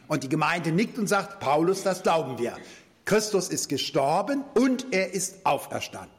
Und 0.07 0.23
die 0.23 0.29
Gemeinde 0.29 0.71
nickt 0.71 0.97
und 0.97 1.07
sagt, 1.07 1.39
Paulus, 1.39 1.83
das 1.83 2.03
glauben 2.03 2.37
wir. 2.37 2.55
Christus 3.05 3.49
ist 3.49 3.69
gestorben 3.69 4.43
und 4.53 4.87
er 4.91 5.13
ist 5.13 5.45
auferstanden. 5.45 6.15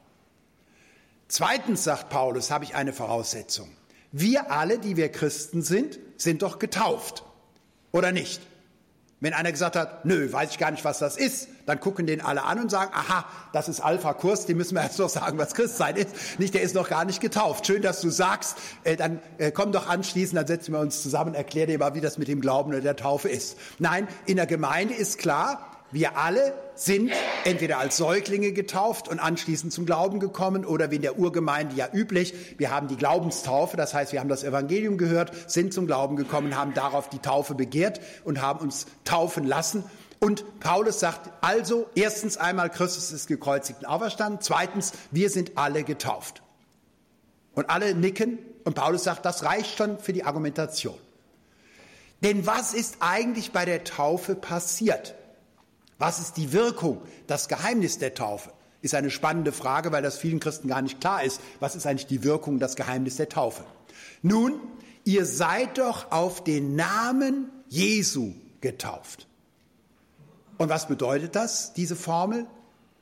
Zweitens 1.29 1.85
sagt 1.85 2.09
Paulus, 2.09 2.51
habe 2.51 2.65
ich 2.65 2.75
eine 2.75 2.93
Voraussetzung. 2.93 3.69
Wir 4.13 4.51
alle, 4.51 4.79
die 4.79 4.97
wir 4.97 5.11
Christen 5.11 5.63
sind, 5.63 5.99
sind 6.17 6.43
doch 6.43 6.59
getauft. 6.59 7.25
Oder 7.93 8.13
nicht? 8.13 8.41
Wenn 9.21 9.35
einer 9.35 9.51
gesagt 9.51 9.75
hat, 9.75 10.05
nö, 10.05 10.33
weiß 10.33 10.53
ich 10.53 10.59
gar 10.59 10.71
nicht, 10.71 10.85
was 10.85 11.01
das 11.01 11.17
ist, 11.17 11.49
dann 11.67 11.81
gucken 11.81 12.07
den 12.07 12.21
alle 12.21 12.45
an 12.45 12.61
und 12.61 12.71
sagen, 12.71 12.93
aha, 12.95 13.25
das 13.53 13.69
ist 13.69 13.81
Alpha-Kurs, 13.81 14.47
dem 14.47 14.59
müssen 14.59 14.77
wir 14.77 14.85
jetzt 14.85 14.99
noch 14.99 15.09
sagen, 15.09 15.39
was 15.39 15.55
Christsein 15.55 15.97
ist. 15.97 16.39
Nicht, 16.39 16.55
der 16.55 16.63
ist 16.63 16.77
noch 16.77 16.89
gar 16.89 17.05
nicht 17.05 17.21
getauft. 17.21 17.67
Schön, 17.67 17.83
dass 17.83 18.01
du 18.01 18.11
sagst, 18.11 18.57
äh, 18.85 18.97
dann 18.97 19.21
äh, 19.39 19.51
komm 19.51 19.73
doch 19.73 19.89
anschließend, 19.89 20.39
dann 20.39 20.47
setzen 20.47 20.73
wir 20.73 20.79
uns 20.79 21.03
zusammen, 21.03 21.35
erklär 21.35 21.67
dir 21.67 21.79
mal, 21.79 21.95
wie 21.95 22.01
das 22.01 22.17
mit 22.17 22.29
dem 22.29 22.41
Glauben 22.41 22.71
oder 22.71 22.81
der 22.81 22.95
Taufe 22.95 23.29
ist. 23.29 23.59
Nein, 23.81 24.07
in 24.25 24.37
der 24.37 24.47
Gemeinde 24.47 24.95
ist 24.95 25.19
klar, 25.19 25.78
wir 25.91 26.19
alle 26.19 26.53
sind 26.75 27.13
entweder 27.45 27.79
als 27.79 27.97
Säuglinge 27.97 28.53
getauft 28.53 29.09
und 29.09 29.19
anschließend 29.19 29.73
zum 29.73 29.87
Glauben 29.87 30.21
gekommen 30.21 30.67
oder 30.67 30.91
wie 30.91 30.97
in 30.97 31.03
der 31.03 31.19
Urgemeinde 31.19 31.75
ja 31.77 31.89
üblich, 31.93 32.35
wir 32.59 32.71
haben 32.71 32.89
die 32.89 32.97
Glaubenstaufe, 32.97 33.77
das 33.77 33.95
heißt, 33.95 34.13
wir 34.13 34.21
haben 34.21 34.29
das 34.29 34.45
Evangelium 34.45 34.99
gehört, 34.99 35.33
sind 35.51 35.73
zum 35.73 35.87
Glauben 35.87 36.17
gekommen, 36.17 36.57
haben 36.57 36.75
darauf 36.75 37.09
die 37.09 37.21
Taufe 37.21 37.55
begehrt 37.55 38.01
und 38.25 38.43
haben 38.43 38.61
uns 38.61 38.87
taufen 39.05 39.47
lassen. 39.47 39.83
Und 40.21 40.61
Paulus 40.61 41.01
sagt 41.01 41.31
also, 41.41 41.89
erstens 41.95 42.37
einmal, 42.37 42.69
Christus 42.71 43.11
ist 43.11 43.27
gekreuzigt 43.27 43.81
und 43.81 43.87
auferstanden, 43.87 44.41
zweitens, 44.43 44.93
wir 45.11 45.31
sind 45.31 45.53
alle 45.57 45.85
getauft. 45.85 46.43
Und 47.55 47.71
alle 47.71 47.95
nicken 47.95 48.39
und 48.65 48.75
Paulus 48.75 49.05
sagt, 49.05 49.25
das 49.25 49.43
reicht 49.43 49.79
schon 49.79 49.99
für 49.99 50.13
die 50.13 50.25
Argumentation. 50.25 50.99
Denn 52.23 52.47
was 52.47 52.75
ist 52.75 52.97
eigentlich 53.01 53.53
bei 53.53 53.65
der 53.65 53.85
Taufe 53.85 54.35
passiert? 54.35 55.15
Was 55.99 56.21
ist 56.21 56.37
die 56.37 56.53
Wirkung, 56.53 57.03
das 57.27 57.49
Geheimnis 57.49 57.99
der 57.99 58.15
Taufe? 58.15 58.53
Ist 58.81 58.95
eine 58.95 59.11
spannende 59.11 59.51
Frage, 59.51 59.91
weil 59.91 60.03
das 60.03 60.17
vielen 60.17 60.39
Christen 60.39 60.69
gar 60.69 60.81
nicht 60.83 61.01
klar 61.01 61.25
ist. 61.25 61.41
Was 61.59 61.75
ist 61.75 61.87
eigentlich 61.87 62.07
die 62.07 62.23
Wirkung, 62.23 62.61
das 62.61 62.77
Geheimnis 62.77 63.17
der 63.17 63.29
Taufe? 63.29 63.65
Nun, 64.23 64.61
ihr 65.05 65.27
seid 65.27 65.79
doch 65.79 66.13
auf 66.13 66.45
den 66.45 66.77
Namen 66.77 67.51
Jesu 67.69 68.35
getauft. 68.61 69.27
Und 70.57 70.69
was 70.69 70.87
bedeutet 70.87 71.35
das, 71.35 71.73
diese 71.73 71.97
Formel? 71.97 72.47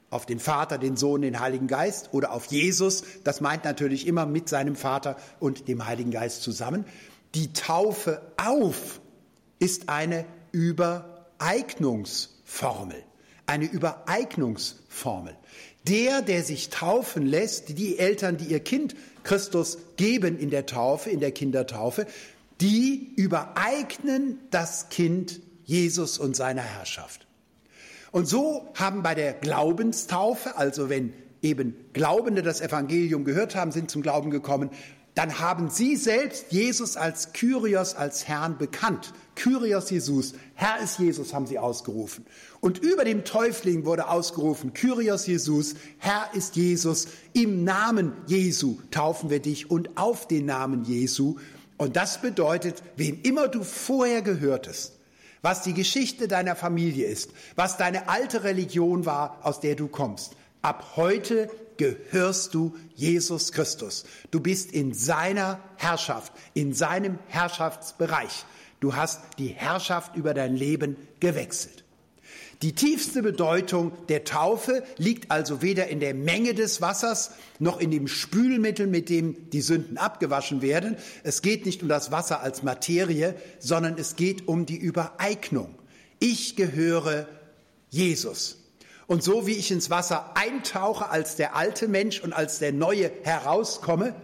Auf 0.08 0.24
den 0.24 0.38
Vater, 0.38 0.78
den 0.78 0.96
Sohn, 0.96 1.20
den 1.22 1.40
Heiligen 1.40 1.66
Geist 1.66 2.10
oder 2.12 2.32
auf 2.32 2.46
Jesus? 2.46 3.02
Das 3.24 3.40
meint 3.40 3.64
natürlich 3.64 4.06
immer 4.06 4.24
mit 4.24 4.48
seinem 4.48 4.76
Vater 4.76 5.16
und 5.40 5.68
dem 5.68 5.84
Heiligen 5.86 6.12
Geist 6.12 6.42
zusammen. 6.42 6.86
Die 7.34 7.52
Taufe 7.52 8.22
auf 8.36 9.00
ist 9.58 9.88
eine 9.88 10.24
Übereignungsformel. 10.52 12.35
Formel, 12.46 13.02
eine 13.44 13.66
Übereignungsformel. 13.66 15.36
Der, 15.86 16.22
der 16.22 16.42
sich 16.42 16.70
taufen 16.70 17.26
lässt, 17.26 17.78
die 17.78 17.98
Eltern, 17.98 18.38
die 18.38 18.46
ihr 18.46 18.60
Kind 18.60 18.96
Christus 19.22 19.78
geben 19.96 20.38
in 20.38 20.50
der 20.50 20.66
Taufe, 20.66 21.10
in 21.10 21.20
der 21.20 21.32
Kindertaufe, 21.32 22.06
die 22.60 23.12
übereignen 23.16 24.38
das 24.50 24.88
Kind 24.88 25.40
Jesus 25.64 26.18
und 26.18 26.34
seiner 26.34 26.62
Herrschaft. 26.62 27.26
Und 28.10 28.26
so 28.26 28.68
haben 28.74 29.02
bei 29.02 29.14
der 29.14 29.34
Glaubenstaufe, 29.34 30.56
also 30.56 30.88
wenn 30.88 31.12
eben 31.42 31.76
Glaubende 31.92 32.42
das 32.42 32.60
Evangelium 32.60 33.24
gehört 33.24 33.54
haben, 33.54 33.72
sind 33.72 33.90
zum 33.90 34.02
Glauben 34.02 34.30
gekommen, 34.30 34.70
dann 35.16 35.38
haben 35.38 35.70
sie 35.70 35.96
selbst 35.96 36.52
Jesus 36.52 36.98
als 36.98 37.32
Kyrios, 37.32 37.94
als 37.94 38.28
Herrn 38.28 38.58
bekannt. 38.58 39.14
Kyrios 39.34 39.88
Jesus, 39.88 40.34
Herr 40.54 40.78
ist 40.82 40.98
Jesus, 40.98 41.32
haben 41.32 41.46
sie 41.46 41.58
ausgerufen. 41.58 42.26
Und 42.60 42.78
über 42.78 43.02
dem 43.02 43.24
Täufling 43.24 43.86
wurde 43.86 44.08
ausgerufen, 44.08 44.74
Kyrios 44.74 45.26
Jesus, 45.26 45.74
Herr 45.96 46.28
ist 46.34 46.54
Jesus, 46.56 47.08
im 47.32 47.64
Namen 47.64 48.12
Jesu 48.26 48.76
taufen 48.90 49.30
wir 49.30 49.40
dich 49.40 49.70
und 49.70 49.96
auf 49.96 50.28
den 50.28 50.44
Namen 50.44 50.84
Jesu. 50.84 51.36
Und 51.78 51.96
das 51.96 52.20
bedeutet, 52.20 52.82
wem 52.96 53.18
immer 53.22 53.48
du 53.48 53.64
vorher 53.64 54.20
gehörtest, 54.20 54.98
was 55.40 55.62
die 55.62 55.72
Geschichte 55.72 56.28
deiner 56.28 56.56
Familie 56.56 57.06
ist, 57.06 57.30
was 57.54 57.78
deine 57.78 58.10
alte 58.10 58.44
Religion 58.44 59.06
war, 59.06 59.38
aus 59.42 59.60
der 59.60 59.76
du 59.76 59.88
kommst, 59.88 60.36
ab 60.60 60.92
heute 60.96 61.48
gehörst 61.78 62.54
du 62.54 62.76
Jesus 62.94 63.52
Christus. 63.52 64.04
Du 64.30 64.40
bist 64.40 64.72
in 64.72 64.94
seiner 64.94 65.60
Herrschaft, 65.76 66.32
in 66.54 66.72
seinem 66.72 67.18
Herrschaftsbereich. 67.28 68.44
Du 68.80 68.94
hast 68.94 69.20
die 69.38 69.48
Herrschaft 69.48 70.16
über 70.16 70.34
dein 70.34 70.56
Leben 70.56 70.96
gewechselt. 71.20 71.84
Die 72.62 72.72
tiefste 72.72 73.22
Bedeutung 73.22 73.92
der 74.08 74.24
Taufe 74.24 74.82
liegt 74.96 75.30
also 75.30 75.60
weder 75.60 75.88
in 75.88 76.00
der 76.00 76.14
Menge 76.14 76.54
des 76.54 76.80
Wassers 76.80 77.32
noch 77.58 77.78
in 77.78 77.90
dem 77.90 78.08
Spülmittel, 78.08 78.86
mit 78.86 79.10
dem 79.10 79.50
die 79.50 79.60
Sünden 79.60 79.98
abgewaschen 79.98 80.62
werden. 80.62 80.96
Es 81.22 81.42
geht 81.42 81.66
nicht 81.66 81.82
um 81.82 81.88
das 81.88 82.12
Wasser 82.12 82.40
als 82.40 82.62
Materie, 82.62 83.34
sondern 83.58 83.98
es 83.98 84.16
geht 84.16 84.48
um 84.48 84.64
die 84.64 84.78
Übereignung. 84.78 85.74
Ich 86.18 86.56
gehöre 86.56 87.28
Jesus. 87.90 88.56
Und 89.06 89.22
so 89.22 89.46
wie 89.46 89.52
ich 89.52 89.70
ins 89.70 89.90
Wasser 89.90 90.36
eintauche 90.36 91.08
als 91.08 91.36
der 91.36 91.54
alte 91.54 91.88
Mensch 91.88 92.20
und 92.20 92.32
als 92.32 92.58
der 92.58 92.72
neue 92.72 93.10
herauskomme, 93.22 94.14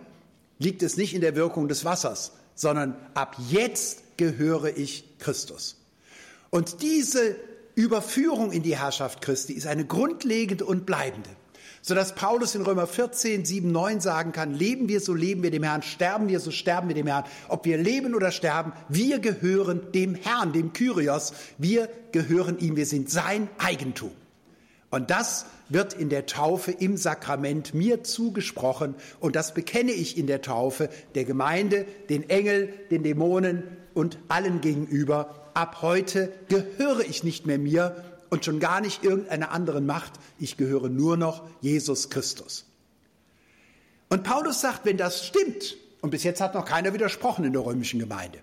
liegt 0.58 0.82
es 0.82 0.96
nicht 0.96 1.14
in 1.14 1.20
der 1.20 1.36
Wirkung 1.36 1.68
des 1.68 1.84
Wassers, 1.84 2.32
sondern 2.54 2.96
ab 3.14 3.36
jetzt 3.48 4.16
gehöre 4.16 4.76
ich 4.76 5.18
Christus. 5.18 5.76
Und 6.50 6.82
diese 6.82 7.36
Überführung 7.74 8.52
in 8.52 8.62
die 8.62 8.76
Herrschaft 8.76 9.22
Christi 9.22 9.54
ist 9.54 9.66
eine 9.66 9.86
grundlegende 9.86 10.64
und 10.64 10.84
bleibende 10.84 11.30
sodass 11.82 12.14
Paulus 12.14 12.54
in 12.54 12.62
Römer 12.62 12.86
14, 12.86 13.44
7, 13.44 13.70
9 13.70 14.00
sagen 14.00 14.32
kann, 14.32 14.54
leben 14.54 14.88
wir, 14.88 15.00
so 15.00 15.14
leben 15.14 15.42
wir 15.42 15.50
dem 15.50 15.64
Herrn, 15.64 15.82
sterben 15.82 16.28
wir, 16.28 16.38
so 16.38 16.52
sterben 16.52 16.88
wir 16.88 16.94
dem 16.94 17.08
Herrn. 17.08 17.24
Ob 17.48 17.64
wir 17.64 17.76
leben 17.76 18.14
oder 18.14 18.30
sterben, 18.30 18.72
wir 18.88 19.18
gehören 19.18 19.90
dem 19.92 20.14
Herrn, 20.14 20.52
dem 20.52 20.72
Kyrios, 20.72 21.34
wir 21.58 21.88
gehören 22.12 22.58
ihm, 22.60 22.76
wir 22.76 22.86
sind 22.86 23.10
sein 23.10 23.48
Eigentum. 23.58 24.12
Und 24.92 25.10
das 25.10 25.46
wird 25.68 25.94
in 25.94 26.08
der 26.10 26.26
Taufe 26.26 26.70
im 26.70 26.96
Sakrament 26.96 27.74
mir 27.74 28.04
zugesprochen 28.04 28.94
und 29.18 29.34
das 29.34 29.54
bekenne 29.54 29.90
ich 29.90 30.16
in 30.16 30.28
der 30.28 30.42
Taufe 30.42 30.88
der 31.16 31.24
Gemeinde, 31.24 31.86
den 32.08 32.30
Engel, 32.30 32.72
den 32.92 33.02
Dämonen 33.02 33.64
und 33.94 34.18
allen 34.28 34.60
gegenüber. 34.60 35.50
Ab 35.54 35.82
heute 35.82 36.32
gehöre 36.48 37.00
ich 37.00 37.24
nicht 37.24 37.46
mehr 37.46 37.58
mir, 37.58 38.04
und 38.32 38.46
schon 38.46 38.60
gar 38.60 38.80
nicht 38.80 39.04
irgendeiner 39.04 39.50
anderen 39.50 39.84
Macht. 39.84 40.14
Ich 40.38 40.56
gehöre 40.56 40.88
nur 40.88 41.18
noch 41.18 41.46
Jesus 41.60 42.08
Christus. 42.08 42.64
Und 44.08 44.22
Paulus 44.22 44.62
sagt, 44.62 44.86
wenn 44.86 44.96
das 44.96 45.26
stimmt, 45.26 45.76
und 46.00 46.08
bis 46.08 46.22
jetzt 46.22 46.40
hat 46.40 46.54
noch 46.54 46.64
keiner 46.64 46.94
widersprochen 46.94 47.44
in 47.44 47.52
der 47.52 47.62
römischen 47.62 48.00
Gemeinde, 48.00 48.38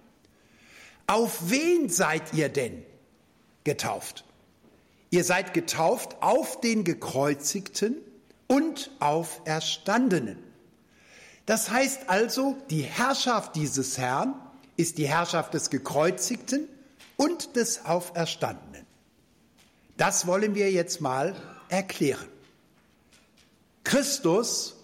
auf 1.07 1.49
wen 1.49 1.89
seid 1.89 2.35
ihr 2.35 2.49
denn 2.49 2.83
getauft? 3.63 4.25
Ihr 5.11 5.23
seid 5.23 5.53
getauft 5.53 6.17
auf 6.21 6.61
den 6.61 6.83
Gekreuzigten 6.83 7.97
und 8.47 8.91
auf 8.99 9.41
Erstandenen. 9.45 10.37
Das 11.45 11.71
heißt 11.71 12.09
also, 12.09 12.57
die 12.69 12.83
Herrschaft 12.83 13.55
dieses 13.55 13.97
Herrn 13.97 14.35
ist 14.77 14.97
die 14.97 15.07
Herrschaft 15.07 15.53
des 15.53 15.69
Gekreuzigten 15.71 16.67
und 17.17 17.55
des 17.55 17.85
Auferstandenen. 17.85 18.85
Das 19.97 20.27
wollen 20.27 20.55
wir 20.55 20.71
jetzt 20.71 21.01
mal 21.01 21.35
erklären. 21.67 22.27
Christus 23.83 24.75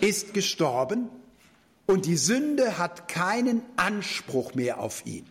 ist 0.00 0.34
gestorben 0.34 1.08
und 1.86 2.04
die 2.04 2.16
Sünde 2.16 2.78
hat 2.78 3.08
keinen 3.08 3.62
Anspruch 3.76 4.54
mehr 4.54 4.80
auf 4.80 5.06
ihn. 5.06 5.26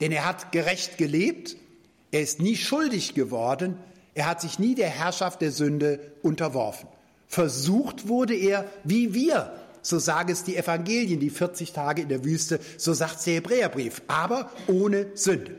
Denn 0.00 0.12
er 0.12 0.24
hat 0.26 0.52
gerecht 0.52 0.98
gelebt, 0.98 1.56
er 2.12 2.20
ist 2.20 2.40
nie 2.40 2.56
schuldig 2.56 3.14
geworden, 3.14 3.76
er 4.14 4.26
hat 4.26 4.40
sich 4.40 4.58
nie 4.58 4.74
der 4.74 4.90
Herrschaft 4.90 5.40
der 5.40 5.50
Sünde 5.50 5.98
unterworfen. 6.22 6.88
Versucht 7.26 8.06
wurde 8.08 8.34
er 8.34 8.66
wie 8.84 9.14
wir, 9.14 9.52
so 9.80 9.98
sagen 9.98 10.30
es 10.30 10.44
die 10.44 10.56
Evangelien, 10.56 11.18
die 11.18 11.30
40 11.30 11.72
Tage 11.72 12.02
in 12.02 12.08
der 12.08 12.24
Wüste, 12.24 12.60
so 12.76 12.92
sagt 12.92 13.16
es 13.16 13.24
der 13.24 13.34
Hebräerbrief, 13.34 14.02
aber 14.06 14.50
ohne 14.68 15.06
Sünde. 15.14 15.56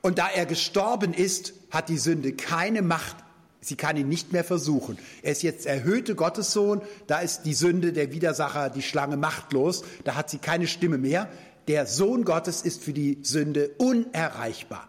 Und 0.00 0.18
da 0.18 0.28
er 0.28 0.46
gestorben 0.46 1.12
ist, 1.12 1.52
hat 1.70 1.88
die 1.88 1.98
Sünde 1.98 2.32
keine 2.32 2.80
Macht. 2.80 3.16
Sie 3.60 3.76
kann 3.76 3.96
ihn 3.96 4.08
nicht 4.08 4.32
mehr 4.32 4.44
versuchen. 4.44 4.98
Er 5.22 5.32
ist 5.32 5.42
jetzt 5.42 5.66
erhöhte 5.66 6.14
Gottessohn. 6.14 6.80
Da 7.08 7.18
ist 7.18 7.42
die 7.42 7.54
Sünde, 7.54 7.92
der 7.92 8.12
Widersacher, 8.12 8.70
die 8.70 8.82
Schlange 8.82 9.16
machtlos. 9.16 9.82
Da 10.04 10.14
hat 10.14 10.30
sie 10.30 10.38
keine 10.38 10.68
Stimme 10.68 10.98
mehr. 10.98 11.28
Der 11.66 11.86
Sohn 11.86 12.24
Gottes 12.24 12.62
ist 12.62 12.84
für 12.84 12.92
die 12.92 13.18
Sünde 13.22 13.70
unerreichbar. 13.78 14.88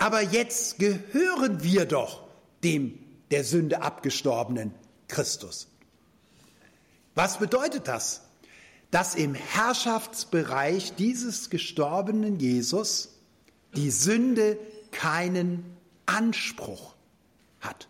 Aber 0.00 0.22
jetzt 0.22 0.78
gehören 0.78 1.62
wir 1.62 1.84
doch 1.84 2.22
dem 2.64 2.98
der 3.30 3.44
Sünde 3.44 3.82
abgestorbenen 3.82 4.72
Christus. 5.08 5.68
Was 7.14 7.38
bedeutet 7.38 7.86
das? 7.86 8.22
Dass 8.90 9.14
im 9.14 9.34
Herrschaftsbereich 9.34 10.94
dieses 10.94 11.50
gestorbenen 11.50 12.40
Jesus 12.40 13.10
die 13.76 13.90
Sünde 13.90 14.58
keinen 14.90 15.76
Anspruch 16.06 16.94
hat. 17.60 17.86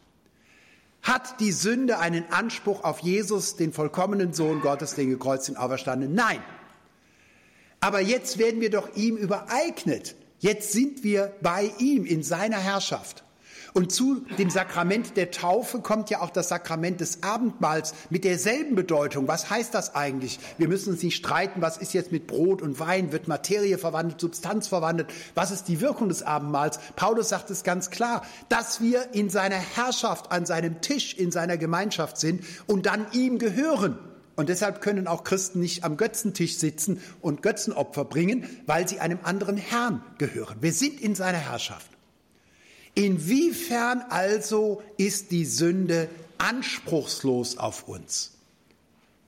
Hat 1.03 1.39
die 1.39 1.53
Sünde 1.53 2.01
einen 2.01 2.29
Anspruch 2.33 2.83
auf 2.83 2.99
Jesus, 2.99 3.55
den 3.55 3.73
vollkommenen 3.73 4.33
Sohn 4.33 4.63
Gottes, 4.63 4.97
den 4.97 5.11
gekreuzten 5.11 5.57
Auferstandenen? 5.57 6.17
Nein. 6.17 6.43
Aber 7.79 8.01
jetzt 8.01 8.39
werden 8.39 8.61
wir 8.61 8.71
doch 8.71 8.97
ihm 8.97 9.17
übereignet. 9.17 10.17
Jetzt 10.41 10.73
sind 10.73 11.05
wir 11.05 11.33
bei 11.43 11.71
ihm 11.79 12.07
in 12.07 12.23
seiner 12.23 12.59
Herrschaft. 12.59 13.25
Und 13.73 13.93
zu 13.93 14.23
dem 14.39 14.51
Sakrament 14.51 15.17
der 15.17 15.31
Taufe 15.31 15.81
kommt 15.81 16.11
ja 16.11 16.23
auch 16.23 16.31
das 16.31 16.49
Sakrament 16.49 17.01
des 17.01 17.23
Abendmahls 17.23 17.95
mit 18.09 18.25
derselben 18.25 18.75
Bedeutung. 18.75 19.29
Was 19.29 19.49
heißt 19.49 19.75
das 19.75 19.95
eigentlich? 19.95 20.41
Wir 20.59 20.67
müssen 20.67 20.93
uns 20.93 21.03
nicht 21.03 21.15
streiten, 21.15 21.63
was 21.63 21.77
ist 21.77 21.93
jetzt 21.93 22.11
mit 22.11 22.27
Brot 22.27 22.63
und 22.63 22.81
Wein? 22.81 23.13
Wird 23.13 23.29
Materie 23.29 23.79
verwandelt, 23.79 24.21
Substanz 24.21 24.67
verwandelt? 24.67 25.09
Was 25.35 25.51
ist 25.51 25.69
die 25.69 25.81
Wirkung 25.81 26.09
des 26.09 26.23
Abendmahls? 26.23 26.81
Paulus 26.97 27.29
sagt 27.29 27.51
es 27.51 27.63
ganz 27.63 27.91
klar, 27.91 28.23
dass 28.49 28.81
wir 28.81 29.15
in 29.15 29.31
seiner 29.31 29.59
Herrschaft, 29.59 30.33
an 30.33 30.47
seinem 30.47 30.81
Tisch, 30.81 31.15
in 31.15 31.31
seiner 31.31 31.57
Gemeinschaft 31.57 32.19
sind 32.19 32.43
und 32.67 32.87
dann 32.87 33.07
ihm 33.13 33.39
gehören. 33.39 33.99
Und 34.41 34.49
deshalb 34.49 34.81
können 34.81 35.07
auch 35.07 35.23
Christen 35.23 35.61
nicht 35.61 35.85
am 35.85 35.99
Götzentisch 35.99 36.57
sitzen 36.57 37.03
und 37.21 37.43
Götzenopfer 37.43 38.07
bringen, 38.07 38.49
weil 38.65 38.89
sie 38.89 38.99
einem 38.99 39.19
anderen 39.23 39.59
Herrn 39.59 40.03
gehören. 40.17 40.57
Wir 40.63 40.73
sind 40.73 40.99
in 40.99 41.15
seiner 41.15 41.37
Herrschaft. 41.37 41.91
Inwiefern 42.95 44.03
also 44.09 44.83
ist 44.97 45.31
die 45.31 45.45
Sünde 45.45 46.09
anspruchslos 46.39 47.59
auf 47.59 47.87
uns? 47.87 48.33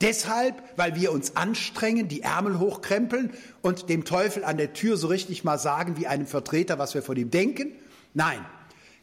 Deshalb, 0.01 0.63
weil 0.77 0.97
wir 0.97 1.13
uns 1.13 1.37
anstrengen, 1.37 2.09
die 2.09 2.23
Ärmel 2.23 2.59
hochkrempeln 2.59 3.35
und 3.61 3.91
dem 3.91 4.07
Teufel 4.07 4.45
an 4.45 4.57
der 4.57 4.73
Tür 4.73 4.97
so 4.97 5.09
richtig 5.09 5.45
mal 5.45 5.59
sagen 5.59 5.99
wie 5.99 6.07
einem 6.07 6.27
Vertreter, 6.27 6.79
was 6.79 6.95
wir 6.95 7.03
von 7.03 7.19
ihm 7.19 7.31
denken? 7.31 7.73
Nein. 8.15 8.41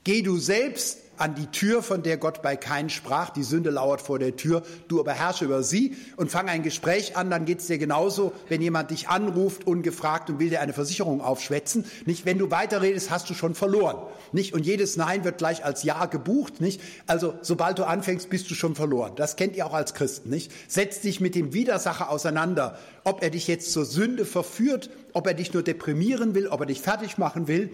Geh 0.03 0.21
du 0.21 0.38
selbst 0.38 0.99
an 1.19 1.35
die 1.35 1.47
Tür, 1.47 1.83
von 1.83 2.01
der 2.01 2.17
Gott 2.17 2.41
bei 2.41 2.55
keinen 2.55 2.89
sprach. 2.89 3.29
Die 3.29 3.43
Sünde 3.43 3.69
lauert 3.69 4.01
vor 4.01 4.19
der 4.19 4.38
Tür, 4.38 4.63
du 4.88 4.99
aber 4.99 5.13
herrsche 5.13 5.45
über 5.45 5.63
sie 5.63 5.95
und 6.15 6.31
fang 6.31 6.47
ein 6.47 6.63
Gespräch 6.63 7.17
an, 7.17 7.29
dann 7.29 7.45
geht's 7.45 7.67
dir 7.67 7.77
genauso, 7.77 8.31
wenn 8.47 8.62
jemand 8.62 8.91
dich 8.91 9.09
anruft, 9.09 9.67
ungefragt 9.67 10.29
und 10.29 10.39
will 10.39 10.49
dir 10.49 10.62
eine 10.62 10.73
Versicherung 10.73 11.21
aufschwätzen. 11.21 11.85
Nicht, 12.05 12.25
wenn 12.25 12.38
du 12.38 12.49
weiterredest, 12.49 13.12
hast 13.12 13.29
du 13.29 13.33
schon 13.33 13.53
verloren. 13.53 13.97
Nicht, 14.31 14.53
und 14.53 14.65
jedes 14.65 14.95
Nein 14.95 15.25
wird 15.25 15.39
gleich 15.39 15.65
als 15.65 15.83
Ja 15.83 16.05
gebucht. 16.05 16.62
Nicht, 16.62 16.81
also 17.05 17.33
sobald 17.41 17.79
du 17.79 17.83
anfängst, 17.83 18.29
bist 18.29 18.49
du 18.49 18.55
schon 18.55 18.75
verloren. 18.75 19.13
Das 19.17 19.35
kennt 19.35 19.57
ihr 19.57 19.65
auch 19.65 19.73
als 19.73 19.93
Christen. 19.93 20.29
Nicht, 20.29 20.51
setz 20.69 21.01
dich 21.01 21.19
mit 21.19 21.35
dem 21.35 21.53
Widersacher 21.53 22.09
auseinander, 22.09 22.79
ob 23.03 23.21
er 23.21 23.29
dich 23.29 23.47
jetzt 23.47 23.73
zur 23.73 23.83
Sünde 23.83 24.23
verführt, 24.23 24.89
ob 25.12 25.27
er 25.27 25.33
dich 25.33 25.53
nur 25.53 25.63
deprimieren 25.63 26.33
will, 26.33 26.47
ob 26.47 26.62
er 26.62 26.65
dich 26.65 26.79
fertig 26.79 27.17
machen 27.17 27.49
will. 27.49 27.69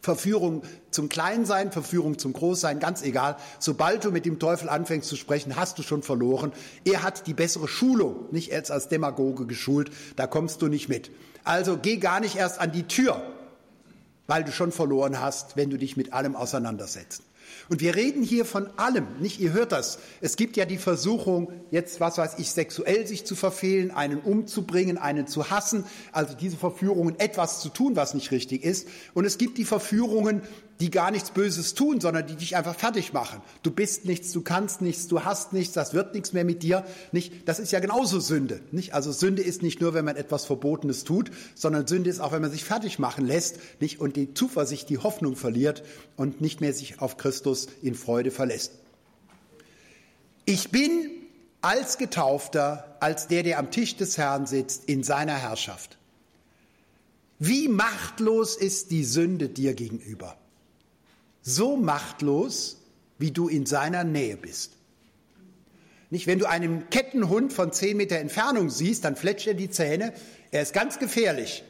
Verführung 0.00 0.62
zum 0.90 1.08
Kleinsein, 1.08 1.72
Verführung 1.72 2.18
zum 2.18 2.32
Großsein, 2.32 2.78
ganz 2.78 3.02
egal. 3.02 3.36
Sobald 3.58 4.04
du 4.04 4.10
mit 4.10 4.26
dem 4.26 4.38
Teufel 4.38 4.68
anfängst 4.68 5.08
zu 5.08 5.16
sprechen, 5.16 5.56
hast 5.56 5.78
du 5.78 5.82
schon 5.82 6.02
verloren. 6.02 6.52
Er 6.84 7.02
hat 7.02 7.26
die 7.26 7.34
bessere 7.34 7.68
Schulung, 7.68 8.26
nicht 8.30 8.50
erst 8.50 8.70
als 8.70 8.88
Demagoge 8.88 9.46
geschult, 9.46 9.90
da 10.16 10.26
kommst 10.26 10.62
du 10.62 10.68
nicht 10.68 10.88
mit. 10.88 11.10
Also 11.44 11.78
geh 11.78 11.96
gar 11.96 12.20
nicht 12.20 12.36
erst 12.36 12.60
an 12.60 12.72
die 12.72 12.84
Tür, 12.84 13.22
weil 14.26 14.44
du 14.44 14.52
schon 14.52 14.72
verloren 14.72 15.20
hast, 15.20 15.56
wenn 15.56 15.70
du 15.70 15.78
dich 15.78 15.96
mit 15.96 16.12
allem 16.12 16.36
auseinandersetzt. 16.36 17.22
Und 17.68 17.80
wir 17.80 17.96
reden 17.96 18.22
hier 18.22 18.44
von 18.44 18.68
allem, 18.78 19.06
nicht? 19.20 19.40
Ihr 19.40 19.52
hört 19.52 19.72
das. 19.72 19.98
Es 20.20 20.36
gibt 20.36 20.56
ja 20.56 20.64
die 20.64 20.78
Versuchung, 20.78 21.52
jetzt, 21.70 22.00
was 22.00 22.16
weiß 22.16 22.38
ich, 22.38 22.50
sexuell 22.50 23.06
sich 23.06 23.26
zu 23.26 23.36
verfehlen, 23.36 23.90
einen 23.90 24.18
umzubringen, 24.18 24.96
einen 24.96 25.26
zu 25.26 25.50
hassen. 25.50 25.84
Also 26.12 26.34
diese 26.34 26.56
Verführungen, 26.56 27.18
etwas 27.18 27.60
zu 27.60 27.68
tun, 27.68 27.94
was 27.94 28.14
nicht 28.14 28.30
richtig 28.30 28.64
ist. 28.64 28.88
Und 29.12 29.26
es 29.26 29.36
gibt 29.36 29.58
die 29.58 29.64
Verführungen, 29.64 30.42
die 30.80 30.90
gar 30.90 31.10
nichts 31.10 31.30
Böses 31.30 31.74
tun, 31.74 32.00
sondern 32.00 32.26
die 32.26 32.36
dich 32.36 32.56
einfach 32.56 32.76
fertig 32.76 33.12
machen. 33.12 33.40
Du 33.62 33.70
bist 33.70 34.04
nichts, 34.04 34.30
du 34.32 34.42
kannst 34.42 34.80
nichts, 34.80 35.08
du 35.08 35.24
hast 35.24 35.52
nichts, 35.52 35.74
das 35.74 35.92
wird 35.92 36.14
nichts 36.14 36.32
mehr 36.32 36.44
mit 36.44 36.62
dir. 36.62 36.84
Nicht? 37.10 37.48
Das 37.48 37.58
ist 37.58 37.72
ja 37.72 37.80
genauso 37.80 38.20
Sünde. 38.20 38.60
Nicht? 38.70 38.94
Also 38.94 39.10
Sünde 39.10 39.42
ist 39.42 39.62
nicht 39.62 39.80
nur, 39.80 39.94
wenn 39.94 40.04
man 40.04 40.16
etwas 40.16 40.44
Verbotenes 40.44 41.02
tut, 41.04 41.30
sondern 41.56 41.86
Sünde 41.86 42.10
ist 42.10 42.20
auch, 42.20 42.30
wenn 42.32 42.42
man 42.42 42.52
sich 42.52 42.64
fertig 42.64 42.98
machen 42.98 43.26
lässt 43.26 43.58
nicht? 43.80 44.00
und 44.00 44.14
die 44.14 44.34
Zuversicht, 44.34 44.88
die 44.88 44.98
Hoffnung 44.98 45.34
verliert 45.34 45.82
und 46.16 46.40
nicht 46.40 46.60
mehr 46.60 46.72
sich 46.72 47.00
auf 47.00 47.16
Christus 47.16 47.66
in 47.82 47.96
Freude 47.96 48.30
verlässt. 48.30 48.72
Ich 50.44 50.70
bin 50.70 51.10
als 51.60 51.98
Getaufter, 51.98 52.96
als 53.00 53.26
der, 53.26 53.42
der 53.42 53.58
am 53.58 53.72
Tisch 53.72 53.96
des 53.96 54.16
Herrn 54.16 54.46
sitzt, 54.46 54.84
in 54.84 55.02
seiner 55.02 55.34
Herrschaft. 55.34 55.98
Wie 57.40 57.68
machtlos 57.68 58.56
ist 58.56 58.90
die 58.92 59.04
Sünde 59.04 59.48
dir 59.48 59.74
gegenüber? 59.74 60.37
So 61.48 61.76
machtlos, 61.76 62.76
wie 63.18 63.30
du 63.30 63.48
in 63.48 63.66
seiner 63.66 64.04
Nähe 64.04 64.36
bist. 64.36 64.72
Nicht, 66.10 66.26
wenn 66.26 66.38
du 66.38 66.46
einen 66.46 66.88
Kettenhund 66.90 67.52
von 67.52 67.72
zehn 67.72 67.96
Meter 67.96 68.16
Entfernung 68.16 68.70
siehst, 68.70 69.04
dann 69.04 69.16
fletscht 69.16 69.46
er 69.46 69.54
die 69.54 69.70
Zähne. 69.70 70.12
Er 70.50 70.62
ist 70.62 70.72
ganz 70.72 70.98
gefährlich, 70.98 71.64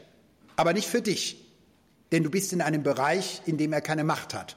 aber 0.57 0.73
nicht 0.73 0.89
für 0.89 1.03
dich, 1.03 1.45
denn 2.13 2.23
du 2.23 2.31
bist 2.31 2.53
in 2.53 2.61
einem 2.61 2.83
Bereich, 2.83 3.43
in 3.47 3.57
dem 3.57 3.73
er 3.73 3.81
keine 3.81 4.05
Macht 4.05 4.35
hat. 4.35 4.57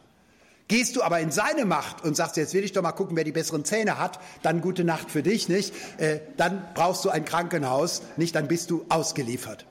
Gehst 0.68 0.96
du 0.96 1.02
aber 1.02 1.20
in 1.20 1.32
seine 1.32 1.66
Macht 1.66 2.04
und 2.04 2.16
sagst, 2.16 2.38
jetzt 2.38 2.54
will 2.54 2.64
ich 2.64 2.72
doch 2.72 2.82
mal 2.82 2.92
gucken, 2.94 3.18
wer 3.18 3.24
die 3.24 3.32
besseren 3.32 3.66
Zähne 3.66 3.98
hat, 3.98 4.20
dann 4.42 4.62
gute 4.62 4.84
Nacht 4.84 5.12
für 5.12 5.24
dich, 5.24 5.50
nicht? 5.50 5.74
Äh, 5.98 6.20
dann 6.38 6.66
brauchst 6.74 7.04
du 7.04 7.10
ein 7.10 7.26
Krankenhaus, 7.26 8.04
nicht? 8.18 8.36
Dann 8.36 8.48
bist 8.48 8.70
du 8.70 8.86
ausgeliefert. 8.88 9.66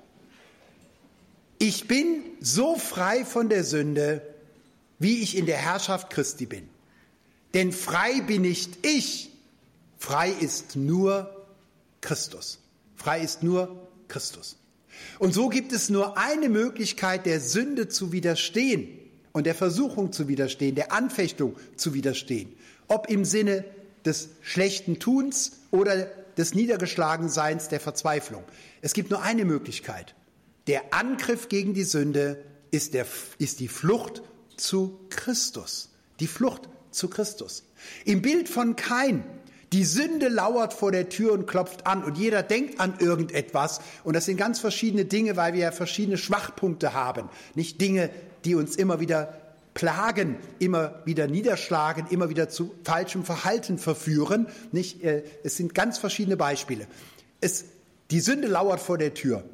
Ich 1.59 1.89
bin 1.89 2.23
so 2.41 2.77
frei 2.77 3.25
von 3.25 3.49
der 3.49 3.65
Sünde, 3.65 4.23
wie 5.01 5.23
ich 5.23 5.37
in 5.37 5.47
der 5.47 5.57
Herrschaft 5.57 6.11
Christi 6.11 6.47
bin. 6.47 6.69
Denn 7.55 7.73
frei 7.73 8.21
bin 8.21 8.43
nicht 8.43 8.87
ich, 8.87 9.33
frei 9.99 10.31
ist 10.31 10.77
nur 10.77 11.49
Christus. 12.01 12.61
Frei 12.95 13.21
ist 13.23 13.43
nur 13.43 13.89
Christus. 14.07 14.57
Und 15.19 15.35
so 15.35 15.49
gibt 15.49 15.73
es 15.73 15.89
nur 15.89 16.17
eine 16.19 16.49
Möglichkeit, 16.49 17.27
der 17.27 17.41
Sünde 17.41 17.89
zu 17.89 18.13
widerstehen 18.13 18.89
und 19.33 19.47
der 19.47 19.55
Versuchung 19.55 20.13
zu 20.13 20.29
widerstehen, 20.29 20.75
der 20.75 20.93
Anfechtung 20.93 21.57
zu 21.77 21.95
widerstehen. 21.95 22.55
Ob 22.87 23.09
im 23.09 23.25
Sinne 23.25 23.65
des 24.05 24.29
schlechten 24.43 24.99
Tuns 24.99 25.61
oder 25.71 26.07
des 26.37 26.55
Niedergeschlagenseins, 26.55 27.69
der 27.69 27.81
Verzweiflung. 27.81 28.45
Es 28.83 28.93
gibt 28.93 29.11
nur 29.11 29.23
eine 29.23 29.45
Möglichkeit. 29.45 30.15
Der 30.67 30.95
Angriff 30.95 31.49
gegen 31.49 31.75
die 31.75 31.85
Sünde 31.85 32.45
ist, 32.71 32.95
der, 32.95 33.07
ist 33.39 33.61
die 33.61 33.69
Flucht 33.69 34.23
zu 34.61 35.01
Christus. 35.11 35.91
Die 36.21 36.27
Flucht 36.27 36.69
zu 36.91 37.09
Christus. 37.09 37.65
Im 38.05 38.23
Bild 38.23 38.49
von 38.49 38.77
Kain 38.77 39.25
die 39.73 39.85
Sünde 39.85 40.29
lauert 40.29 40.75
vor 40.75 40.91
der 40.91 41.09
Tür 41.09 41.33
und 41.33 41.47
klopft 41.47 41.87
an 41.87 42.03
und 42.03 42.19
jeder 42.19 42.43
denkt 42.43 42.81
an 42.81 42.95
irgendetwas. 42.99 43.81
Und 44.03 44.17
das 44.17 44.25
sind 44.25 44.37
ganz 44.37 44.59
verschiedene 44.59 45.05
Dinge, 45.05 45.37
weil 45.37 45.53
wir 45.53 45.61
ja 45.61 45.71
verschiedene 45.71 46.19
Schwachpunkte 46.19 46.93
haben. 46.93 47.29
Nicht 47.55 47.81
Dinge, 47.81 48.11
die 48.45 48.57
uns 48.57 48.75
immer 48.75 48.99
wieder 48.99 49.33
plagen, 49.75 50.37
immer 50.59 51.01
wieder 51.05 51.29
niederschlagen, 51.29 52.09
immer 52.11 52.29
wieder 52.29 52.49
zu 52.49 52.75
falschem 52.83 53.25
Verhalten 53.25 53.79
verführen. 53.79 54.49
Nicht, 54.73 55.05
äh, 55.05 55.23
es 55.45 55.57
sind 55.57 55.73
ganz 55.73 55.99
verschiedene 55.99 56.37
Beispiele. 56.37 56.89
Es, 57.41 57.67
die 58.11 58.21
Sünde 58.21 58.49
lauert 58.49 58.81
vor 58.81 58.99
der 58.99 59.15
Tür. 59.15 59.45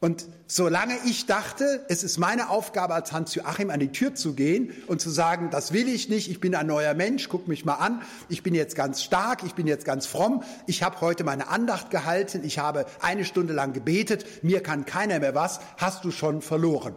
Und 0.00 0.26
solange 0.46 0.94
ich 1.04 1.26
dachte, 1.26 1.84
es 1.88 2.02
ist 2.02 2.16
meine 2.16 2.48
Aufgabe 2.48 2.94
als 2.94 3.12
Hans-Joachim 3.12 3.68
an 3.68 3.80
die 3.80 3.92
Tür 3.92 4.14
zu 4.14 4.32
gehen 4.32 4.72
und 4.86 4.98
zu 4.98 5.10
sagen, 5.10 5.50
das 5.50 5.74
will 5.74 5.88
ich 5.88 6.08
nicht, 6.08 6.30
ich 6.30 6.40
bin 6.40 6.54
ein 6.54 6.66
neuer 6.66 6.94
Mensch, 6.94 7.28
guck 7.28 7.48
mich 7.48 7.66
mal 7.66 7.74
an, 7.74 8.00
ich 8.30 8.42
bin 8.42 8.54
jetzt 8.54 8.74
ganz 8.74 9.02
stark, 9.02 9.42
ich 9.44 9.54
bin 9.54 9.66
jetzt 9.66 9.84
ganz 9.84 10.06
fromm, 10.06 10.42
ich 10.66 10.82
habe 10.82 11.02
heute 11.02 11.22
meine 11.22 11.48
Andacht 11.48 11.90
gehalten, 11.90 12.40
ich 12.44 12.58
habe 12.58 12.86
eine 13.02 13.26
Stunde 13.26 13.52
lang 13.52 13.74
gebetet, 13.74 14.24
mir 14.42 14.62
kann 14.62 14.86
keiner 14.86 15.20
mehr 15.20 15.34
was, 15.34 15.60
hast 15.76 16.02
du 16.02 16.10
schon 16.10 16.40
verloren. 16.40 16.94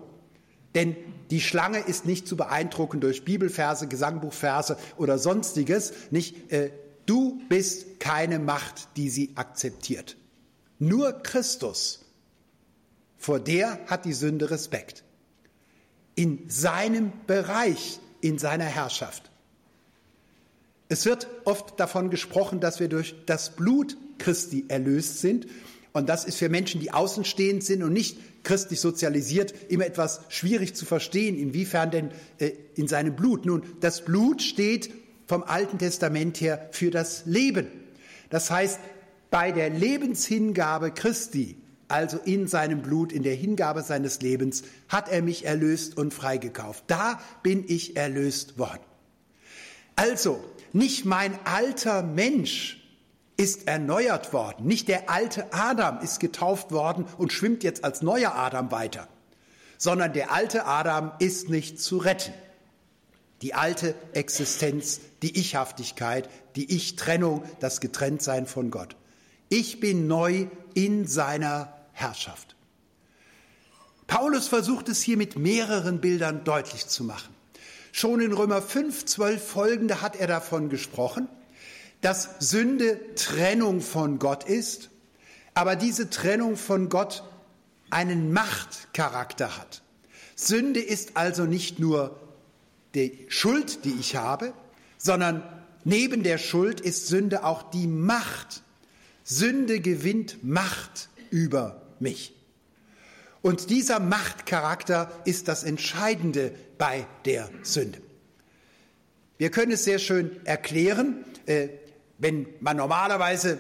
Denn 0.74 0.96
die 1.30 1.42
Schlange 1.42 1.80
ist 1.80 2.06
nicht 2.06 2.26
zu 2.26 2.38
beeindrucken 2.38 3.02
durch 3.02 3.26
Bibelverse, 3.26 3.88
Gesangbuchverse 3.88 4.78
oder 4.96 5.20
sonstiges. 5.20 5.94
Nicht, 6.10 6.52
äh, 6.52 6.72
du 7.06 7.42
bist 7.50 8.00
keine 8.00 8.40
Macht, 8.40 8.88
die 8.96 9.10
sie 9.10 9.34
akzeptiert. 9.36 10.16
Nur 10.80 11.12
Christus 11.22 12.03
vor 13.24 13.40
der 13.40 13.80
hat 13.88 14.04
die 14.04 14.12
Sünde 14.12 14.52
Respekt. 14.52 15.06
In 16.14 16.50
seinem 16.50 17.14
Bereich, 17.26 18.00
in 18.20 18.38
seiner 18.38 18.66
Herrschaft. 18.66 19.32
Es 20.90 21.06
wird 21.06 21.28
oft 21.46 21.80
davon 21.80 22.10
gesprochen, 22.10 22.60
dass 22.60 22.82
wir 22.82 22.90
durch 22.90 23.16
das 23.26 23.56
Blut 23.56 23.96
Christi 24.18 24.66
erlöst 24.68 25.22
sind. 25.22 25.48
Und 25.94 26.10
das 26.10 26.26
ist 26.26 26.36
für 26.36 26.50
Menschen, 26.50 26.82
die 26.82 26.92
außenstehend 26.92 27.64
sind 27.64 27.82
und 27.82 27.94
nicht 27.94 28.18
christlich 28.44 28.82
sozialisiert, 28.82 29.54
immer 29.70 29.86
etwas 29.86 30.20
schwierig 30.28 30.76
zu 30.76 30.86
verstehen, 30.86 31.38
inwiefern 31.38 31.92
denn 31.92 32.12
äh, 32.40 32.52
in 32.76 32.90
seinem 32.90 33.16
Blut. 33.16 33.46
Nun, 33.46 33.64
das 33.80 34.04
Blut 34.04 34.42
steht 34.42 34.92
vom 35.28 35.44
Alten 35.44 35.78
Testament 35.78 36.42
her 36.42 36.68
für 36.74 36.92
das 36.92 37.26
Leben. 37.26 37.68
Das 38.30 38.52
heißt, 38.52 38.82
bei 39.32 39.54
der 39.54 39.70
Lebenshingabe 39.70 40.92
Christi 40.92 41.63
also 41.88 42.18
in 42.18 42.48
seinem 42.48 42.82
Blut, 42.82 43.12
in 43.12 43.24
der 43.24 43.36
Hingabe 43.36 43.84
seines 43.84 44.22
Lebens, 44.22 44.64
hat 44.90 45.10
er 45.10 45.22
mich 45.22 45.46
erlöst 45.46 45.98
und 45.98 46.14
freigekauft. 46.14 46.84
Da 46.88 47.20
bin 47.44 47.64
ich 47.68 47.96
erlöst 47.96 48.58
worden. 48.58 48.82
Also, 49.96 50.44
nicht 50.72 51.06
mein 51.06 51.38
alter 51.46 52.02
Mensch 52.02 52.80
ist 53.38 53.68
erneuert 53.68 54.34
worden, 54.34 54.66
nicht 54.66 54.88
der 54.88 55.10
alte 55.10 55.54
Adam 55.54 56.00
ist 56.02 56.20
getauft 56.20 56.72
worden 56.72 57.06
und 57.18 57.34
schwimmt 57.34 57.64
jetzt 57.64 57.84
als 57.84 58.02
neuer 58.02 58.36
Adam 58.36 58.72
weiter, 58.72 59.08
sondern 59.78 60.14
der 60.14 60.32
alte 60.32 60.66
Adam 60.66 61.12
ist 61.20 61.50
nicht 61.50 61.82
zu 61.82 61.98
retten. 61.98 62.34
Die 63.42 63.54
alte 63.54 63.96
Existenz, 64.14 65.02
die 65.22 65.38
Ichhaftigkeit, 65.38 66.30
die 66.56 66.74
Ich-Trennung, 66.76 67.44
das 67.60 67.82
Getrenntsein 67.82 68.46
von 68.46 68.72
Gott. 68.72 68.96
Ich 69.50 69.80
bin 69.80 70.08
neu 70.08 70.48
in 70.74 71.08
seiner 71.08 71.74
Herrschaft. 71.92 72.56
Paulus 74.08 74.48
versucht 74.48 74.90
es 74.90 75.02
hier 75.02 75.18
mit 75.18 75.38
mehreren 75.38 76.02
Bildern 76.02 76.44
deutlich 76.44 76.88
zu 76.88 77.04
machen. 77.04 77.34
Schon 77.92 78.22
in 78.22 78.34
Römer 78.34 78.62
5, 78.62 79.06
12 79.06 79.48
folgende 79.48 80.02
hat 80.02 80.16
er 80.16 80.28
davon 80.28 80.70
gesprochen, 80.70 81.28
dass 82.02 82.30
Sünde 82.40 83.00
Trennung 83.16 83.82
von 83.82 84.20
Gott 84.20 84.44
ist, 84.44 84.90
aber 85.54 85.76
diese 85.76 86.10
Trennung 86.10 86.58
von 86.58 86.90
Gott 86.90 87.24
einen 87.92 88.34
Machtcharakter 88.34 89.58
hat. 89.58 89.84
Sünde 90.36 90.82
ist 90.82 91.16
also 91.16 91.46
nicht 91.46 91.80
nur 91.80 92.20
die 92.96 93.26
Schuld, 93.30 93.86
die 93.86 93.94
ich 94.00 94.16
habe, 94.16 94.54
sondern 94.98 95.44
neben 95.84 96.24
der 96.24 96.38
Schuld 96.38 96.82
ist 96.82 97.08
Sünde 97.08 97.44
auch 97.44 97.70
die 97.70 97.88
Macht. 97.88 98.63
Sünde 99.24 99.80
gewinnt 99.80 100.44
Macht 100.44 101.10
über 101.32 101.82
mich. 102.00 102.34
Und 103.42 103.70
dieser 103.70 104.00
Machtcharakter 104.00 105.12
ist 105.26 105.48
das 105.48 105.64
Entscheidende 105.64 106.54
bei 106.78 107.06
der 107.26 107.50
Sünde. 107.62 108.00
Wir 109.38 109.52
können 109.52 109.74
es 109.74 109.84
sehr 109.84 110.00
schön 110.00 110.46
erklären, 110.46 111.26
äh, 111.46 111.68
wenn 112.18 112.48
man 112.62 112.78
normalerweise 112.78 113.58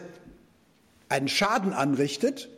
einen 1.10 1.28
Schaden 1.28 1.74
anrichtet, 1.74 2.50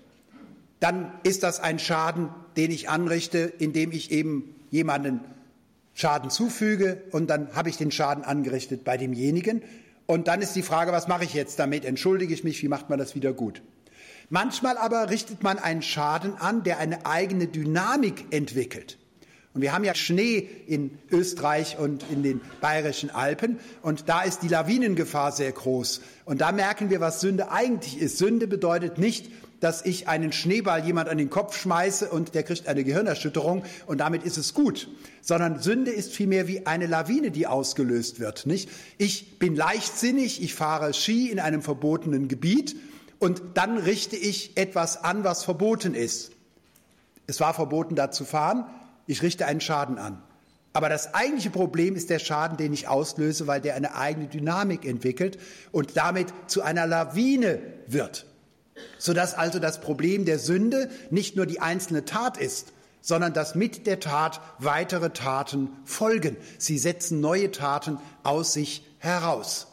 dann 0.79 1.11
ist 1.23 1.43
das 1.43 1.59
ein 1.59 1.79
Schaden, 1.79 2.29
den 2.57 2.71
ich 2.71 2.89
anrichte, 2.89 3.51
indem 3.57 3.91
ich 3.91 4.11
eben 4.11 4.55
jemanden 4.69 5.21
Schaden 5.93 6.29
zufüge 6.29 7.01
und 7.11 7.27
dann 7.27 7.55
habe 7.55 7.69
ich 7.69 7.77
den 7.77 7.91
Schaden 7.91 8.23
angerichtet 8.23 8.83
bei 8.83 8.97
demjenigen. 8.97 9.63
Und 10.05 10.27
dann 10.27 10.41
ist 10.41 10.55
die 10.55 10.61
Frage, 10.61 10.91
was 10.91 11.07
mache 11.07 11.23
ich 11.23 11.33
jetzt 11.33 11.59
damit? 11.59 11.85
Entschuldige 11.85 12.33
ich 12.33 12.43
mich? 12.43 12.61
Wie 12.61 12.67
macht 12.67 12.89
man 12.89 12.99
das 12.99 13.15
wieder 13.15 13.33
gut? 13.33 13.61
Manchmal 14.29 14.77
aber 14.77 15.09
richtet 15.09 15.43
man 15.43 15.59
einen 15.59 15.81
Schaden 15.81 16.35
an, 16.35 16.63
der 16.63 16.79
eine 16.79 17.05
eigene 17.05 17.47
Dynamik 17.47 18.25
entwickelt. 18.31 18.97
Und 19.53 19.61
wir 19.61 19.71
haben 19.71 19.85
ja 19.85 19.95
Schnee 19.95 20.49
in 20.67 20.97
Österreich 21.09 21.77
und 21.79 22.03
in 22.11 22.23
den 22.23 22.41
bayerischen 22.59 23.09
Alpen 23.09 23.57
und 23.81 24.09
da 24.09 24.21
ist 24.21 24.41
die 24.43 24.49
Lawinengefahr 24.49 25.31
sehr 25.31 25.53
groß. 25.53 26.01
Und 26.25 26.41
da 26.41 26.51
merken 26.51 26.89
wir, 26.89 26.99
was 26.99 27.21
Sünde 27.21 27.51
eigentlich 27.51 28.01
ist. 28.01 28.17
Sünde 28.17 28.47
bedeutet 28.47 28.97
nicht, 28.97 29.31
dass 29.65 29.83
ich 29.83 30.07
einen 30.07 30.31
Schneeball 30.31 30.85
jemand 30.85 31.09
an 31.09 31.17
den 31.17 31.31
Kopf 31.31 31.57
schmeiße 31.57 32.11
und 32.11 32.35
der 32.35 32.43
kriegt 32.43 32.67
eine 32.67 32.83
Gehirnerschütterung 32.83 33.63
und 33.87 33.97
damit 33.97 34.21
ist 34.21 34.37
es 34.37 34.53
gut, 34.53 34.87
sondern 35.23 35.59
Sünde 35.59 35.89
ist 35.89 36.13
vielmehr 36.13 36.47
wie 36.47 36.67
eine 36.67 36.85
Lawine, 36.85 37.31
die 37.31 37.47
ausgelöst 37.47 38.19
wird, 38.19 38.45
nicht? 38.45 38.69
Ich 38.99 39.39
bin 39.39 39.55
leichtsinnig, 39.55 40.43
ich 40.43 40.53
fahre 40.53 40.93
Ski 40.93 41.31
in 41.31 41.39
einem 41.39 41.63
verbotenen 41.63 42.27
Gebiet 42.27 42.75
und 43.17 43.41
dann 43.55 43.79
richte 43.79 44.15
ich 44.15 44.55
etwas 44.55 45.03
an, 45.03 45.23
was 45.23 45.43
verboten 45.43 45.95
ist. 45.95 46.33
Es 47.25 47.39
war 47.39 47.55
verboten, 47.55 47.95
da 47.95 48.11
zu 48.11 48.23
fahren. 48.23 48.65
Ich 49.07 49.23
richte 49.23 49.47
einen 49.47 49.61
Schaden 49.61 49.97
an. 49.97 50.21
Aber 50.73 50.89
das 50.89 51.15
eigentliche 51.15 51.49
Problem 51.49 51.95
ist 51.95 52.11
der 52.11 52.19
Schaden, 52.19 52.57
den 52.57 52.71
ich 52.71 52.87
auslöse, 52.87 53.47
weil 53.47 53.61
der 53.61 53.73
eine 53.73 53.95
eigene 53.95 54.27
Dynamik 54.27 54.85
entwickelt 54.85 55.39
und 55.71 55.97
damit 55.97 56.27
zu 56.45 56.61
einer 56.61 56.85
Lawine 56.85 57.59
wird. 57.87 58.27
Sodass 58.97 59.33
also 59.33 59.59
das 59.59 59.81
Problem 59.81 60.25
der 60.25 60.39
Sünde 60.39 60.89
nicht 61.09 61.35
nur 61.35 61.45
die 61.45 61.61
einzelne 61.61 62.05
Tat 62.05 62.37
ist, 62.37 62.73
sondern 63.01 63.33
dass 63.33 63.55
mit 63.55 63.85
der 63.85 63.99
Tat 63.99 64.41
weitere 64.57 65.11
Taten 65.11 65.69
folgen. 65.85 66.37
Sie 66.57 66.77
setzen 66.77 67.19
neue 67.21 67.51
Taten 67.51 67.99
aus 68.23 68.53
sich 68.53 68.83
heraus. 68.97 69.67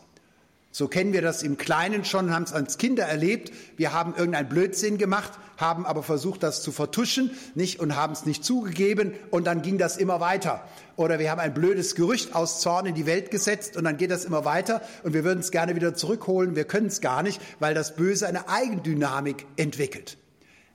So 0.75 0.89
kennen 0.89 1.13
wir 1.13 1.21
das 1.21 1.43
im 1.43 1.59
Kleinen 1.59 2.03
schon, 2.07 2.33
haben 2.33 2.45
es 2.45 2.55
als 2.55 2.79
Kinder 2.79 3.05
erlebt. 3.05 3.53
Wir 3.77 3.93
haben 3.93 4.15
irgendeinen 4.17 4.49
Blödsinn 4.49 4.97
gemacht, 4.97 5.33
haben 5.59 5.85
aber 5.85 6.03
versucht, 6.03 6.43
das 6.43 6.63
zu 6.63 6.73
vertuschen, 6.73 7.31
nicht 7.55 7.79
und 7.79 7.95
haben 7.95 8.15
es 8.15 8.25
nicht 8.25 8.43
zugegeben 8.43 9.13
und 9.31 9.47
dann 9.47 9.61
ging 9.61 9.77
das 9.77 9.99
immer 9.99 10.19
weiter. 10.21 10.67
Oder 10.97 11.19
wir 11.19 11.31
haben 11.31 11.41
ein 11.41 11.53
blödes 11.53 11.95
Gerücht 11.95 12.35
aus 12.35 12.61
Zorn 12.61 12.87
in 12.87 12.95
die 12.95 13.05
Welt 13.05 13.31
gesetzt 13.31 13.77
und 13.77 13.85
dann 13.85 13.99
geht 13.99 14.11
das 14.11 14.25
immer 14.25 14.47
weiter 14.47 14.81
und 15.03 15.13
wir 15.13 15.25
würden 15.25 15.41
es 15.41 15.51
gerne 15.51 15.77
wieder 15.77 15.95
zurückholen. 15.95 16.57
Wir 16.57 16.65
können 16.65 16.87
es 16.87 17.03
gar 17.03 17.23
nicht, 17.23 17.41
weil 17.61 17.75
das 17.75 17.95
Böse 17.95 18.27
eine 18.27 18.49
Eigendynamik 18.49 19.45
entwickelt. 19.57 20.17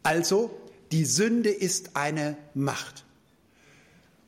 Also, 0.03 0.51
die 0.91 1.05
Sünde 1.05 1.49
ist 1.49 1.95
eine 1.95 2.37
Macht. 2.53 3.03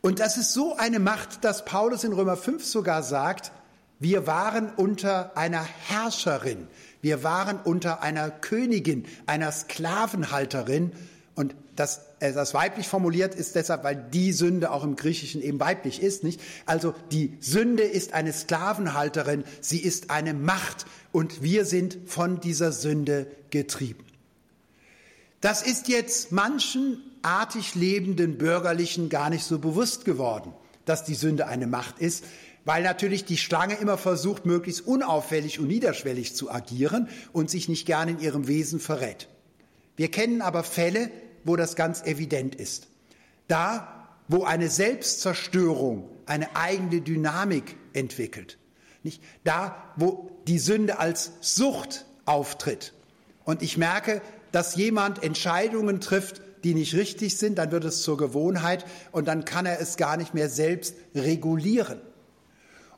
Und 0.01 0.19
das 0.19 0.37
ist 0.37 0.51
so 0.51 0.75
eine 0.75 0.99
Macht, 0.99 1.43
dass 1.43 1.63
Paulus 1.63 2.03
in 2.03 2.13
Römer 2.13 2.37
5 2.37 2.65
sogar 2.65 3.03
sagt, 3.03 3.51
wir 3.99 4.25
waren 4.27 4.71
unter 4.75 5.35
einer 5.37 5.63
Herrscherin, 5.63 6.67
wir 7.01 7.23
waren 7.23 7.59
unter 7.59 8.01
einer 8.01 8.29
Königin, 8.29 9.05
einer 9.25 9.51
Sklavenhalterin. 9.51 10.91
Und 11.35 11.55
das, 11.75 12.01
äh, 12.19 12.33
das 12.33 12.53
weiblich 12.53 12.87
formuliert 12.87 13.35
ist 13.35 13.55
deshalb, 13.55 13.83
weil 13.83 13.95
die 13.95 14.33
Sünde 14.33 14.71
auch 14.71 14.83
im 14.83 14.95
Griechischen 14.95 15.41
eben 15.41 15.59
weiblich 15.59 16.01
ist, 16.01 16.23
nicht? 16.23 16.41
Also 16.65 16.93
die 17.11 17.37
Sünde 17.39 17.83
ist 17.83 18.13
eine 18.13 18.33
Sklavenhalterin, 18.33 19.43
sie 19.61 19.79
ist 19.79 20.09
eine 20.09 20.33
Macht 20.33 20.85
und 21.11 21.41
wir 21.41 21.65
sind 21.65 21.97
von 22.05 22.39
dieser 22.41 22.71
Sünde 22.71 23.27
getrieben. 23.49 24.05
Das 25.41 25.61
ist 25.61 25.87
jetzt 25.87 26.33
manchen 26.33 27.01
artig 27.21 27.75
lebenden 27.75 28.37
Bürgerlichen 28.37 29.09
gar 29.09 29.29
nicht 29.29 29.43
so 29.43 29.59
bewusst 29.59 30.03
geworden, 30.03 30.53
dass 30.83 31.05
die 31.05 31.15
Sünde 31.15 31.47
eine 31.47 31.67
Macht 31.67 31.99
ist, 31.99 32.25
weil 32.65 32.83
natürlich 32.83 33.25
die 33.25 33.37
Schlange 33.37 33.75
immer 33.75 33.97
versucht, 33.97 34.45
möglichst 34.45 34.85
unauffällig 34.85 35.59
und 35.59 35.67
niederschwellig 35.67 36.35
zu 36.35 36.51
agieren 36.51 37.07
und 37.33 37.49
sich 37.49 37.69
nicht 37.69 37.85
gern 37.85 38.09
in 38.09 38.19
ihrem 38.19 38.47
Wesen 38.47 38.79
verrät. 38.79 39.27
Wir 39.95 40.11
kennen 40.11 40.41
aber 40.41 40.63
Fälle, 40.63 41.11
wo 41.43 41.55
das 41.55 41.75
ganz 41.75 42.03
evident 42.03 42.55
ist. 42.55 42.87
Da, 43.47 44.09
wo 44.27 44.43
eine 44.43 44.69
Selbstzerstörung 44.69 46.09
eine 46.25 46.55
eigene 46.55 47.01
Dynamik 47.01 47.75
entwickelt. 47.93 48.57
Nicht? 49.03 49.21
Da, 49.43 49.91
wo 49.95 50.29
die 50.47 50.59
Sünde 50.59 50.99
als 50.99 51.31
Sucht 51.41 52.05
auftritt. 52.25 52.93
Und 53.43 53.63
ich 53.63 53.77
merke, 53.77 54.21
dass 54.51 54.75
jemand 54.75 55.23
Entscheidungen 55.23 56.01
trifft, 56.01 56.41
die 56.63 56.73
nicht 56.73 56.93
richtig 56.93 57.37
sind, 57.37 57.57
dann 57.57 57.71
wird 57.71 57.85
es 57.85 58.01
zur 58.01 58.17
Gewohnheit 58.17 58.85
und 59.11 59.27
dann 59.27 59.45
kann 59.45 59.65
er 59.65 59.79
es 59.79 59.97
gar 59.97 60.17
nicht 60.17 60.33
mehr 60.33 60.49
selbst 60.49 60.95
regulieren. 61.15 62.01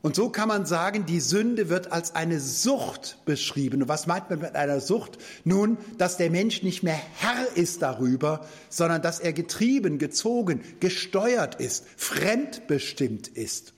Und 0.02 0.16
so 0.16 0.30
kann 0.30 0.47
man 0.47 0.66
sagen, 0.66 1.06
die 1.06 1.20
Sünde 1.20 1.70
wird 1.70 1.91
als 1.91 2.16
eine 2.16 2.39
Sucht 2.39 3.18
beschrieben. 3.26 3.84
Und 3.84 3.88
was 3.88 4.08
meint 4.08 4.32
man 4.32 4.39
mit 4.39 4.56
einer 4.56 4.82
Sucht? 4.82 5.20
Nun, 5.43 5.78
dass 5.99 6.18
der 6.18 6.32
Mensch 6.32 6.64
nicht 6.64 6.82
mehr 6.82 6.99
Herr 7.18 7.56
ist 7.56 7.84
darüber, 7.84 8.47
sondern 8.70 9.04
dass 9.04 9.20
er 9.20 9.32
getrieben, 9.32 9.99
gezogen, 9.99 10.62
gesteuert 10.80 11.56
ist, 11.56 11.86
fremdbestimmt 11.97 13.28
ist. 13.28 13.74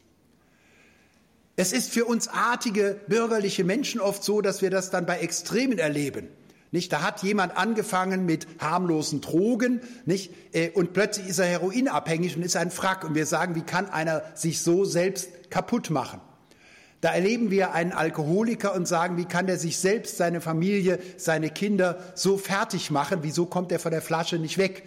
Es 1.57 1.73
ist 1.73 1.91
für 1.91 2.05
uns 2.05 2.29
artige 2.29 2.99
bürgerliche 3.07 3.65
Menschen 3.65 3.99
oft 3.99 4.23
so, 4.23 4.41
dass 4.41 4.61
wir 4.61 4.69
das 4.69 4.89
dann 4.89 5.05
bei 5.05 5.19
Extremen 5.19 5.77
erleben. 5.77 6.29
Nicht? 6.73 6.91
Da 6.91 7.03
hat 7.03 7.21
jemand 7.21 7.55
angefangen 7.55 8.25
mit 8.25 8.47
harmlosen 8.57 9.21
Drogen, 9.21 9.79
nicht? 10.05 10.33
Äh, 10.53 10.71
und 10.71 10.91
plötzlich 10.93 11.27
ist 11.29 11.37
er 11.37 11.45
heroinabhängig 11.45 12.35
und 12.35 12.41
ist 12.41 12.55
ein 12.55 12.71
Frack. 12.71 13.03
Und 13.03 13.13
wir 13.13 13.27
sagen, 13.27 13.53
wie 13.53 13.61
kann 13.61 13.91
einer 13.91 14.23
sich 14.33 14.59
so 14.59 14.83
selbst 14.83 15.51
kaputt 15.51 15.91
machen? 15.91 16.19
Da 16.99 17.13
erleben 17.13 17.51
wir 17.51 17.73
einen 17.73 17.91
Alkoholiker 17.91 18.73
und 18.73 18.87
sagen, 18.87 19.17
wie 19.17 19.25
kann 19.25 19.45
der 19.45 19.59
sich 19.59 19.77
selbst, 19.77 20.17
seine 20.17 20.41
Familie, 20.41 20.97
seine 21.17 21.51
Kinder 21.51 21.99
so 22.15 22.39
fertig 22.39 22.89
machen? 22.89 23.19
Wieso 23.21 23.45
kommt 23.45 23.71
er 23.71 23.77
von 23.77 23.91
der 23.91 24.01
Flasche 24.01 24.39
nicht 24.39 24.57
weg? 24.57 24.83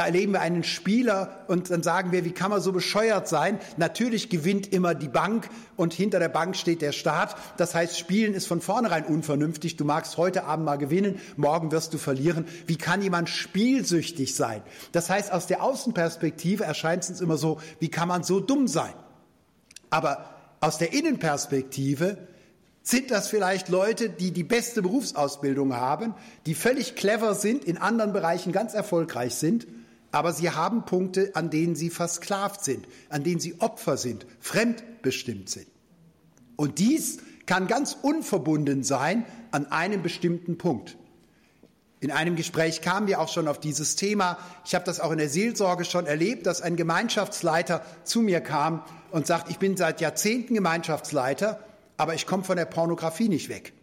Da 0.00 0.06
erleben 0.06 0.32
wir 0.32 0.40
einen 0.40 0.64
Spieler 0.64 1.44
und 1.46 1.70
dann 1.70 1.82
sagen 1.82 2.10
wir, 2.10 2.24
wie 2.24 2.32
kann 2.32 2.50
man 2.50 2.62
so 2.62 2.72
bescheuert 2.72 3.28
sein? 3.28 3.58
Natürlich 3.76 4.30
gewinnt 4.30 4.72
immer 4.72 4.94
die 4.94 5.08
Bank 5.08 5.50
und 5.76 5.92
hinter 5.92 6.18
der 6.18 6.30
Bank 6.30 6.56
steht 6.56 6.80
der 6.80 6.92
Staat. 6.92 7.36
Das 7.58 7.74
heißt, 7.74 7.98
Spielen 7.98 8.32
ist 8.32 8.46
von 8.46 8.62
vornherein 8.62 9.04
unvernünftig. 9.04 9.76
Du 9.76 9.84
magst 9.84 10.16
heute 10.16 10.44
Abend 10.44 10.64
mal 10.64 10.78
gewinnen, 10.78 11.20
morgen 11.36 11.70
wirst 11.70 11.92
du 11.92 11.98
verlieren. 11.98 12.46
Wie 12.66 12.78
kann 12.78 13.02
jemand 13.02 13.28
spielsüchtig 13.28 14.34
sein? 14.34 14.62
Das 14.92 15.10
heißt, 15.10 15.30
aus 15.32 15.46
der 15.46 15.62
Außenperspektive 15.62 16.64
erscheint 16.64 17.02
es 17.02 17.10
uns 17.10 17.20
immer 17.20 17.36
so, 17.36 17.60
wie 17.78 17.90
kann 17.90 18.08
man 18.08 18.22
so 18.22 18.40
dumm 18.40 18.68
sein? 18.68 18.94
Aber 19.90 20.30
aus 20.60 20.78
der 20.78 20.94
Innenperspektive 20.94 22.16
sind 22.82 23.10
das 23.10 23.28
vielleicht 23.28 23.68
Leute, 23.68 24.08
die 24.08 24.30
die 24.30 24.44
beste 24.44 24.80
Berufsausbildung 24.80 25.76
haben, 25.76 26.14
die 26.46 26.54
völlig 26.54 26.96
clever 26.96 27.34
sind, 27.34 27.66
in 27.66 27.76
anderen 27.76 28.14
Bereichen 28.14 28.52
ganz 28.52 28.72
erfolgreich 28.72 29.34
sind 29.34 29.66
aber 30.12 30.32
sie 30.32 30.50
haben 30.50 30.84
Punkte, 30.84 31.30
an 31.34 31.50
denen 31.50 31.76
sie 31.76 31.90
versklavt 31.90 32.64
sind, 32.64 32.86
an 33.08 33.22
denen 33.22 33.40
sie 33.40 33.60
Opfer 33.60 33.96
sind, 33.96 34.26
fremdbestimmt 34.40 35.48
sind. 35.48 35.66
Und 36.56 36.78
dies 36.78 37.18
kann 37.46 37.66
ganz 37.66 37.96
unverbunden 38.02 38.82
sein 38.82 39.24
an 39.50 39.70
einem 39.70 40.02
bestimmten 40.02 40.58
Punkt. 40.58 40.96
In 42.00 42.10
einem 42.10 42.34
Gespräch 42.34 42.80
kamen 42.80 43.06
wir 43.06 43.20
auch 43.20 43.28
schon 43.28 43.46
auf 43.46 43.60
dieses 43.60 43.94
Thema. 43.94 44.38
Ich 44.64 44.74
habe 44.74 44.84
das 44.84 45.00
auch 45.00 45.10
in 45.10 45.18
der 45.18 45.28
Seelsorge 45.28 45.84
schon 45.84 46.06
erlebt, 46.06 46.46
dass 46.46 46.62
ein 46.62 46.76
Gemeinschaftsleiter 46.76 47.84
zu 48.04 48.22
mir 48.22 48.40
kam 48.40 48.82
und 49.10 49.26
sagt, 49.26 49.50
ich 49.50 49.58
bin 49.58 49.76
seit 49.76 50.00
Jahrzehnten 50.00 50.54
Gemeinschaftsleiter, 50.54 51.62
aber 51.98 52.14
ich 52.14 52.26
komme 52.26 52.42
von 52.42 52.56
der 52.56 52.64
Pornografie 52.64 53.28
nicht 53.28 53.48
weg. 53.48 53.74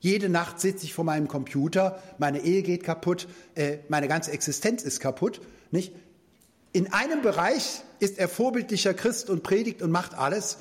Jede 0.00 0.28
Nacht 0.28 0.60
sitze 0.60 0.84
ich 0.84 0.94
vor 0.94 1.04
meinem 1.04 1.28
Computer, 1.28 2.00
meine 2.18 2.40
Ehe 2.40 2.62
geht 2.62 2.84
kaputt, 2.84 3.28
äh, 3.54 3.78
meine 3.88 4.08
ganze 4.08 4.30
Existenz 4.30 4.82
ist 4.82 5.00
kaputt 5.00 5.40
nicht? 5.72 5.92
In 6.72 6.92
einem 6.92 7.22
Bereich 7.22 7.82
ist 7.98 8.18
er 8.18 8.28
vorbildlicher 8.28 8.94
Christ 8.94 9.30
und 9.30 9.42
predigt 9.42 9.82
und 9.82 9.90
macht 9.90 10.14
alles, 10.14 10.58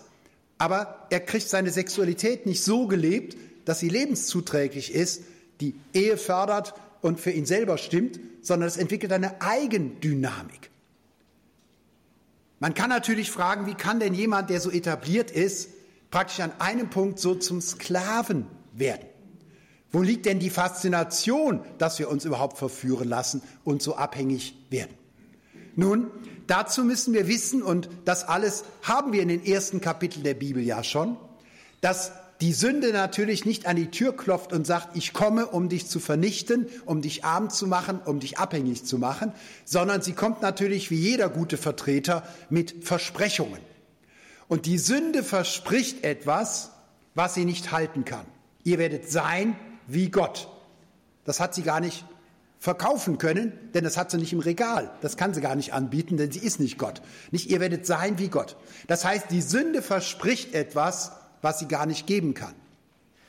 aber 0.58 1.08
er 1.10 1.20
kriegt 1.20 1.50
seine 1.50 1.70
Sexualität 1.70 2.46
nicht 2.46 2.64
so 2.64 2.88
gelebt, 2.88 3.38
dass 3.66 3.80
sie 3.80 3.90
lebenszuträglich 3.90 4.94
ist, 4.94 5.24
die 5.60 5.76
Ehe 5.94 6.18
fördert 6.18 6.74
und 7.02 7.20
für 7.20 7.32
ihn 7.32 7.46
selber 7.46 7.78
stimmt, 7.78 8.20
sondern 8.42 8.68
es 8.68 8.78
entwickelt 8.78 9.12
eine 9.12 9.42
Eigendynamik. 9.42 10.72
Man 12.60 12.74
kann 12.74 12.90
natürlich 12.90 13.30
fragen, 13.30 13.68
wie 13.68 13.76
kann 13.76 14.00
denn 14.00 14.14
jemand, 14.14 14.50
der 14.50 14.60
so 14.60 14.72
etabliert 14.72 15.30
ist, 15.30 15.70
praktisch 16.10 16.40
an 16.40 16.52
einem 16.60 16.90
Punkt 16.90 17.20
so 17.20 17.36
zum 17.36 17.62
Sklaven 17.62 18.48
werden? 18.74 19.06
Wo 19.92 20.02
liegt 20.02 20.26
denn 20.26 20.40
die 20.40 20.50
Faszination, 20.50 21.62
dass 21.78 21.98
wir 22.00 22.10
uns 22.10 22.26
überhaupt 22.26 22.58
verführen 22.58 23.08
lassen 23.08 23.42
und 23.64 23.82
so 23.82 23.96
abhängig 23.96 24.56
werden? 24.70 24.96
Nun, 25.76 26.08
dazu 26.48 26.84
müssen 26.84 27.14
wir 27.14 27.28
wissen, 27.28 27.62
und 27.62 27.90
das 28.04 28.28
alles 28.28 28.64
haben 28.82 29.14
wir 29.14 29.22
in 29.22 29.30
den 29.30 29.46
ersten 29.46 29.80
Kapiteln 29.80 30.24
der 30.24 30.34
Bibel 30.34 30.62
ja 30.62 30.84
schon, 30.84 31.16
dass 31.82 32.12
die 32.42 32.54
Sünde 32.54 32.92
natürlich 32.92 33.46
nicht 33.46 33.66
an 33.66 33.76
die 33.76 33.90
Tür 33.90 34.16
klopft 34.16 34.54
und 34.54 34.68
sagt, 34.68 34.96
ich 34.96 35.14
komme, 35.14 35.48
um 35.48 35.70
dich 35.70 35.88
zu 35.88 36.00
vernichten, 36.00 36.68
um 36.86 37.02
dich 37.02 37.24
arm 37.26 37.50
zu 37.50 37.66
machen, 37.66 38.00
um 38.06 38.20
dich 38.20 38.38
abhängig 38.38 38.86
zu 38.86 39.00
machen, 39.00 39.32
sondern 39.66 40.02
sie 40.02 40.14
kommt 40.14 40.42
natürlich 40.42 40.92
wie 40.92 41.00
jeder 41.00 41.30
gute 41.30 41.58
Vertreter 41.58 42.24
mit 42.50 42.86
Versprechungen. 42.86 43.60
Und 44.48 44.66
die 44.66 44.78
Sünde 44.78 45.24
verspricht 45.24 46.04
etwas, 46.04 46.72
was 47.16 47.34
sie 47.34 47.46
nicht 47.46 47.72
halten 47.72 48.06
kann. 48.06 48.26
Ihr 48.64 48.78
werdet 48.78 49.10
sein 49.10 49.56
wie 49.88 50.10
Gott. 50.10 50.48
Das 51.24 51.40
hat 51.40 51.56
sie 51.56 51.64
gar 51.64 51.80
nicht 51.80 52.06
verkaufen 52.60 53.18
können, 53.18 53.54
denn 53.74 53.84
das 53.84 53.98
hat 53.98 54.12
sie 54.12 54.18
nicht 54.18 54.34
im 54.34 54.40
Regal. 54.40 54.92
Das 55.02 55.18
kann 55.18 55.34
sie 55.34 55.42
gar 55.42 55.56
nicht 55.56 55.74
anbieten, 55.74 56.18
denn 56.18 56.32
sie 56.32 56.40
ist 56.40 56.60
nicht 56.60 56.78
Gott. 56.78 57.02
Nicht 57.32 57.50
ihr 57.50 57.60
werdet 57.60 57.86
sein 57.86 58.20
wie 58.20 58.30
Gott. 58.30 58.58
Das 58.88 59.06
heißt, 59.06 59.28
die 59.30 59.42
Sünde 59.42 59.82
verspricht 59.82 60.54
etwas, 60.54 61.12
was 61.42 61.60
sie 61.60 61.68
gar 61.68 61.86
nicht 61.86 62.08
geben 62.08 62.34
kann. 62.34 62.56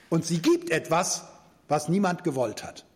Und 0.08 0.24
sie 0.24 0.40
gibt 0.40 0.70
etwas, 0.70 1.24
was 1.68 1.88
niemand 1.88 2.24
gewollt 2.24 2.64
hat. 2.64 2.86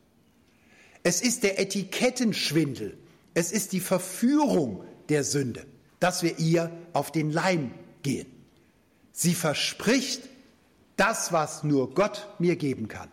Es 1.03 1.21
ist 1.21 1.43
der 1.43 1.61
Etikettenschwindel. 1.61 2.97
Es 3.35 3.53
ist 3.53 3.73
die 3.73 3.81
Verführung 3.81 4.85
der 5.09 5.25
Sünde, 5.25 5.67
dass 6.01 6.23
wir 6.23 6.39
ihr 6.39 6.71
auf 6.93 7.13
den 7.13 7.31
Leim 7.31 7.73
gehen. 8.03 8.27
Sie 9.11 9.35
verspricht 9.35 10.23
das, 10.97 11.33
was 11.33 11.65
nur 11.65 11.95
Gott 11.95 12.29
mir 12.39 12.57
geben 12.57 12.89
kann 12.89 13.09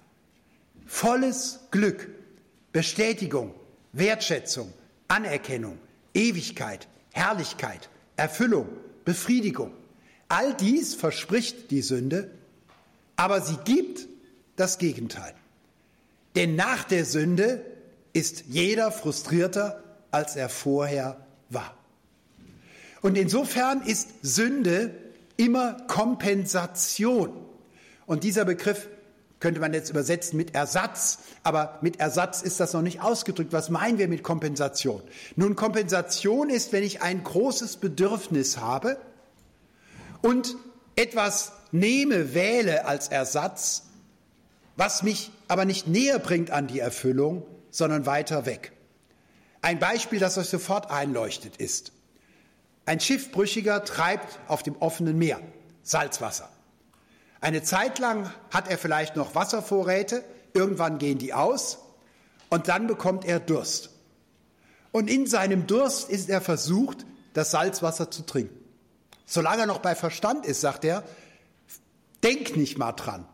volles 0.90 1.60
Glück, 1.70 2.10
Bestätigung, 2.74 3.54
Wertschätzung, 3.94 4.74
Anerkennung, 5.08 5.78
Ewigkeit, 6.16 6.88
Herrlichkeit, 7.12 7.90
Erfüllung, 8.18 8.68
Befriedigung. 9.06 9.72
All 10.28 10.56
dies 10.56 10.96
verspricht 10.96 11.70
die 11.72 11.84
Sünde, 11.84 12.32
aber 13.16 13.40
sie 13.42 13.58
gibt 13.64 14.08
das 14.56 14.80
Gegenteil. 14.80 15.34
Denn 16.36 16.56
nach 16.56 16.84
der 16.84 17.06
Sünde 17.06 17.64
ist 18.12 18.46
jeder 18.48 18.92
frustrierter, 18.92 19.84
als 20.10 20.36
er 20.36 20.50
vorher 20.50 21.26
war. 21.50 21.78
Und 23.02 23.16
insofern 23.16 23.84
ist 23.84 24.10
Sünde 24.24 24.96
immer 25.38 25.74
Kompensation. 25.88 27.46
Und 28.08 28.24
dieser 28.24 28.44
Begriff 28.44 28.90
könnte 29.40 29.60
man 29.60 29.74
jetzt 29.74 29.90
übersetzen 29.90 30.38
mit 30.38 30.54
Ersatz, 30.54 31.20
aber 31.44 31.80
mit 31.82 32.00
Ersatz 32.00 32.42
ist 32.42 32.60
das 32.60 32.74
noch 32.74 32.82
nicht 32.82 33.02
ausgedrückt. 33.02 33.54
Was 33.54 33.70
meinen 33.70 33.98
wir 33.98 34.08
mit 34.08 34.24
Kompensation? 34.24 35.02
Nun, 35.36 35.56
Kompensation 35.56 36.50
ist, 36.50 36.74
wenn 36.74 36.84
ich 36.84 37.02
ein 37.02 37.24
großes 37.24 37.78
Bedürfnis 37.78 38.58
habe 38.58 38.98
und 40.22 40.56
etwas 40.96 41.54
nehme, 41.72 42.34
wähle 42.34 42.86
als 42.86 43.08
Ersatz, 43.08 43.84
was 44.76 45.04
mich 45.04 45.32
aber 45.48 45.66
nicht 45.66 45.88
näher 45.88 46.20
bringt 46.20 46.52
an 46.52 46.68
die 46.68 46.80
Erfüllung, 46.80 47.46
sondern 47.72 48.06
weiter 48.06 48.46
weg. 48.46 48.74
Ein 49.62 49.80
Beispiel, 49.80 50.20
das 50.20 50.38
euch 50.38 50.48
sofort 50.48 50.90
einleuchtet, 50.90 51.58
ist, 51.58 51.92
Ein 52.90 53.00
Schiffbrüchiger 53.00 53.86
treibt 53.86 54.40
auf 54.48 54.64
dem 54.64 54.76
offenen 54.78 55.20
Meer 55.20 55.40
Salzwasser. 55.84 56.50
Eine 57.42 57.64
Zeit 57.64 58.00
lang 58.00 58.32
hat 58.52 58.70
er 58.70 58.78
vielleicht 58.78 59.16
noch 59.16 59.36
Wasservorräte, 59.36 60.24
irgendwann 60.54 60.98
gehen 60.98 61.18
die 61.18 61.34
aus 61.34 61.80
und 62.50 62.68
dann 62.68 62.88
bekommt 62.88 63.26
er 63.26 63.40
Durst. 63.40 63.92
Und 64.92 65.10
in 65.10 65.28
seinem 65.28 65.68
Durst 65.68 66.10
ist 66.10 66.30
er 66.30 66.42
versucht, 66.42 67.06
das 67.34 67.52
Salzwasser 67.52 68.12
zu 68.12 68.26
trinken. 68.26 68.58
Solange 69.26 69.62
er 69.62 69.68
noch 69.68 69.80
bei 69.80 69.96
Verstand 69.96 70.46
ist, 70.46 70.62
sagt 70.62 70.84
er, 70.84 71.04
denk 72.24 72.58
nicht 72.58 72.78
mal 72.78 72.94
dran. 72.94 73.26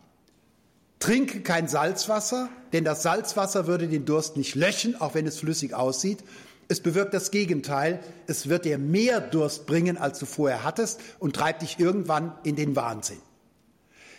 Trinke 1.00 1.42
kein 1.42 1.68
Salzwasser, 1.68 2.50
denn 2.74 2.84
das 2.84 3.04
Salzwasser 3.04 3.68
würde 3.68 3.88
den 3.88 4.06
Durst 4.06 4.38
nicht 4.38 4.56
löschen, 4.56 5.00
auch 5.00 5.14
wenn 5.14 5.26
es 5.26 5.40
flüssig 5.40 5.74
aussieht. 5.74 6.24
Es 6.68 6.82
bewirkt 6.82 7.14
das 7.14 7.32
Gegenteil. 7.32 8.00
Es 8.28 8.50
wird 8.50 8.66
dir 8.66 8.78
mehr 8.78 9.22
Durst 9.22 9.66
bringen, 9.68 9.98
als 9.98 10.20
du 10.20 10.26
vorher 10.26 10.64
hattest 10.64 11.00
und 11.20 11.36
treibt 11.36 11.62
dich 11.62 11.80
irgendwann 11.80 12.34
in 12.44 12.56
den 12.56 12.76
Wahnsinn. 12.76 13.20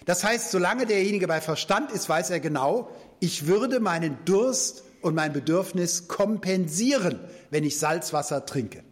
Das 0.06 0.24
heißt, 0.24 0.52
solange 0.52 0.86
derjenige 0.86 1.26
bei 1.26 1.40
Verstand 1.40 1.92
ist, 1.92 2.08
weiß 2.08 2.30
er 2.30 2.40
genau, 2.40 2.88
ich 3.20 3.46
würde 3.46 3.80
meinen 3.80 4.16
Durst 4.24 4.84
und 5.02 5.14
mein 5.14 5.32
Bedürfnis 5.32 6.08
kompensieren, 6.08 7.20
wenn 7.50 7.64
ich 7.64 7.78
Salzwasser 7.78 8.46
trinke. 8.46 8.82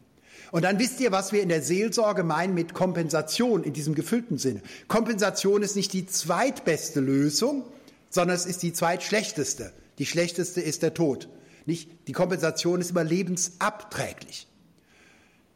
Und 0.50 0.62
dann 0.62 0.78
wisst 0.78 1.00
ihr, 1.00 1.12
was 1.12 1.32
wir 1.32 1.42
in 1.42 1.48
der 1.48 1.62
Seelsorge 1.62 2.24
meinen 2.24 2.54
mit 2.54 2.74
Kompensation 2.74 3.64
in 3.64 3.72
diesem 3.72 3.94
gefüllten 3.94 4.38
Sinne. 4.38 4.60
Kompensation 4.86 5.62
ist 5.62 5.76
nicht 5.76 5.92
die 5.92 6.06
zweitbeste 6.06 7.00
Lösung, 7.00 7.64
sondern 8.10 8.36
es 8.36 8.46
ist 8.46 8.62
die 8.62 8.72
zweitschlechteste. 8.72 9.72
Die 9.98 10.06
schlechteste 10.06 10.60
ist 10.60 10.82
der 10.82 10.94
Tod. 10.94 11.28
Nicht? 11.66 11.90
Die 12.08 12.12
Kompensation 12.12 12.80
ist 12.80 12.90
immer 12.90 13.04
lebensabträglich. 13.04 14.46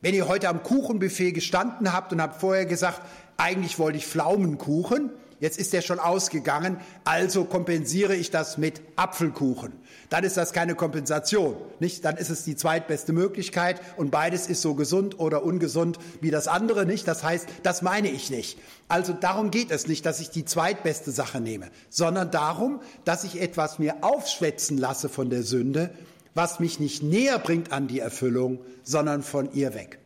Wenn 0.01 0.15
ihr 0.15 0.29
heute 0.29 0.49
am 0.49 0.63
Kuchenbuffet 0.63 1.33
gestanden 1.33 1.93
habt 1.93 2.13
und 2.13 2.23
habt 2.23 2.41
vorher 2.41 2.67
gesagt, 2.67 3.03
eigentlich 3.37 3.79
wollte 3.79 3.99
ich 3.99 4.07
Pflaumenkuchen, 4.07 5.11
jetzt 5.41 5.59
ist 5.59 5.73
der 5.73 5.83
schon 5.83 5.99
ausgegangen, 5.99 6.79
also 7.05 7.45
kompensiere 7.45 8.15
ich 8.15 8.31
das 8.31 8.59
mit 8.59 8.81
Apfelkuchen. 8.97 9.73
Dann 10.11 10.25
ist 10.25 10.37
das 10.37 10.53
keine 10.53 10.75
Kompensation, 10.75 11.57
nicht? 11.81 12.05
Dann 12.05 12.17
ist 12.17 12.31
es 12.31 12.45
die 12.45 12.57
zweitbeste 12.57 13.13
Möglichkeit 13.13 13.81
und 13.97 14.11
beides 14.11 14.47
ist 14.47 14.63
so 14.63 14.75
gesund 14.75 15.19
oder 15.19 15.45
ungesund 15.45 15.99
wie 16.21 16.31
das 16.31 16.49
andere, 16.49 16.87
nicht? 16.87 17.07
Das 17.07 17.23
heißt, 17.23 17.49
das 17.63 17.83
meine 17.83 18.09
ich 18.09 18.31
nicht. 18.31 18.59
Also 18.89 19.13
darum 19.13 19.51
geht 19.51 19.71
es 19.71 19.87
nicht, 19.87 20.07
dass 20.07 20.21
ich 20.21 20.31
die 20.31 20.45
zweitbeste 20.45 21.11
Sache 21.11 21.41
nehme, 21.41 21.69
sondern 21.91 22.31
darum, 22.31 22.81
dass 23.05 23.25
ich 23.25 23.41
etwas 23.41 23.79
mir 23.79 23.97
aufschwätzen 24.03 24.79
lasse 24.79 25.09
von 25.09 25.31
der 25.31 25.43
Sünde, 25.43 25.91
was 26.35 26.61
mich 26.61 26.81
nicht 26.81 27.03
näher 27.03 27.39
bringt 27.39 27.73
an 27.73 27.89
die 27.89 28.01
Erfüllung, 28.01 28.61
sondern 28.83 29.23
von 29.23 29.53
ihr 29.53 29.75
weg. 29.75 29.99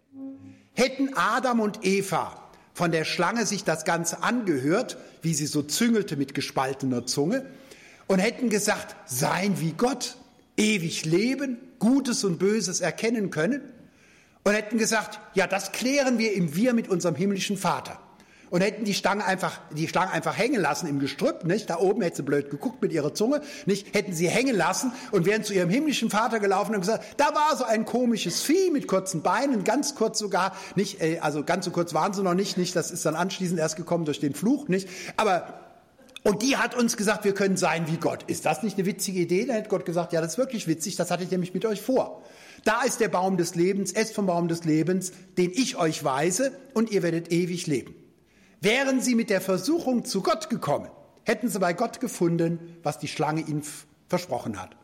Hätten 0.74 1.10
Adam 1.14 1.60
und 1.60 1.84
Eva 1.84 2.38
von 2.74 2.90
der 2.90 3.04
Schlange 3.04 3.46
sich 3.46 3.64
das 3.64 3.84
Ganze 3.84 4.22
angehört, 4.22 4.96
wie 5.22 5.34
sie 5.34 5.46
so 5.46 5.62
züngelte 5.62 6.16
mit 6.16 6.34
gespaltener 6.34 7.06
Zunge, 7.06 7.46
und 8.08 8.18
hätten 8.18 8.50
gesagt, 8.50 8.96
sein 9.06 9.60
wie 9.60 9.72
Gott, 9.72 10.16
ewig 10.56 11.04
leben, 11.04 11.56
Gutes 11.78 12.24
und 12.24 12.38
Böses 12.38 12.80
erkennen 12.80 13.30
können, 13.30 13.62
und 14.44 14.52
hätten 14.52 14.76
gesagt, 14.76 15.20
ja, 15.34 15.46
das 15.46 15.72
klären 15.72 16.18
wir 16.18 16.34
im 16.34 16.54
Wir 16.56 16.74
mit 16.74 16.88
unserem 16.88 17.14
himmlischen 17.14 17.56
Vater 17.56 18.00
und 18.52 18.60
hätten 18.60 18.84
die 18.84 18.92
Stange 18.92 19.24
einfach, 19.24 19.60
die 19.70 19.88
Schlange 19.88 20.12
einfach 20.12 20.36
hängen 20.36 20.60
lassen 20.60 20.86
im 20.86 21.00
Gestrüpp, 21.00 21.44
nicht? 21.44 21.70
Da 21.70 21.78
oben 21.78 22.02
hätte 22.02 22.18
sie 22.18 22.22
blöd 22.22 22.50
geguckt 22.50 22.82
mit 22.82 22.92
ihrer 22.92 23.14
Zunge, 23.14 23.40
nicht? 23.64 23.94
Hätten 23.94 24.12
sie 24.12 24.28
hängen 24.28 24.54
lassen 24.54 24.92
und 25.10 25.24
wären 25.24 25.42
zu 25.42 25.54
ihrem 25.54 25.70
himmlischen 25.70 26.10
Vater 26.10 26.38
gelaufen 26.38 26.74
und 26.74 26.82
gesagt, 26.82 27.02
da 27.16 27.34
war 27.34 27.56
so 27.56 27.64
ein 27.64 27.86
komisches 27.86 28.42
Vieh 28.42 28.70
mit 28.70 28.86
kurzen 28.86 29.22
Beinen, 29.22 29.64
ganz 29.64 29.94
kurz 29.94 30.18
sogar, 30.18 30.54
nicht, 30.74 31.00
äh, 31.00 31.18
also 31.20 31.44
ganz 31.44 31.64
so 31.64 31.70
kurz 31.70 31.94
waren 31.94 32.12
sie 32.12 32.22
noch 32.22 32.34
nicht, 32.34 32.58
nicht? 32.58 32.76
Das 32.76 32.90
ist 32.90 33.06
dann 33.06 33.14
anschließend 33.14 33.58
erst 33.58 33.76
gekommen 33.76 34.04
durch 34.04 34.20
den 34.20 34.34
Fluch, 34.34 34.68
nicht? 34.68 34.86
Aber 35.16 35.54
und 36.22 36.42
die 36.42 36.58
hat 36.58 36.76
uns 36.76 36.98
gesagt, 36.98 37.24
wir 37.24 37.32
können 37.32 37.56
sein 37.56 37.88
wie 37.88 37.96
Gott. 37.96 38.24
Ist 38.26 38.44
das 38.44 38.62
nicht 38.62 38.76
eine 38.76 38.86
witzige 38.86 39.20
Idee? 39.20 39.46
Da 39.46 39.54
hätte 39.54 39.70
Gott 39.70 39.86
gesagt, 39.86 40.12
ja, 40.12 40.20
das 40.20 40.32
ist 40.32 40.38
wirklich 40.38 40.68
witzig, 40.68 40.96
das 40.96 41.10
hatte 41.10 41.24
ich 41.24 41.30
nämlich 41.30 41.54
mit 41.54 41.64
euch 41.64 41.80
vor. 41.80 42.22
Da 42.64 42.82
ist 42.82 43.00
der 43.00 43.08
Baum 43.08 43.38
des 43.38 43.54
Lebens, 43.54 43.92
esst 43.92 44.14
vom 44.14 44.26
Baum 44.26 44.46
des 44.46 44.64
Lebens, 44.64 45.12
den 45.38 45.50
ich 45.50 45.76
euch 45.76 46.04
weise, 46.04 46.52
und 46.74 46.90
ihr 46.90 47.02
werdet 47.02 47.32
ewig 47.32 47.66
leben. 47.66 48.01
Wären 48.62 49.00
sie 49.00 49.16
mit 49.16 49.28
der 49.28 49.40
Versuchung 49.40 50.04
zu 50.04 50.22
Gott 50.22 50.48
gekommen, 50.48 50.88
hätten 51.24 51.48
sie 51.48 51.58
bei 51.58 51.72
Gott 51.72 51.98
gefunden, 51.98 52.78
was 52.84 53.00
die 53.00 53.08
Schlange 53.08 53.40
ihnen 53.40 53.64
versprochen 54.08 54.62
hat. 54.62 54.76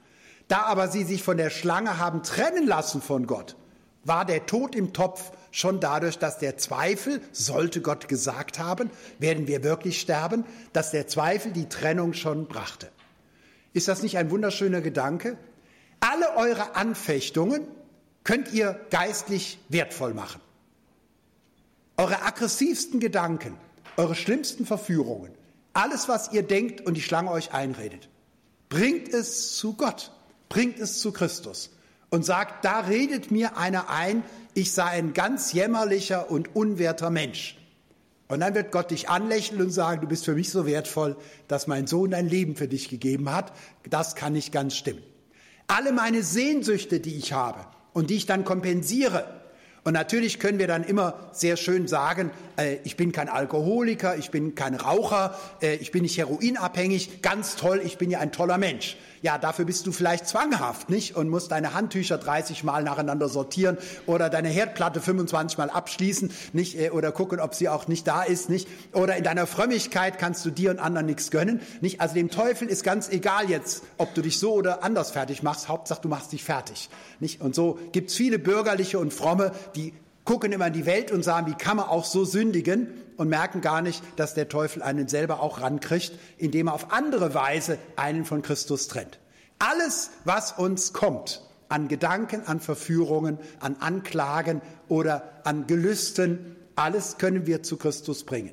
Da 0.48 0.62
aber 0.62 0.88
sie 0.88 1.04
sich 1.04 1.22
von 1.22 1.36
der 1.36 1.48
Schlange 1.48 1.96
haben 1.98 2.24
trennen 2.24 2.66
lassen 2.66 3.00
von 3.00 3.28
Gott, 3.28 3.54
war 4.02 4.24
der 4.24 4.46
Tod 4.46 4.74
im 4.74 4.92
Topf 4.92 5.30
schon 5.52 5.78
dadurch, 5.78 6.18
dass 6.18 6.38
der 6.38 6.56
Zweifel, 6.56 7.20
sollte 7.30 7.80
Gott 7.80 8.08
gesagt 8.08 8.58
haben, 8.58 8.90
werden 9.20 9.46
wir 9.46 9.62
wirklich 9.62 10.00
sterben, 10.00 10.44
dass 10.72 10.90
der 10.90 11.06
Zweifel 11.06 11.52
die 11.52 11.68
Trennung 11.68 12.14
schon 12.14 12.48
brachte. 12.48 12.88
Ist 13.74 13.86
das 13.86 14.02
nicht 14.02 14.18
ein 14.18 14.32
wunderschöner 14.32 14.80
Gedanke? 14.80 15.38
Alle 16.00 16.36
eure 16.36 16.74
Anfechtungen 16.74 17.68
könnt 18.24 18.52
ihr 18.52 18.80
geistlich 18.90 19.60
wertvoll 19.68 20.14
machen. 20.14 20.40
Eure 21.96 22.22
aggressivsten 22.22 22.98
Gedanken, 22.98 23.56
eure 23.99 24.14
schlimmsten 24.14 24.64
Verführungen, 24.64 25.32
alles, 25.74 26.09
was 26.09 26.32
ihr 26.32 26.42
denkt 26.42 26.80
und 26.86 26.94
die 26.94 27.03
Schlange 27.03 27.30
euch 27.30 27.53
einredet, 27.53 28.09
bringt 28.68 29.12
es 29.12 29.57
zu 29.57 29.74
Gott, 29.74 30.12
bringt 30.49 30.78
es 30.78 31.01
zu 31.01 31.12
Christus 31.12 31.70
und 32.11 32.24
sagt, 32.24 32.64
da 32.64 32.80
redet 32.80 33.30
mir 33.30 33.59
einer 33.59 33.90
ein, 33.90 34.22
ich 34.55 34.72
sei 34.72 34.86
ein 34.86 35.12
ganz 35.12 35.53
jämmerlicher 35.53 36.30
und 36.30 36.55
unwerter 36.57 37.11
Mensch. 37.11 37.59
Und 38.28 38.40
dann 38.40 38.55
wird 38.55 38.72
Gott 38.72 38.90
dich 38.90 39.09
anlächeln 39.09 39.61
und 39.61 39.70
sagen, 39.70 40.03
du 40.03 40.07
bist 40.07 40.24
für 40.26 40.34
mich 40.34 40.51
so 40.51 40.66
wertvoll, 40.66 41.16
dass 41.49 41.66
mein 41.66 41.86
Sohn 41.86 42.12
ein 42.12 42.28
Leben 42.28 42.57
für 42.57 42.68
dich 42.68 42.88
gegeben 42.88 43.32
hat. 43.32 43.53
Das 43.88 44.14
kann 44.14 44.34
nicht 44.34 44.53
ganz 44.53 44.76
stimmen. 44.76 45.03
Alle 45.66 45.92
meine 45.92 46.22
Sehnsüchte, 46.22 47.01
die 47.01 47.16
ich 47.16 47.32
habe 47.32 47.64
und 47.94 48.11
die 48.11 48.16
ich 48.16 48.26
dann 48.26 48.44
kompensiere, 48.44 49.38
und 49.89 49.95
natürlich 49.95 50.39
können 50.39 50.59
wir 50.59 50.66
dann 50.66 50.84
immer 50.84 51.14
sehr 51.32 51.57
schön 51.57 51.89
sagen, 51.89 52.30
äh, 52.59 52.76
ich 52.84 52.99
bin 52.99 53.11
kein 53.11 53.30
Alkoholiker, 53.30 54.18
ich 54.18 54.30
bin 54.30 54.55
kein 54.55 54.74
Raucher, 54.74 55.34
äh, 55.62 55.76
ich 55.76 55.93
bin 55.93 56.03
nicht 56.03 56.18
heroinabhängig, 56.18 57.22
ganz 57.22 57.57
toll, 57.57 57.80
ich 57.82 57.97
bin 57.97 58.11
ja 58.11 58.18
ein 58.18 58.30
toller 58.30 58.59
Mensch. 58.59 58.99
Ja, 59.22 59.38
dafür 59.38 59.64
bist 59.64 59.86
du 59.86 59.92
vielleicht 59.92 60.28
zwanghaft, 60.28 60.90
nicht? 60.90 61.16
Und 61.16 61.28
musst 61.28 61.50
deine 61.50 61.74
Handtücher 61.74 62.18
30 62.18 62.64
Mal 62.64 62.82
nacheinander 62.82 63.28
sortieren 63.28 63.78
oder 64.06 64.30
deine 64.30 64.48
Herdplatte 64.48 65.00
25 65.00 65.58
Mal 65.58 65.70
abschließen, 65.70 66.30
nicht? 66.52 66.78
Äh, 66.78 66.90
oder 66.90 67.12
gucken, 67.12 67.40
ob 67.40 67.54
sie 67.54 67.68
auch 67.68 67.88
nicht 67.88 68.06
da 68.06 68.22
ist, 68.22 68.48
nicht? 68.48 68.68
Oder 68.92 69.16
in 69.16 69.24
deiner 69.24 69.46
Frömmigkeit 69.46 70.18
kannst 70.18 70.44
du 70.44 70.50
dir 70.50 70.70
und 70.70 70.78
anderen 70.78 71.06
nichts 71.06 71.30
gönnen, 71.30 71.60
nicht? 71.80 72.00
Also 72.00 72.14
dem 72.14 72.30
Teufel 72.30 72.68
ist 72.68 72.84
ganz 72.84 73.08
egal 73.08 73.50
jetzt, 73.50 73.82
ob 73.96 74.14
du 74.14 74.22
dich 74.22 74.38
so 74.38 74.52
oder 74.52 74.84
anders 74.84 75.10
fertig 75.10 75.42
machst. 75.42 75.68
Hauptsache, 75.68 76.00
du 76.02 76.08
machst 76.08 76.32
dich 76.32 76.44
fertig, 76.44 76.88
nicht? 77.20 77.40
Und 77.40 77.54
so 77.54 77.78
gibt's 77.92 78.14
viele 78.14 78.38
bürgerliche 78.38 78.98
und 78.98 79.12
fromme, 79.12 79.52
die 79.74 79.92
gucken 80.24 80.52
immer 80.52 80.66
in 80.66 80.74
die 80.74 80.86
Welt 80.86 81.10
und 81.10 81.24
sagen, 81.24 81.46
wie 81.46 81.54
kann 81.54 81.78
man 81.78 81.86
auch 81.86 82.04
so 82.04 82.24
sündigen 82.24 82.88
und 83.18 83.28
merken 83.28 83.60
gar 83.60 83.82
nicht, 83.82 84.02
dass 84.16 84.32
der 84.32 84.48
Teufel 84.48 84.82
einen 84.82 85.08
selber 85.08 85.40
auch 85.40 85.60
rankriegt, 85.60 86.12
indem 86.38 86.68
er 86.68 86.74
auf 86.74 86.92
andere 86.92 87.34
Weise 87.34 87.78
einen 87.96 88.24
von 88.24 88.40
Christus 88.40 88.88
trennt. 88.88 89.18
Alles, 89.58 90.10
was 90.24 90.52
uns 90.52 90.92
kommt, 90.94 91.42
an 91.68 91.88
Gedanken, 91.88 92.46
an 92.46 92.60
Verführungen, 92.60 93.38
an 93.60 93.76
Anklagen 93.80 94.62
oder 94.88 95.40
an 95.44 95.66
Gelüsten, 95.66 96.56
alles 96.76 97.18
können 97.18 97.46
wir 97.46 97.62
zu 97.62 97.76
Christus 97.76 98.24
bringen. 98.24 98.52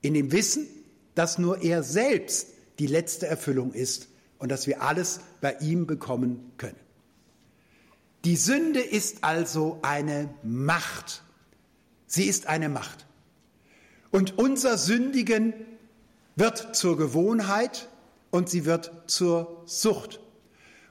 In 0.00 0.14
dem 0.14 0.32
Wissen, 0.32 0.66
dass 1.14 1.38
nur 1.38 1.62
er 1.62 1.82
selbst 1.82 2.48
die 2.78 2.86
letzte 2.86 3.26
Erfüllung 3.26 3.72
ist 3.72 4.08
und 4.38 4.50
dass 4.50 4.66
wir 4.66 4.82
alles 4.82 5.20
bei 5.40 5.56
ihm 5.60 5.86
bekommen 5.86 6.52
können. 6.56 6.76
Die 8.24 8.36
Sünde 8.36 8.80
ist 8.80 9.24
also 9.24 9.78
eine 9.82 10.30
Macht. 10.42 11.22
Sie 12.06 12.24
ist 12.24 12.46
eine 12.46 12.68
Macht. 12.68 13.06
Und 14.16 14.38
unser 14.38 14.78
Sündigen 14.78 15.52
wird 16.36 16.74
zur 16.74 16.96
Gewohnheit 16.96 17.86
und 18.30 18.48
sie 18.48 18.64
wird 18.64 18.90
zur 19.08 19.62
Sucht. 19.66 20.20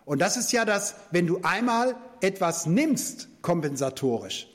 Und 0.06 0.22
das 0.22 0.38
ist 0.38 0.52
ja 0.52 0.64
das, 0.64 0.94
wenn 1.10 1.26
du 1.26 1.40
einmal 1.42 1.96
etwas 2.22 2.68
nimmst, 2.68 3.28
kompensatorisch, 3.42 4.48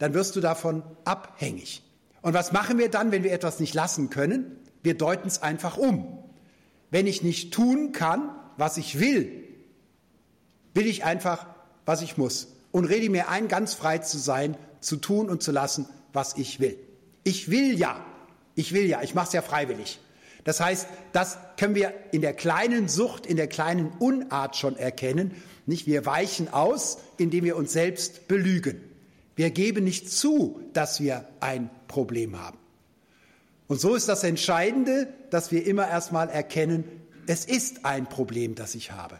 dann 0.00 0.12
wirst 0.12 0.34
du 0.34 0.40
davon 0.40 0.82
abhängig. 1.04 1.84
Und 2.20 2.34
was 2.34 2.50
machen 2.50 2.78
wir 2.78 2.90
dann, 2.90 3.12
wenn 3.12 3.22
wir 3.22 3.30
etwas 3.32 3.60
nicht 3.60 3.74
lassen 3.74 4.10
können? 4.10 4.58
Wir 4.82 4.98
deuten 4.98 5.28
es 5.28 5.40
einfach 5.40 5.76
um. 5.76 6.18
Wenn 6.90 7.06
ich 7.06 7.22
nicht 7.22 7.54
tun 7.54 7.92
kann, 7.92 8.34
was 8.56 8.76
ich 8.76 8.98
will, 8.98 9.44
will 10.74 10.88
ich 10.88 11.04
einfach 11.04 11.46
was 11.84 12.02
ich 12.02 12.16
muss 12.16 12.48
und 12.72 12.86
rede 12.86 13.08
mir 13.08 13.28
ein, 13.28 13.46
ganz 13.46 13.74
frei 13.74 13.98
zu 13.98 14.18
sein, 14.18 14.56
zu 14.80 14.96
tun 14.96 15.30
und 15.30 15.44
zu 15.44 15.52
lassen, 15.52 15.86
was 16.12 16.36
ich 16.36 16.58
will. 16.58 16.76
Ich 17.22 17.52
will 17.52 17.78
ja, 17.78 18.04
ich 18.56 18.72
will 18.72 18.86
ja, 18.86 19.02
ich 19.02 19.14
mache 19.14 19.28
es 19.28 19.32
ja 19.32 19.42
freiwillig. 19.42 20.00
Das 20.42 20.60
heißt, 20.60 20.88
das 21.12 21.38
können 21.56 21.74
wir 21.74 21.92
in 22.12 22.20
der 22.22 22.32
kleinen 22.32 22.88
Sucht, 22.88 23.26
in 23.26 23.36
der 23.36 23.46
kleinen 23.48 23.90
Unart 23.98 24.56
schon 24.56 24.76
erkennen. 24.76 25.34
Nicht, 25.66 25.86
wir 25.86 26.06
weichen 26.06 26.52
aus, 26.52 26.98
indem 27.18 27.44
wir 27.44 27.56
uns 27.56 27.72
selbst 27.72 28.28
belügen. 28.28 28.80
Wir 29.34 29.50
geben 29.50 29.84
nicht 29.84 30.10
zu, 30.10 30.60
dass 30.72 31.00
wir 31.00 31.28
ein 31.40 31.68
Problem 31.88 32.40
haben. 32.40 32.58
Und 33.68 33.80
so 33.80 33.94
ist 33.94 34.08
das 34.08 34.24
Entscheidende, 34.24 35.08
dass 35.30 35.50
wir 35.50 35.66
immer 35.66 35.88
erstmal 35.88 36.30
erkennen, 36.30 36.84
es 37.26 37.44
ist 37.44 37.84
ein 37.84 38.08
Problem, 38.08 38.54
das 38.54 38.74
ich 38.74 38.92
habe. 38.92 39.18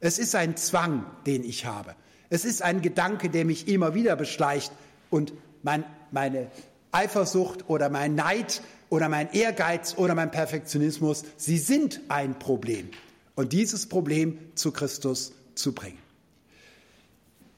Es 0.00 0.18
ist 0.18 0.34
ein 0.34 0.56
Zwang, 0.56 1.06
den 1.26 1.44
ich 1.44 1.64
habe. 1.64 1.94
Es 2.30 2.44
ist 2.44 2.62
ein 2.62 2.82
Gedanke, 2.82 3.30
der 3.30 3.46
mich 3.46 3.68
immer 3.68 3.94
wieder 3.94 4.16
beschleicht 4.16 4.70
und 5.08 5.32
mein, 5.62 5.82
meine 6.10 6.50
Eifersucht 6.92 7.68
oder 7.68 7.88
mein 7.90 8.14
Neid 8.14 8.62
oder 8.90 9.08
mein 9.08 9.32
Ehrgeiz 9.32 9.94
oder 9.96 10.14
mein 10.14 10.30
Perfektionismus, 10.30 11.24
sie 11.36 11.58
sind 11.58 12.00
ein 12.08 12.38
Problem. 12.38 12.90
Und 13.34 13.52
dieses 13.52 13.86
Problem 13.86 14.38
zu 14.54 14.72
Christus 14.72 15.32
zu 15.54 15.72
bringen. 15.72 15.98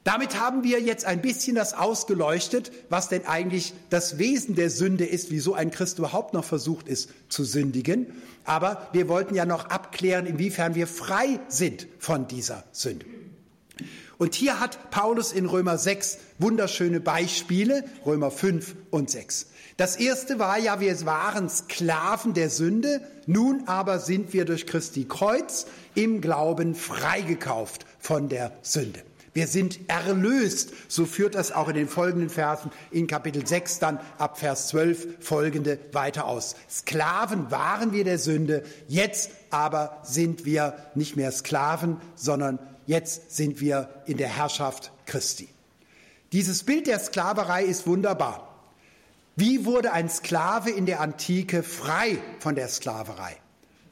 Damit 0.03 0.39
haben 0.39 0.63
wir 0.63 0.81
jetzt 0.81 1.05
ein 1.05 1.21
bisschen 1.21 1.55
das 1.55 1.75
ausgeleuchtet, 1.75 2.71
was 2.89 3.09
denn 3.09 3.25
eigentlich 3.27 3.73
das 3.91 4.17
Wesen 4.17 4.55
der 4.55 4.71
Sünde 4.71 5.05
ist, 5.05 5.29
wieso 5.29 5.53
ein 5.53 5.69
Christ 5.69 5.99
überhaupt 5.99 6.33
noch 6.33 6.43
versucht 6.43 6.87
ist 6.87 7.09
zu 7.29 7.43
sündigen. 7.43 8.07
Aber 8.43 8.89
wir 8.93 9.07
wollten 9.07 9.35
ja 9.35 9.45
noch 9.45 9.65
abklären, 9.65 10.25
inwiefern 10.25 10.73
wir 10.73 10.87
frei 10.87 11.39
sind 11.49 11.87
von 11.99 12.27
dieser 12.27 12.63
Sünde. 12.71 13.05
Und 14.21 14.35
hier 14.35 14.59
hat 14.59 14.91
Paulus 14.91 15.31
in 15.31 15.47
Römer 15.47 15.79
6 15.79 16.19
wunderschöne 16.37 16.99
Beispiele, 16.99 17.83
Römer 18.05 18.29
5 18.29 18.75
und 18.91 19.09
6. 19.09 19.47
Das 19.77 19.95
erste 19.95 20.37
war 20.37 20.59
ja, 20.59 20.79
wir 20.79 21.07
waren 21.07 21.49
Sklaven 21.49 22.35
der 22.35 22.51
Sünde, 22.51 23.01
nun 23.25 23.63
aber 23.65 23.97
sind 23.97 24.31
wir 24.31 24.45
durch 24.45 24.67
Christi 24.67 25.05
Kreuz 25.05 25.65
im 25.95 26.21
Glauben 26.21 26.75
freigekauft 26.75 27.87
von 27.97 28.29
der 28.29 28.51
Sünde. 28.61 28.99
Wir 29.33 29.47
sind 29.47 29.79
erlöst. 29.89 30.71
So 30.87 31.05
führt 31.05 31.35
das 31.35 31.51
auch 31.51 31.69
in 31.69 31.75
den 31.75 31.87
folgenden 31.87 32.29
Versen 32.29 32.69
in 32.91 33.07
Kapitel 33.07 33.47
6 33.47 33.79
dann 33.79 33.99
ab 34.17 34.37
Vers 34.37 34.67
12 34.67 35.25
folgende 35.25 35.79
weiter 35.93 36.25
aus. 36.25 36.55
Sklaven 36.69 37.49
waren 37.49 37.93
wir 37.93 38.03
der 38.03 38.19
Sünde, 38.19 38.63
jetzt 38.87 39.31
aber 39.49 39.99
sind 40.03 40.45
wir 40.45 40.75
nicht 40.95 41.15
mehr 41.15 41.31
Sklaven, 41.31 41.97
sondern 42.15 42.59
jetzt 42.91 43.31
sind 43.33 43.61
wir 43.61 43.89
in 44.05 44.17
der 44.17 44.27
Herrschaft 44.27 44.91
Christi. 45.05 45.47
Dieses 46.33 46.63
Bild 46.63 46.87
der 46.87 46.99
Sklaverei 46.99 47.63
ist 47.63 47.87
wunderbar. 47.87 48.53
Wie 49.37 49.63
wurde 49.63 49.93
ein 49.93 50.09
Sklave 50.09 50.69
in 50.69 50.85
der 50.85 50.99
Antike 50.99 51.63
frei 51.63 52.17
von 52.39 52.53
der 52.53 52.67
Sklaverei? 52.67 53.37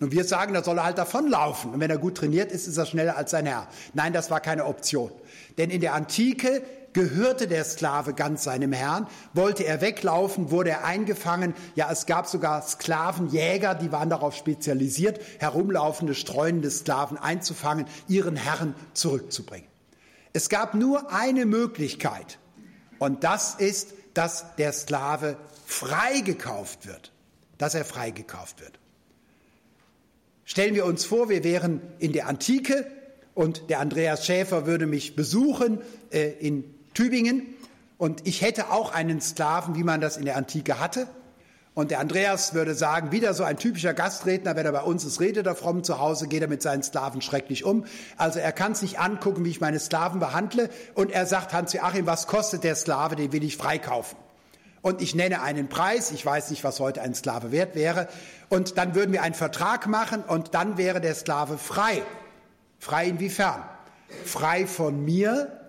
Und 0.01 0.11
wir 0.11 0.25
sagen, 0.25 0.53
da 0.53 0.63
soll 0.63 0.79
er 0.79 0.83
halt 0.83 0.97
davonlaufen. 0.97 1.73
Und 1.73 1.79
wenn 1.79 1.89
er 1.89 1.97
gut 1.97 2.15
trainiert 2.15 2.51
ist, 2.51 2.67
ist 2.67 2.75
er 2.77 2.85
schneller 2.85 3.15
als 3.15 3.31
sein 3.31 3.45
Herr. 3.45 3.69
Nein, 3.93 4.11
das 4.11 4.29
war 4.31 4.41
keine 4.41 4.65
Option. 4.65 5.11
Denn 5.57 5.69
in 5.69 5.79
der 5.79 5.93
Antike 5.93 6.61
gehörte 6.93 7.47
der 7.47 7.63
Sklave 7.63 8.13
ganz 8.13 8.43
seinem 8.43 8.71
Herrn. 8.71 9.07
Wollte 9.33 9.65
er 9.65 9.81
weglaufen, 9.81 10.51
wurde 10.51 10.71
er 10.71 10.85
eingefangen. 10.85 11.53
Ja, 11.75 11.91
es 11.91 12.05
gab 12.05 12.27
sogar 12.27 12.61
Sklavenjäger, 12.61 13.75
die 13.75 13.91
waren 13.91 14.09
darauf 14.09 14.35
spezialisiert, 14.35 15.19
herumlaufende, 15.39 16.15
streunende 16.15 16.71
Sklaven 16.71 17.17
einzufangen, 17.17 17.85
ihren 18.07 18.35
Herren 18.35 18.75
zurückzubringen. 18.93 19.67
Es 20.33 20.49
gab 20.49 20.73
nur 20.73 21.11
eine 21.11 21.45
Möglichkeit. 21.45 22.39
Und 22.99 23.23
das 23.23 23.55
ist, 23.55 23.93
dass 24.13 24.55
der 24.57 24.73
Sklave 24.73 25.37
freigekauft 25.65 26.85
wird. 26.87 27.11
Dass 27.57 27.75
er 27.75 27.85
freigekauft 27.85 28.61
wird. 28.61 28.79
Stellen 30.45 30.73
wir 30.75 30.85
uns 30.85 31.05
vor, 31.05 31.29
wir 31.29 31.43
wären 31.43 31.81
in 31.99 32.11
der 32.11 32.27
Antike 32.27 32.89
und 33.35 33.69
der 33.69 33.79
Andreas 33.79 34.25
Schäfer 34.25 34.65
würde 34.65 34.87
mich 34.87 35.15
besuchen 35.15 35.81
äh, 36.11 36.31
in 36.39 36.63
Tübingen 36.99 37.47
und 37.97 38.27
ich 38.27 38.41
hätte 38.41 38.71
auch 38.71 38.93
einen 38.93 39.21
Sklaven, 39.21 39.73
wie 39.75 39.83
man 39.83 40.01
das 40.01 40.17
in 40.17 40.25
der 40.25 40.35
Antike 40.35 40.81
hatte. 40.81 41.07
Und 41.73 41.91
der 41.91 42.01
Andreas 42.01 42.53
würde 42.53 42.73
sagen, 42.73 43.13
wieder 43.13 43.33
so 43.33 43.45
ein 43.45 43.55
typischer 43.55 43.93
Gastredner, 43.93 44.57
wenn 44.57 44.65
er 44.65 44.73
bei 44.73 44.81
uns 44.81 45.05
ist, 45.05 45.21
redet 45.21 45.47
er 45.47 45.55
fromm 45.55 45.85
zu 45.85 45.99
Hause, 45.99 46.27
geht 46.27 46.41
er 46.41 46.49
mit 46.49 46.61
seinen 46.61 46.83
Sklaven 46.83 47.21
schrecklich 47.21 47.63
um. 47.63 47.85
Also 48.17 48.39
er 48.39 48.51
kann 48.51 48.75
sich 48.75 48.99
angucken, 48.99 49.45
wie 49.45 49.49
ich 49.49 49.61
meine 49.61 49.79
Sklaven 49.79 50.19
behandle. 50.19 50.69
Und 50.93 51.09
er 51.11 51.25
sagt, 51.25 51.53
Hans-Joachim, 51.53 52.05
was 52.05 52.27
kostet 52.27 52.65
der 52.65 52.75
Sklave, 52.75 53.15
den 53.15 53.31
will 53.31 53.45
ich 53.45 53.55
freikaufen 53.55 54.17
und 54.81 55.01
ich 55.01 55.15
nenne 55.15 55.41
einen 55.41 55.69
Preis, 55.69 56.11
ich 56.11 56.25
weiß 56.25 56.51
nicht, 56.51 56.65
was 56.65 56.81
heute 56.81 57.01
ein 57.01 57.13
Sklave 57.13 57.53
wert 57.53 57.75
wäre, 57.75 58.09
und 58.49 58.77
dann 58.77 58.93
würden 58.95 59.11
wir 59.13 59.23
einen 59.23 59.35
Vertrag 59.35 59.87
machen 59.87 60.23
und 60.23 60.53
dann 60.53 60.77
wäre 60.77 60.99
der 60.99 61.15
Sklave 61.15 61.57
frei. 61.57 62.01
Frei 62.77 63.07
inwiefern? 63.07 63.63
Frei 64.25 64.67
von 64.67 65.03
mir 65.03 65.59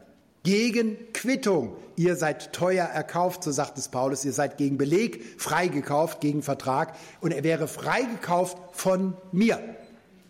gegen 0.43 0.97
Quittung. 1.13 1.77
Ihr 1.97 2.17
seid 2.17 2.53
teuer 2.53 2.87
erkauft, 2.87 3.45
so 3.45 3.53
sagt 3.53 3.77
es 3.79 3.89
Paulus, 3.89 4.25
ihr 4.25 4.33
seid 4.33 4.57
gegen 4.57 4.79
Beleg 4.79 5.23
freigekauft, 5.39 6.21
gegen 6.21 6.43
Vertrag, 6.43 6.97
und 7.21 7.33
er 7.33 7.45
wäre 7.45 7.69
freigekauft 7.69 8.57
von 8.73 9.15
mir. 9.33 9.61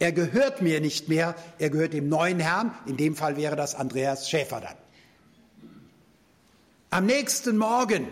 Er 0.01 0.13
gehört 0.13 0.63
mir 0.63 0.81
nicht 0.81 1.09
mehr, 1.09 1.35
er 1.59 1.71
gehört 1.71 1.93
dem 1.93 2.09
neuen 2.09 2.41
Herrn, 2.41 2.73
in 2.87 2.97
dem 2.97 3.15
Fall 3.15 3.37
wäre 3.37 3.55
das 3.55 3.75
Andreas 3.75 4.29
Schäfer 4.29 4.61
dann. 4.61 4.75
Am 6.89 7.07
nächsten 7.07 7.57
Morgen 7.57 8.09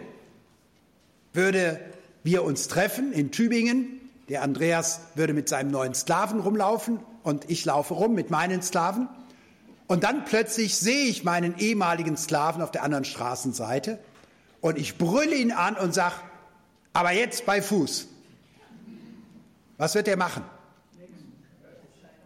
würde 1.33 1.81
wir 2.23 2.45
uns 2.45 2.69
treffen 2.69 3.13
in 3.13 3.33
Tübingen. 3.33 4.01
Der 4.29 4.43
Andreas 4.43 5.01
würde 5.15 5.33
mit 5.33 5.49
seinem 5.49 5.71
neuen 5.71 5.95
Sklaven 5.95 6.41
rumlaufen 6.41 7.01
und 7.23 7.51
ich 7.51 7.65
laufe 7.65 7.95
rum 7.95 8.15
mit 8.15 8.31
meinen 8.31 8.63
Sklaven. 8.63 9.09
Und 9.89 10.05
dann 10.05 10.25
plötzlich 10.25 10.77
sehe 10.77 11.07
ich 11.07 11.25
meinen 11.25 11.59
ehemaligen 11.59 12.17
Sklaven 12.17 12.63
auf 12.63 12.71
der 12.71 12.85
anderen 12.85 13.05
Straßenseite 13.05 13.99
und 14.61 14.79
ich 14.79 14.99
brülle 14.99 15.35
ihn 15.35 15.51
an 15.51 15.77
und 15.77 15.93
sage, 15.93 16.15
aber 16.93 17.11
jetzt 17.11 17.45
bei 17.47 17.61
Fuß. 17.61 18.07
Was 19.79 19.95
wird 19.97 20.07
der 20.07 20.17
machen? 20.17 20.45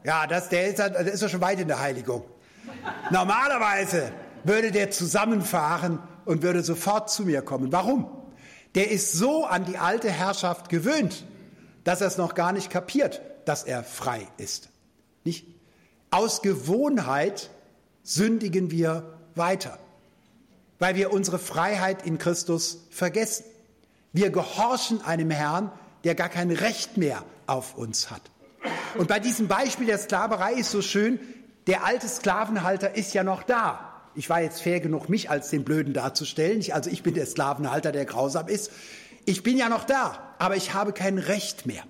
Ja, 0.04 0.26
das, 0.26 0.50
der, 0.50 0.66
ist, 0.66 0.78
der 0.78 1.00
ist 1.00 1.30
schon 1.30 1.40
weit 1.40 1.60
in 1.60 1.68
der 1.68 1.80
Heiligung. 1.80 2.24
Normalerweise 3.10 4.12
würde 4.44 4.70
der 4.70 4.90
zusammenfahren 4.90 6.00
und 6.26 6.42
würde 6.42 6.62
sofort 6.62 7.08
zu 7.10 7.24
mir 7.24 7.40
kommen. 7.40 7.72
Warum? 7.72 8.22
der 8.74 8.90
ist 8.90 9.12
so 9.12 9.44
an 9.44 9.64
die 9.64 9.78
alte 9.78 10.10
Herrschaft 10.10 10.68
gewöhnt, 10.68 11.24
dass 11.84 12.00
er 12.00 12.06
es 12.06 12.16
noch 12.16 12.34
gar 12.34 12.52
nicht 12.52 12.70
kapiert, 12.70 13.20
dass 13.44 13.64
er 13.64 13.84
frei 13.84 14.26
ist. 14.38 14.70
Nicht? 15.24 15.46
Aus 16.12 16.42
Gewohnheit 16.42 17.50
sündigen 18.04 18.70
wir 18.70 19.18
weiter, 19.34 19.78
weil 20.78 20.94
wir 20.94 21.12
unsere 21.12 21.40
Freiheit 21.40 22.06
in 22.06 22.18
Christus 22.18 22.86
vergessen. 22.90 23.44
Wir 24.12 24.30
gehorchen 24.30 25.04
einem 25.04 25.30
Herrn, 25.30 25.72
der 26.04 26.14
gar 26.14 26.28
kein 26.28 26.52
Recht 26.52 26.96
mehr 26.96 27.24
auf 27.48 27.76
uns 27.76 28.12
hat. 28.12 28.22
Und 28.96 29.08
bei 29.08 29.18
diesem 29.18 29.48
Beispiel 29.48 29.86
der 29.86 29.98
Sklaverei 29.98 30.54
ist 30.54 30.70
so 30.70 30.82
schön, 30.82 31.18
der 31.66 31.84
alte 31.84 32.08
Sklavenhalter 32.08 32.94
ist 32.94 33.12
ja 33.12 33.24
noch 33.24 33.42
da 33.42 33.92
ich 34.14 34.28
war 34.28 34.40
jetzt 34.40 34.62
fair 34.62 34.80
genug, 34.80 35.08
mich 35.08 35.30
als 35.30 35.50
den 35.50 35.64
Blöden 35.64 35.94
darzustellen. 35.94 36.60
Ich, 36.60 36.74
also 36.74 36.90
ich 36.90 37.02
bin 37.02 37.14
der 37.14 37.26
Sklavenhalter, 37.26 37.92
der 37.92 38.04
grausam 38.04 38.48
ist. 38.48 38.70
Ich 39.24 39.42
bin 39.42 39.56
ja 39.56 39.68
noch 39.68 39.84
da, 39.84 40.34
aber 40.38 40.56
ich 40.56 40.74
habe 40.74 40.92
kein 40.92 41.18
Recht 41.18 41.66
mehr. 41.66 41.84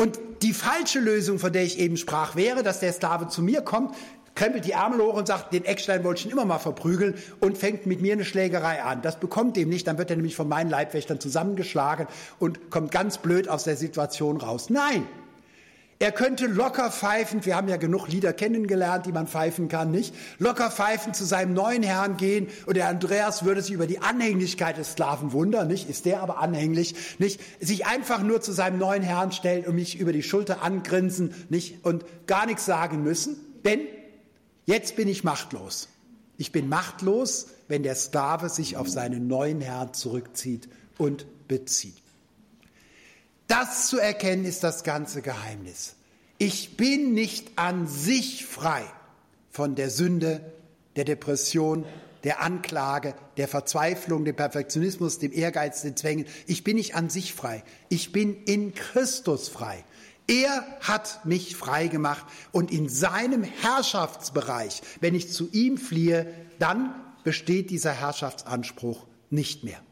Und 0.00 0.18
die 0.40 0.54
falsche 0.54 0.98
Lösung, 0.98 1.38
von 1.38 1.52
der 1.52 1.62
ich 1.62 1.78
eben 1.78 1.98
sprach, 1.98 2.34
wäre, 2.34 2.62
dass 2.62 2.80
der 2.80 2.90
Sklave 2.90 3.28
zu 3.28 3.42
mir 3.42 3.60
kommt, 3.60 3.94
krempelt 4.34 4.64
die 4.64 4.70
Ärmel 4.70 5.02
hoch 5.02 5.12
und 5.12 5.26
sagt, 5.26 5.52
den 5.52 5.66
Eckstein 5.66 6.04
wollte 6.04 6.20
ich 6.20 6.22
schon 6.22 6.32
immer 6.32 6.46
mal 6.46 6.58
verprügeln 6.58 7.16
und 7.40 7.58
fängt 7.58 7.84
mit 7.84 8.00
mir 8.00 8.14
eine 8.14 8.24
Schlägerei 8.24 8.82
an. 8.82 9.02
Das 9.02 9.20
bekommt 9.20 9.58
dem 9.58 9.68
nicht, 9.68 9.86
dann 9.86 9.98
wird 9.98 10.08
er 10.08 10.16
nämlich 10.16 10.36
von 10.36 10.48
meinen 10.48 10.70
Leibwächtern 10.70 11.20
zusammengeschlagen 11.20 12.06
und 12.38 12.70
kommt 12.70 12.92
ganz 12.92 13.18
blöd 13.18 13.50
aus 13.50 13.64
der 13.64 13.76
Situation 13.76 14.38
raus. 14.38 14.70
Nein, 14.70 15.06
er 16.00 16.12
könnte 16.12 16.46
locker 16.46 16.90
pfeifend, 16.90 17.44
wir 17.44 17.56
haben 17.56 17.68
ja 17.68 17.76
genug 17.76 18.08
Lieder 18.08 18.32
kennengelernt, 18.32 19.04
die 19.04 19.12
man 19.12 19.26
pfeifen 19.26 19.68
kann, 19.68 19.90
nicht? 19.90 20.14
Locker 20.38 20.70
pfeifend 20.70 21.14
zu 21.14 21.26
seinem 21.26 21.52
neuen 21.52 21.82
Herrn 21.82 22.16
gehen 22.16 22.48
und 22.64 22.78
der 22.78 22.88
Andreas 22.88 23.44
würde 23.44 23.60
sich 23.60 23.72
über 23.72 23.86
die 23.86 23.98
Anhänglichkeit 23.98 24.78
des 24.78 24.92
Sklaven 24.92 25.32
wundern, 25.32 25.68
nicht? 25.68 25.90
Ist 25.90 26.06
der 26.06 26.22
aber 26.22 26.38
anhänglich, 26.38 26.94
nicht? 27.18 27.42
Sich 27.60 27.84
einfach 27.84 28.22
nur 28.22 28.40
zu 28.40 28.52
seinem 28.52 28.78
neuen 28.78 29.02
Herrn 29.02 29.30
stellen 29.30 29.66
und 29.66 29.74
mich 29.74 30.00
über 30.00 30.14
die 30.14 30.22
Schulter 30.22 30.62
angrinsen, 30.62 31.34
nicht? 31.50 31.84
Und 31.84 32.06
gar 32.26 32.46
nichts 32.46 32.64
sagen 32.64 33.02
müssen, 33.02 33.36
denn 33.66 33.80
jetzt 34.64 34.96
bin 34.96 35.06
ich 35.06 35.22
machtlos. 35.22 35.88
Ich 36.38 36.50
bin 36.50 36.70
machtlos, 36.70 37.48
wenn 37.68 37.82
der 37.82 37.94
Sklave 37.94 38.48
sich 38.48 38.78
auf 38.78 38.88
seinen 38.88 39.26
neuen 39.26 39.60
Herrn 39.60 39.92
zurückzieht 39.92 40.70
und 40.96 41.26
bezieht. 41.46 42.02
Das 43.50 43.88
zu 43.88 43.98
erkennen 43.98 44.44
ist 44.44 44.62
das 44.62 44.84
ganze 44.84 45.22
Geheimnis. 45.22 45.96
Ich 46.38 46.76
bin 46.76 47.14
nicht 47.14 47.58
an 47.58 47.88
sich 47.88 48.46
frei 48.46 48.84
von 49.50 49.74
der 49.74 49.90
Sünde, 49.90 50.40
der 50.94 51.04
Depression, 51.04 51.84
der 52.22 52.42
Anklage, 52.42 53.12
der 53.38 53.48
Verzweiflung, 53.48 54.24
dem 54.24 54.36
Perfektionismus, 54.36 55.18
dem 55.18 55.32
Ehrgeiz, 55.32 55.82
den 55.82 55.96
Zwängen. 55.96 56.26
Ich 56.46 56.62
bin 56.62 56.76
nicht 56.76 56.94
an 56.94 57.10
sich 57.10 57.34
frei. 57.34 57.64
Ich 57.88 58.12
bin 58.12 58.40
in 58.44 58.72
Christus 58.72 59.48
frei. 59.48 59.84
Er 60.28 60.64
hat 60.82 61.26
mich 61.26 61.56
frei 61.56 61.88
gemacht 61.88 62.26
und 62.52 62.70
in 62.70 62.88
seinem 62.88 63.42
Herrschaftsbereich, 63.42 64.80
wenn 65.00 65.16
ich 65.16 65.32
zu 65.32 65.50
ihm 65.50 65.76
fliehe, 65.76 66.32
dann 66.60 66.94
besteht 67.24 67.70
dieser 67.70 67.94
Herrschaftsanspruch 67.94 69.08
nicht 69.28 69.64
mehr. 69.64 69.82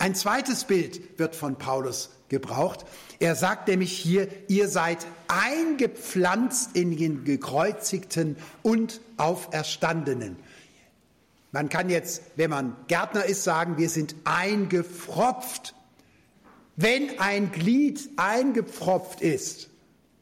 Ein 0.00 0.14
zweites 0.14 0.64
Bild 0.64 1.18
wird 1.18 1.36
von 1.36 1.56
Paulus 1.56 2.08
gebraucht. 2.30 2.86
Er 3.18 3.34
sagt 3.34 3.68
nämlich 3.68 3.92
hier, 3.92 4.28
ihr 4.48 4.66
seid 4.66 5.06
eingepflanzt 5.28 6.74
in 6.74 6.96
den 6.96 7.24
gekreuzigten 7.24 8.36
und 8.62 9.02
auferstandenen. 9.18 10.36
Man 11.52 11.68
kann 11.68 11.90
jetzt, 11.90 12.22
wenn 12.36 12.48
man 12.48 12.76
Gärtner 12.88 13.26
ist, 13.26 13.44
sagen, 13.44 13.76
wir 13.76 13.90
sind 13.90 14.14
eingepfropft. 14.24 15.74
Wenn 16.76 17.20
ein 17.20 17.52
Glied 17.52 18.08
eingepfropft 18.16 19.20
ist, 19.20 19.68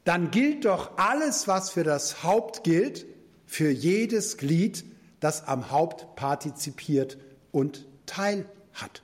dann 0.03 0.33
gilt 0.33 0.64
doch 0.64 0.99
alles, 0.99 1.47
was 1.47 1.70
für 1.70 1.85
das 1.85 2.24
Haupt 2.24 2.64
gilt, 2.64 3.07
für 3.47 3.70
jedes 3.70 4.39
Glied, 4.39 4.85
das 5.20 5.47
am 5.47 5.70
Haupt 5.70 6.16
partizipiert 6.16 7.16
und 7.53 7.87
Teil 8.07 8.45
hat. 8.72 9.03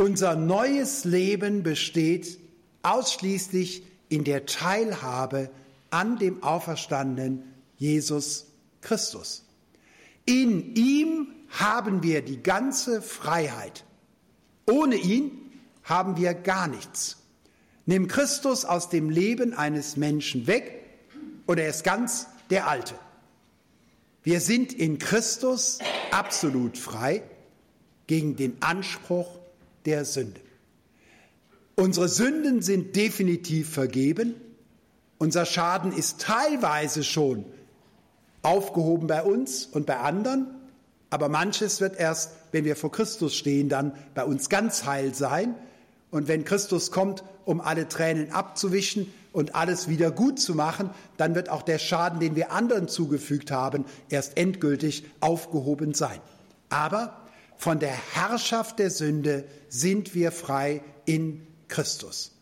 Unser 0.00 0.36
neues 0.36 1.04
Leben 1.04 1.64
besteht 1.64 2.38
ausschließlich 2.84 3.82
in 4.08 4.22
der 4.22 4.46
Teilhabe 4.46 5.50
an 5.90 6.20
dem 6.20 6.44
auferstandenen 6.44 7.42
Jesus 7.78 8.46
Christus. 8.80 9.44
In 10.24 10.76
ihm 10.76 11.26
haben 11.48 12.04
wir 12.04 12.22
die 12.22 12.40
ganze 12.40 13.02
Freiheit. 13.02 13.84
Ohne 14.70 14.94
ihn 14.94 15.32
haben 15.82 16.16
wir 16.16 16.32
gar 16.32 16.68
nichts. 16.68 17.16
Nimm 17.84 18.06
Christus 18.06 18.64
aus 18.64 18.90
dem 18.90 19.10
Leben 19.10 19.52
eines 19.52 19.96
Menschen 19.96 20.46
weg 20.46 20.84
und 21.46 21.58
er 21.58 21.70
ist 21.70 21.82
ganz 21.82 22.28
der 22.50 22.68
Alte. 22.68 22.94
Wir 24.22 24.40
sind 24.40 24.72
in 24.72 24.98
Christus 24.98 25.80
absolut 26.12 26.78
frei 26.78 27.24
gegen 28.06 28.36
den 28.36 28.62
Anspruch 28.62 29.37
der 29.88 30.04
Sünde. 30.04 30.40
Unsere 31.76 32.08
Sünden 32.08 32.60
sind 32.60 32.94
definitiv 32.94 33.70
vergeben. 33.70 34.34
Unser 35.16 35.46
Schaden 35.46 35.92
ist 35.92 36.20
teilweise 36.20 37.02
schon 37.02 37.46
aufgehoben 38.42 39.06
bei 39.06 39.22
uns 39.22 39.64
und 39.64 39.86
bei 39.86 39.98
anderen. 39.98 40.46
Aber 41.08 41.30
manches 41.30 41.80
wird 41.80 41.98
erst, 41.98 42.32
wenn 42.52 42.66
wir 42.66 42.76
vor 42.76 42.92
Christus 42.92 43.34
stehen, 43.34 43.70
dann 43.70 43.92
bei 44.14 44.24
uns 44.24 44.50
ganz 44.50 44.84
heil 44.84 45.14
sein. 45.14 45.54
Und 46.10 46.28
wenn 46.28 46.44
Christus 46.44 46.90
kommt, 46.90 47.24
um 47.46 47.62
alle 47.62 47.88
Tränen 47.88 48.30
abzuwischen 48.30 49.10
und 49.32 49.54
alles 49.54 49.88
wieder 49.88 50.10
gut 50.10 50.38
zu 50.38 50.54
machen, 50.54 50.90
dann 51.16 51.34
wird 51.34 51.48
auch 51.48 51.62
der 51.62 51.78
Schaden, 51.78 52.20
den 52.20 52.36
wir 52.36 52.52
anderen 52.52 52.88
zugefügt 52.88 53.50
haben, 53.50 53.86
erst 54.10 54.36
endgültig 54.36 55.04
aufgehoben 55.20 55.94
sein. 55.94 56.20
Aber 56.68 57.27
von 57.58 57.80
der 57.80 57.94
Herrschaft 58.14 58.78
der 58.78 58.90
Sünde 58.90 59.44
sind 59.68 60.14
wir 60.14 60.32
frei 60.32 60.82
in 61.04 61.46
Christus. 61.66 62.32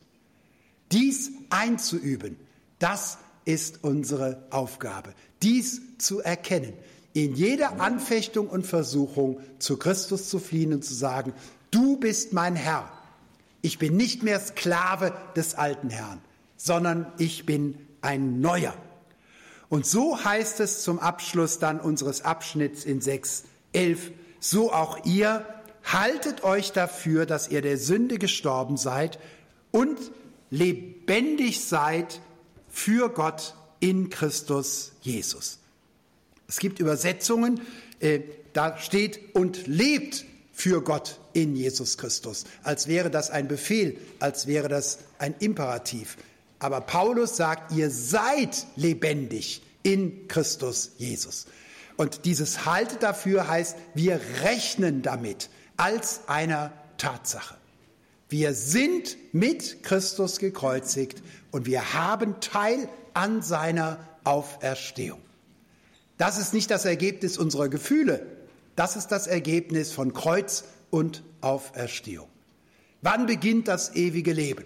Dies 0.92 1.32
einzuüben, 1.50 2.36
das 2.78 3.18
ist 3.44 3.82
unsere 3.82 4.46
Aufgabe, 4.50 5.14
dies 5.42 5.80
zu 5.98 6.20
erkennen, 6.20 6.74
in 7.14 7.34
jeder 7.34 7.80
Anfechtung 7.80 8.48
und 8.48 8.66
Versuchung 8.66 9.40
zu 9.58 9.78
Christus 9.78 10.28
zu 10.28 10.38
fliehen 10.38 10.74
und 10.74 10.84
zu 10.84 10.92
sagen, 10.92 11.32
du 11.70 11.96
bist 11.96 12.34
mein 12.34 12.54
Herr, 12.54 12.92
ich 13.62 13.78
bin 13.78 13.96
nicht 13.96 14.22
mehr 14.22 14.38
Sklave 14.38 15.14
des 15.34 15.54
alten 15.54 15.88
Herrn, 15.88 16.20
sondern 16.58 17.10
ich 17.16 17.46
bin 17.46 17.78
ein 18.02 18.40
neuer. 18.40 18.74
Und 19.68 19.86
so 19.86 20.22
heißt 20.22 20.60
es 20.60 20.82
zum 20.82 20.98
Abschluss 20.98 21.58
dann 21.58 21.80
unseres 21.80 22.22
Abschnitts 22.22 22.84
in 22.84 23.00
6, 23.00 23.44
11, 23.72 24.12
so 24.50 24.72
auch 24.72 25.04
ihr, 25.04 25.44
haltet 25.84 26.44
euch 26.44 26.72
dafür, 26.72 27.26
dass 27.26 27.48
ihr 27.48 27.62
der 27.62 27.78
Sünde 27.78 28.18
gestorben 28.18 28.76
seid 28.76 29.18
und 29.70 29.98
lebendig 30.50 31.64
seid 31.64 32.20
für 32.68 33.08
Gott 33.08 33.54
in 33.80 34.10
Christus 34.10 34.92
Jesus. 35.00 35.58
Es 36.48 36.58
gibt 36.58 36.78
Übersetzungen, 36.78 37.60
äh, 38.00 38.20
da 38.52 38.78
steht 38.78 39.34
und 39.34 39.66
lebt 39.66 40.24
für 40.52 40.82
Gott 40.82 41.18
in 41.32 41.54
Jesus 41.54 41.98
Christus, 41.98 42.44
als 42.62 42.86
wäre 42.88 43.10
das 43.10 43.30
ein 43.30 43.48
Befehl, 43.48 43.98
als 44.20 44.46
wäre 44.46 44.68
das 44.68 44.98
ein 45.18 45.34
Imperativ. 45.40 46.16
Aber 46.58 46.80
Paulus 46.80 47.36
sagt, 47.36 47.72
ihr 47.72 47.90
seid 47.90 48.66
lebendig 48.76 49.62
in 49.82 50.26
Christus 50.28 50.92
Jesus. 50.96 51.46
Und 51.96 52.24
dieses 52.24 52.66
Halte 52.66 52.96
dafür 52.96 53.48
heißt, 53.48 53.76
wir 53.94 54.20
rechnen 54.42 55.02
damit 55.02 55.48
als 55.76 56.28
einer 56.28 56.72
Tatsache. 56.98 57.56
Wir 58.28 58.54
sind 58.54 59.16
mit 59.32 59.82
Christus 59.82 60.38
gekreuzigt 60.38 61.22
und 61.52 61.66
wir 61.66 61.94
haben 61.94 62.40
Teil 62.40 62.88
an 63.14 63.40
seiner 63.40 63.98
Auferstehung. 64.24 65.20
Das 66.18 66.38
ist 66.38 66.52
nicht 66.52 66.70
das 66.70 66.84
Ergebnis 66.84 67.38
unserer 67.38 67.68
Gefühle, 67.68 68.26
das 68.74 68.96
ist 68.96 69.08
das 69.08 69.26
Ergebnis 69.26 69.92
von 69.92 70.12
Kreuz 70.12 70.64
und 70.90 71.22
Auferstehung. 71.40 72.28
Wann 73.00 73.26
beginnt 73.26 73.68
das 73.68 73.94
ewige 73.94 74.32
Leben? 74.32 74.64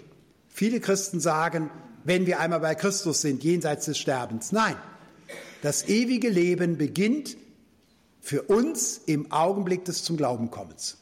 Viele 0.49 0.81
Christen 0.81 1.20
sagen, 1.20 1.70
wenn 2.05 2.26
wir 2.26 2.41
einmal 2.41 2.61
bei 2.61 2.74
Christus 2.74 3.20
sind, 3.20 3.45
jenseits 3.45 3.85
des 3.87 3.99
Sterbens. 3.99 4.53
Nein, 4.53 4.76
das 5.62 5.88
ewige 5.88 6.28
Leben 6.28 6.78
beginnt 6.78 7.36
für 8.20 8.42
uns 8.42 8.98
im 9.06 9.32
Augenblick 9.32 9.84
des 9.84 10.04
zum 10.04 10.16
Glauben 10.16 10.50
kommens. 10.50 10.98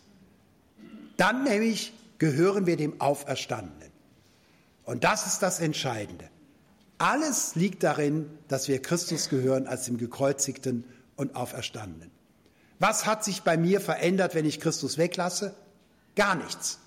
Dann 1.16 1.44
nämlich 1.44 1.92
gehören 2.18 2.66
wir 2.66 2.76
dem 2.76 3.00
Auferstandenen. 3.00 3.90
Und 4.84 5.04
das 5.04 5.26
ist 5.26 5.40
das 5.40 5.60
Entscheidende. 5.60 6.28
Alles 6.98 7.54
liegt 7.54 7.82
darin, 7.82 8.28
dass 8.48 8.68
wir 8.68 8.80
Christus 8.82 9.28
gehören 9.28 9.66
als 9.66 9.84
dem 9.84 9.98
gekreuzigten 9.98 10.84
und 11.16 11.36
Auferstandenen. 11.36 12.10
Was 12.78 13.06
hat 13.06 13.24
sich 13.24 13.42
bei 13.42 13.56
mir 13.56 13.80
verändert, 13.80 14.34
wenn 14.34 14.46
ich 14.46 14.60
Christus 14.60 14.98
weglasse? 14.98 15.54
Gar 16.16 16.36
nichts. 16.36 16.78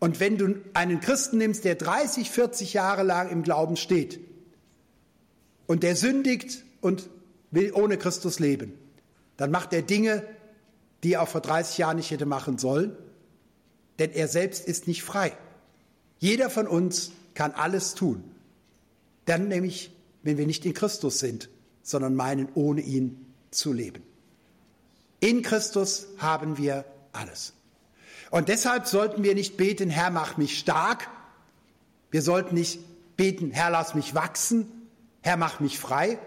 Und 0.00 0.20
wenn 0.20 0.36
du 0.36 0.56
einen 0.74 1.00
Christen 1.00 1.38
nimmst, 1.38 1.64
der 1.64 1.76
30, 1.76 2.30
40 2.30 2.74
Jahre 2.74 3.02
lang 3.02 3.30
im 3.30 3.42
Glauben 3.42 3.76
steht 3.76 4.20
und 5.66 5.82
der 5.82 5.96
sündigt 5.96 6.64
und 6.80 7.08
will 7.50 7.72
ohne 7.72 7.98
Christus 7.98 8.38
leben, 8.38 8.72
dann 9.36 9.50
macht 9.50 9.72
er 9.72 9.82
Dinge, 9.82 10.22
die 11.02 11.14
er 11.14 11.22
auch 11.22 11.28
vor 11.28 11.40
30 11.40 11.78
Jahren 11.78 11.96
nicht 11.96 12.10
hätte 12.10 12.26
machen 12.26 12.58
sollen, 12.58 12.96
denn 13.98 14.10
er 14.10 14.28
selbst 14.28 14.66
ist 14.66 14.88
nicht 14.88 15.02
frei. 15.02 15.36
Jeder 16.18 16.50
von 16.50 16.66
uns 16.66 17.12
kann 17.34 17.52
alles 17.52 17.94
tun. 17.94 18.24
Dann 19.26 19.48
nämlich, 19.48 19.92
wenn 20.22 20.38
wir 20.38 20.46
nicht 20.46 20.64
in 20.64 20.74
Christus 20.74 21.18
sind, 21.18 21.48
sondern 21.82 22.14
meinen, 22.14 22.48
ohne 22.54 22.80
ihn 22.80 23.26
zu 23.50 23.72
leben. 23.72 24.02
In 25.20 25.42
Christus 25.42 26.06
haben 26.18 26.58
wir 26.58 26.84
alles. 27.12 27.54
Und 28.30 28.48
deshalb 28.48 28.86
sollten 28.86 29.22
wir 29.22 29.34
nicht 29.34 29.56
beten, 29.56 29.90
Herr, 29.90 30.10
mach 30.10 30.36
mich 30.36 30.58
stark. 30.58 31.08
Wir 32.10 32.22
sollten 32.22 32.54
nicht 32.54 32.80
beten, 33.16 33.50
Herr, 33.50 33.70
lass 33.70 33.94
mich 33.94 34.14
wachsen. 34.14 34.66
Herr, 35.24 35.38
mach 35.38 35.58
mich 35.58 35.78
frei. 35.78 36.18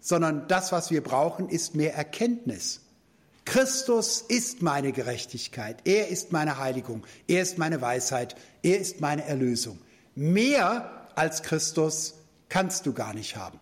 Sondern 0.00 0.48
das, 0.48 0.72
was 0.72 0.90
wir 0.90 1.02
brauchen, 1.02 1.50
ist 1.50 1.76
mehr 1.76 1.94
Erkenntnis. 1.94 2.80
Christus 3.44 4.22
ist 4.22 4.62
meine 4.62 4.90
Gerechtigkeit. 4.92 5.76
Er 5.84 6.08
ist 6.08 6.32
meine 6.32 6.58
Heiligung. 6.58 7.04
Er 7.28 7.42
ist 7.42 7.58
meine 7.58 7.82
Weisheit. 7.82 8.34
Er 8.62 8.80
ist 8.80 9.02
meine 9.02 9.24
Erlösung. 9.26 9.78
Mehr 10.14 11.08
als 11.14 11.42
Christus 11.42 12.14
kannst 12.48 12.86
du 12.86 12.94
gar 12.94 13.12
nicht 13.12 13.36
haben. 13.36 13.60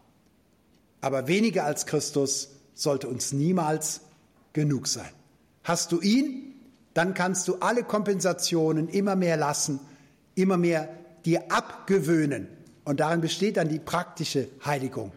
Aber 1.00 1.26
weniger 1.26 1.64
als 1.64 1.84
Christus 1.84 2.50
sollte 2.74 3.08
uns 3.08 3.32
niemals 3.32 4.02
genug 4.52 4.86
sein. 4.86 5.10
Hast 5.64 5.90
du 5.90 6.00
ihn, 6.00 6.54
dann 6.94 7.12
kannst 7.14 7.48
du 7.48 7.56
alle 7.56 7.82
Kompensationen 7.82 8.88
immer 8.88 9.16
mehr 9.16 9.36
lassen, 9.36 9.80
immer 10.36 10.56
mehr 10.56 10.88
dir 11.24 11.50
abgewöhnen. 11.50 12.48
Und 12.84 13.00
darin 13.00 13.20
besteht 13.20 13.56
dann 13.56 13.68
die 13.68 13.78
praktische 13.78 14.48
Heiligung. 14.64 15.12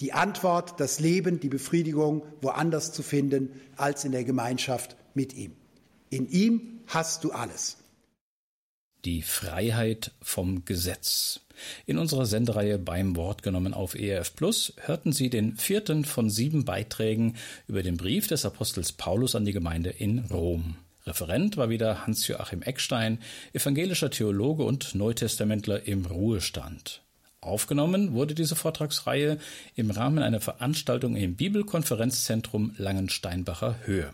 Die 0.00 0.12
Antwort, 0.12 0.80
das 0.80 0.98
Leben, 0.98 1.40
die 1.40 1.48
Befriedigung 1.48 2.22
woanders 2.40 2.92
zu 2.92 3.02
finden 3.02 3.50
als 3.76 4.04
in 4.04 4.12
der 4.12 4.24
Gemeinschaft 4.24 4.96
mit 5.14 5.34
ihm. 5.34 5.52
In 6.08 6.28
ihm 6.28 6.80
hast 6.86 7.24
du 7.24 7.32
alles. 7.32 7.76
Die 9.04 9.22
Freiheit 9.22 10.12
vom 10.20 10.64
Gesetz. 10.64 11.40
In 11.86 11.98
unserer 11.98 12.26
Sendereihe 12.26 12.78
beim 12.78 13.16
Wort 13.16 13.42
genommen 13.42 13.74
auf 13.74 13.94
ERF 13.94 14.34
Plus 14.34 14.74
hörten 14.78 15.12
Sie 15.12 15.30
den 15.30 15.56
vierten 15.56 16.04
von 16.04 16.30
sieben 16.30 16.64
Beiträgen 16.64 17.36
über 17.66 17.82
den 17.82 17.96
Brief 17.96 18.26
des 18.26 18.44
Apostels 18.44 18.92
Paulus 18.92 19.34
an 19.34 19.44
die 19.44 19.52
Gemeinde 19.52 19.90
in 19.90 20.20
Rom. 20.30 20.76
Referent 21.06 21.56
war 21.56 21.70
wieder 21.70 22.06
Hans-Joachim 22.06 22.62
Eckstein, 22.62 23.18
evangelischer 23.52 24.10
Theologe 24.10 24.64
und 24.64 24.94
Neutestamentler 24.94 25.86
im 25.86 26.06
Ruhestand. 26.06 27.02
Aufgenommen 27.40 28.12
wurde 28.12 28.34
diese 28.34 28.54
Vortragsreihe 28.54 29.38
im 29.74 29.90
Rahmen 29.90 30.22
einer 30.22 30.40
Veranstaltung 30.40 31.16
im 31.16 31.36
Bibelkonferenzzentrum 31.36 32.74
Langensteinbacher 32.76 33.76
Höhe. 33.84 34.12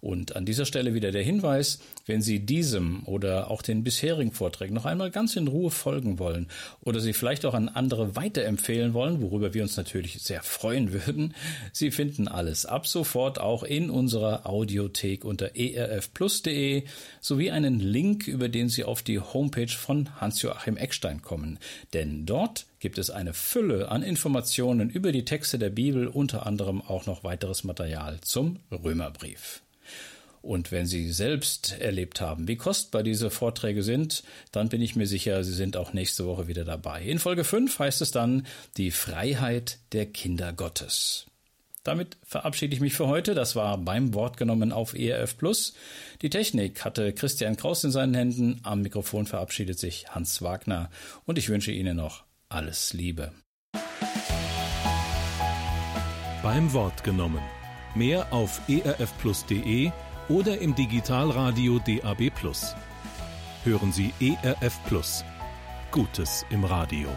Und 0.00 0.36
an 0.36 0.44
dieser 0.44 0.64
Stelle 0.64 0.94
wieder 0.94 1.10
der 1.10 1.22
Hinweis, 1.22 1.80
wenn 2.06 2.22
Sie 2.22 2.40
diesem 2.40 3.02
oder 3.04 3.50
auch 3.50 3.62
den 3.62 3.82
bisherigen 3.82 4.32
Vorträgen 4.32 4.74
noch 4.74 4.86
einmal 4.86 5.10
ganz 5.10 5.36
in 5.36 5.48
Ruhe 5.48 5.70
folgen 5.70 6.18
wollen 6.18 6.46
oder 6.82 7.00
sie 7.00 7.12
vielleicht 7.12 7.44
auch 7.44 7.54
an 7.54 7.68
andere 7.68 8.16
weiterempfehlen 8.16 8.94
wollen, 8.94 9.20
worüber 9.20 9.54
wir 9.54 9.62
uns 9.62 9.76
natürlich 9.76 10.22
sehr 10.22 10.42
freuen 10.42 10.92
würden, 10.92 11.34
Sie 11.72 11.90
finden 11.90 12.28
alles 12.28 12.66
ab 12.66 12.86
sofort 12.86 13.40
auch 13.40 13.62
in 13.62 13.90
unserer 13.90 14.46
Audiothek 14.46 15.24
unter 15.24 15.56
erfplus.de 15.56 16.84
sowie 17.20 17.50
einen 17.50 17.80
Link, 17.80 18.28
über 18.28 18.48
den 18.48 18.68
Sie 18.68 18.84
auf 18.84 19.02
die 19.02 19.20
Homepage 19.20 19.68
von 19.68 20.08
Hans-Joachim 20.20 20.76
Eckstein 20.76 21.22
kommen. 21.22 21.58
Denn 21.92 22.26
dort 22.26 22.66
gibt 22.80 22.98
es 22.98 23.10
eine 23.10 23.34
Fülle 23.34 23.90
an 23.90 24.02
Informationen 24.02 24.90
über 24.90 25.12
die 25.12 25.24
Texte 25.24 25.58
der 25.58 25.70
Bibel, 25.70 26.06
unter 26.06 26.46
anderem 26.46 26.80
auch 26.80 27.06
noch 27.06 27.24
weiteres 27.24 27.64
Material 27.64 28.20
zum 28.20 28.60
Römerbrief. 28.70 29.62
Und 30.48 30.72
wenn 30.72 30.86
Sie 30.86 31.12
selbst 31.12 31.78
erlebt 31.78 32.22
haben, 32.22 32.48
wie 32.48 32.56
kostbar 32.56 33.02
diese 33.02 33.28
Vorträge 33.28 33.82
sind, 33.82 34.22
dann 34.50 34.70
bin 34.70 34.80
ich 34.80 34.96
mir 34.96 35.06
sicher, 35.06 35.44
Sie 35.44 35.52
sind 35.52 35.76
auch 35.76 35.92
nächste 35.92 36.24
Woche 36.24 36.48
wieder 36.48 36.64
dabei. 36.64 37.02
In 37.02 37.18
Folge 37.18 37.44
5 37.44 37.78
heißt 37.78 38.00
es 38.00 38.12
dann 38.12 38.46
die 38.78 38.90
Freiheit 38.90 39.78
der 39.92 40.06
Kinder 40.06 40.54
Gottes. 40.54 41.26
Damit 41.84 42.16
verabschiede 42.24 42.74
ich 42.74 42.80
mich 42.80 42.94
für 42.94 43.08
heute. 43.08 43.34
Das 43.34 43.56
war 43.56 43.76
beim 43.76 44.14
Wort 44.14 44.38
genommen 44.38 44.72
auf 44.72 44.94
ERF 44.98 45.36
Plus. 45.36 45.74
Die 46.22 46.30
Technik 46.30 46.82
hatte 46.82 47.12
Christian 47.12 47.58
Kraus 47.58 47.84
in 47.84 47.90
seinen 47.90 48.14
Händen. 48.14 48.60
Am 48.62 48.80
Mikrofon 48.80 49.26
verabschiedet 49.26 49.78
sich 49.78 50.08
Hans 50.14 50.40
Wagner 50.40 50.88
und 51.26 51.36
ich 51.36 51.50
wünsche 51.50 51.72
Ihnen 51.72 51.98
noch 51.98 52.24
alles 52.48 52.94
Liebe. 52.94 53.32
Beim 56.42 56.72
Wort 56.72 57.04
genommen. 57.04 57.42
Mehr 57.94 58.32
auf 58.32 58.62
erfplus.de 58.66 59.90
oder 60.28 60.58
im 60.58 60.74
Digitalradio 60.74 61.78
DAB+. 61.78 62.30
Hören 63.64 63.92
Sie 63.92 64.12
ERF 64.20 64.78
Plus. 64.86 65.24
Gutes 65.90 66.44
im 66.50 66.64
Radio. 66.64 67.08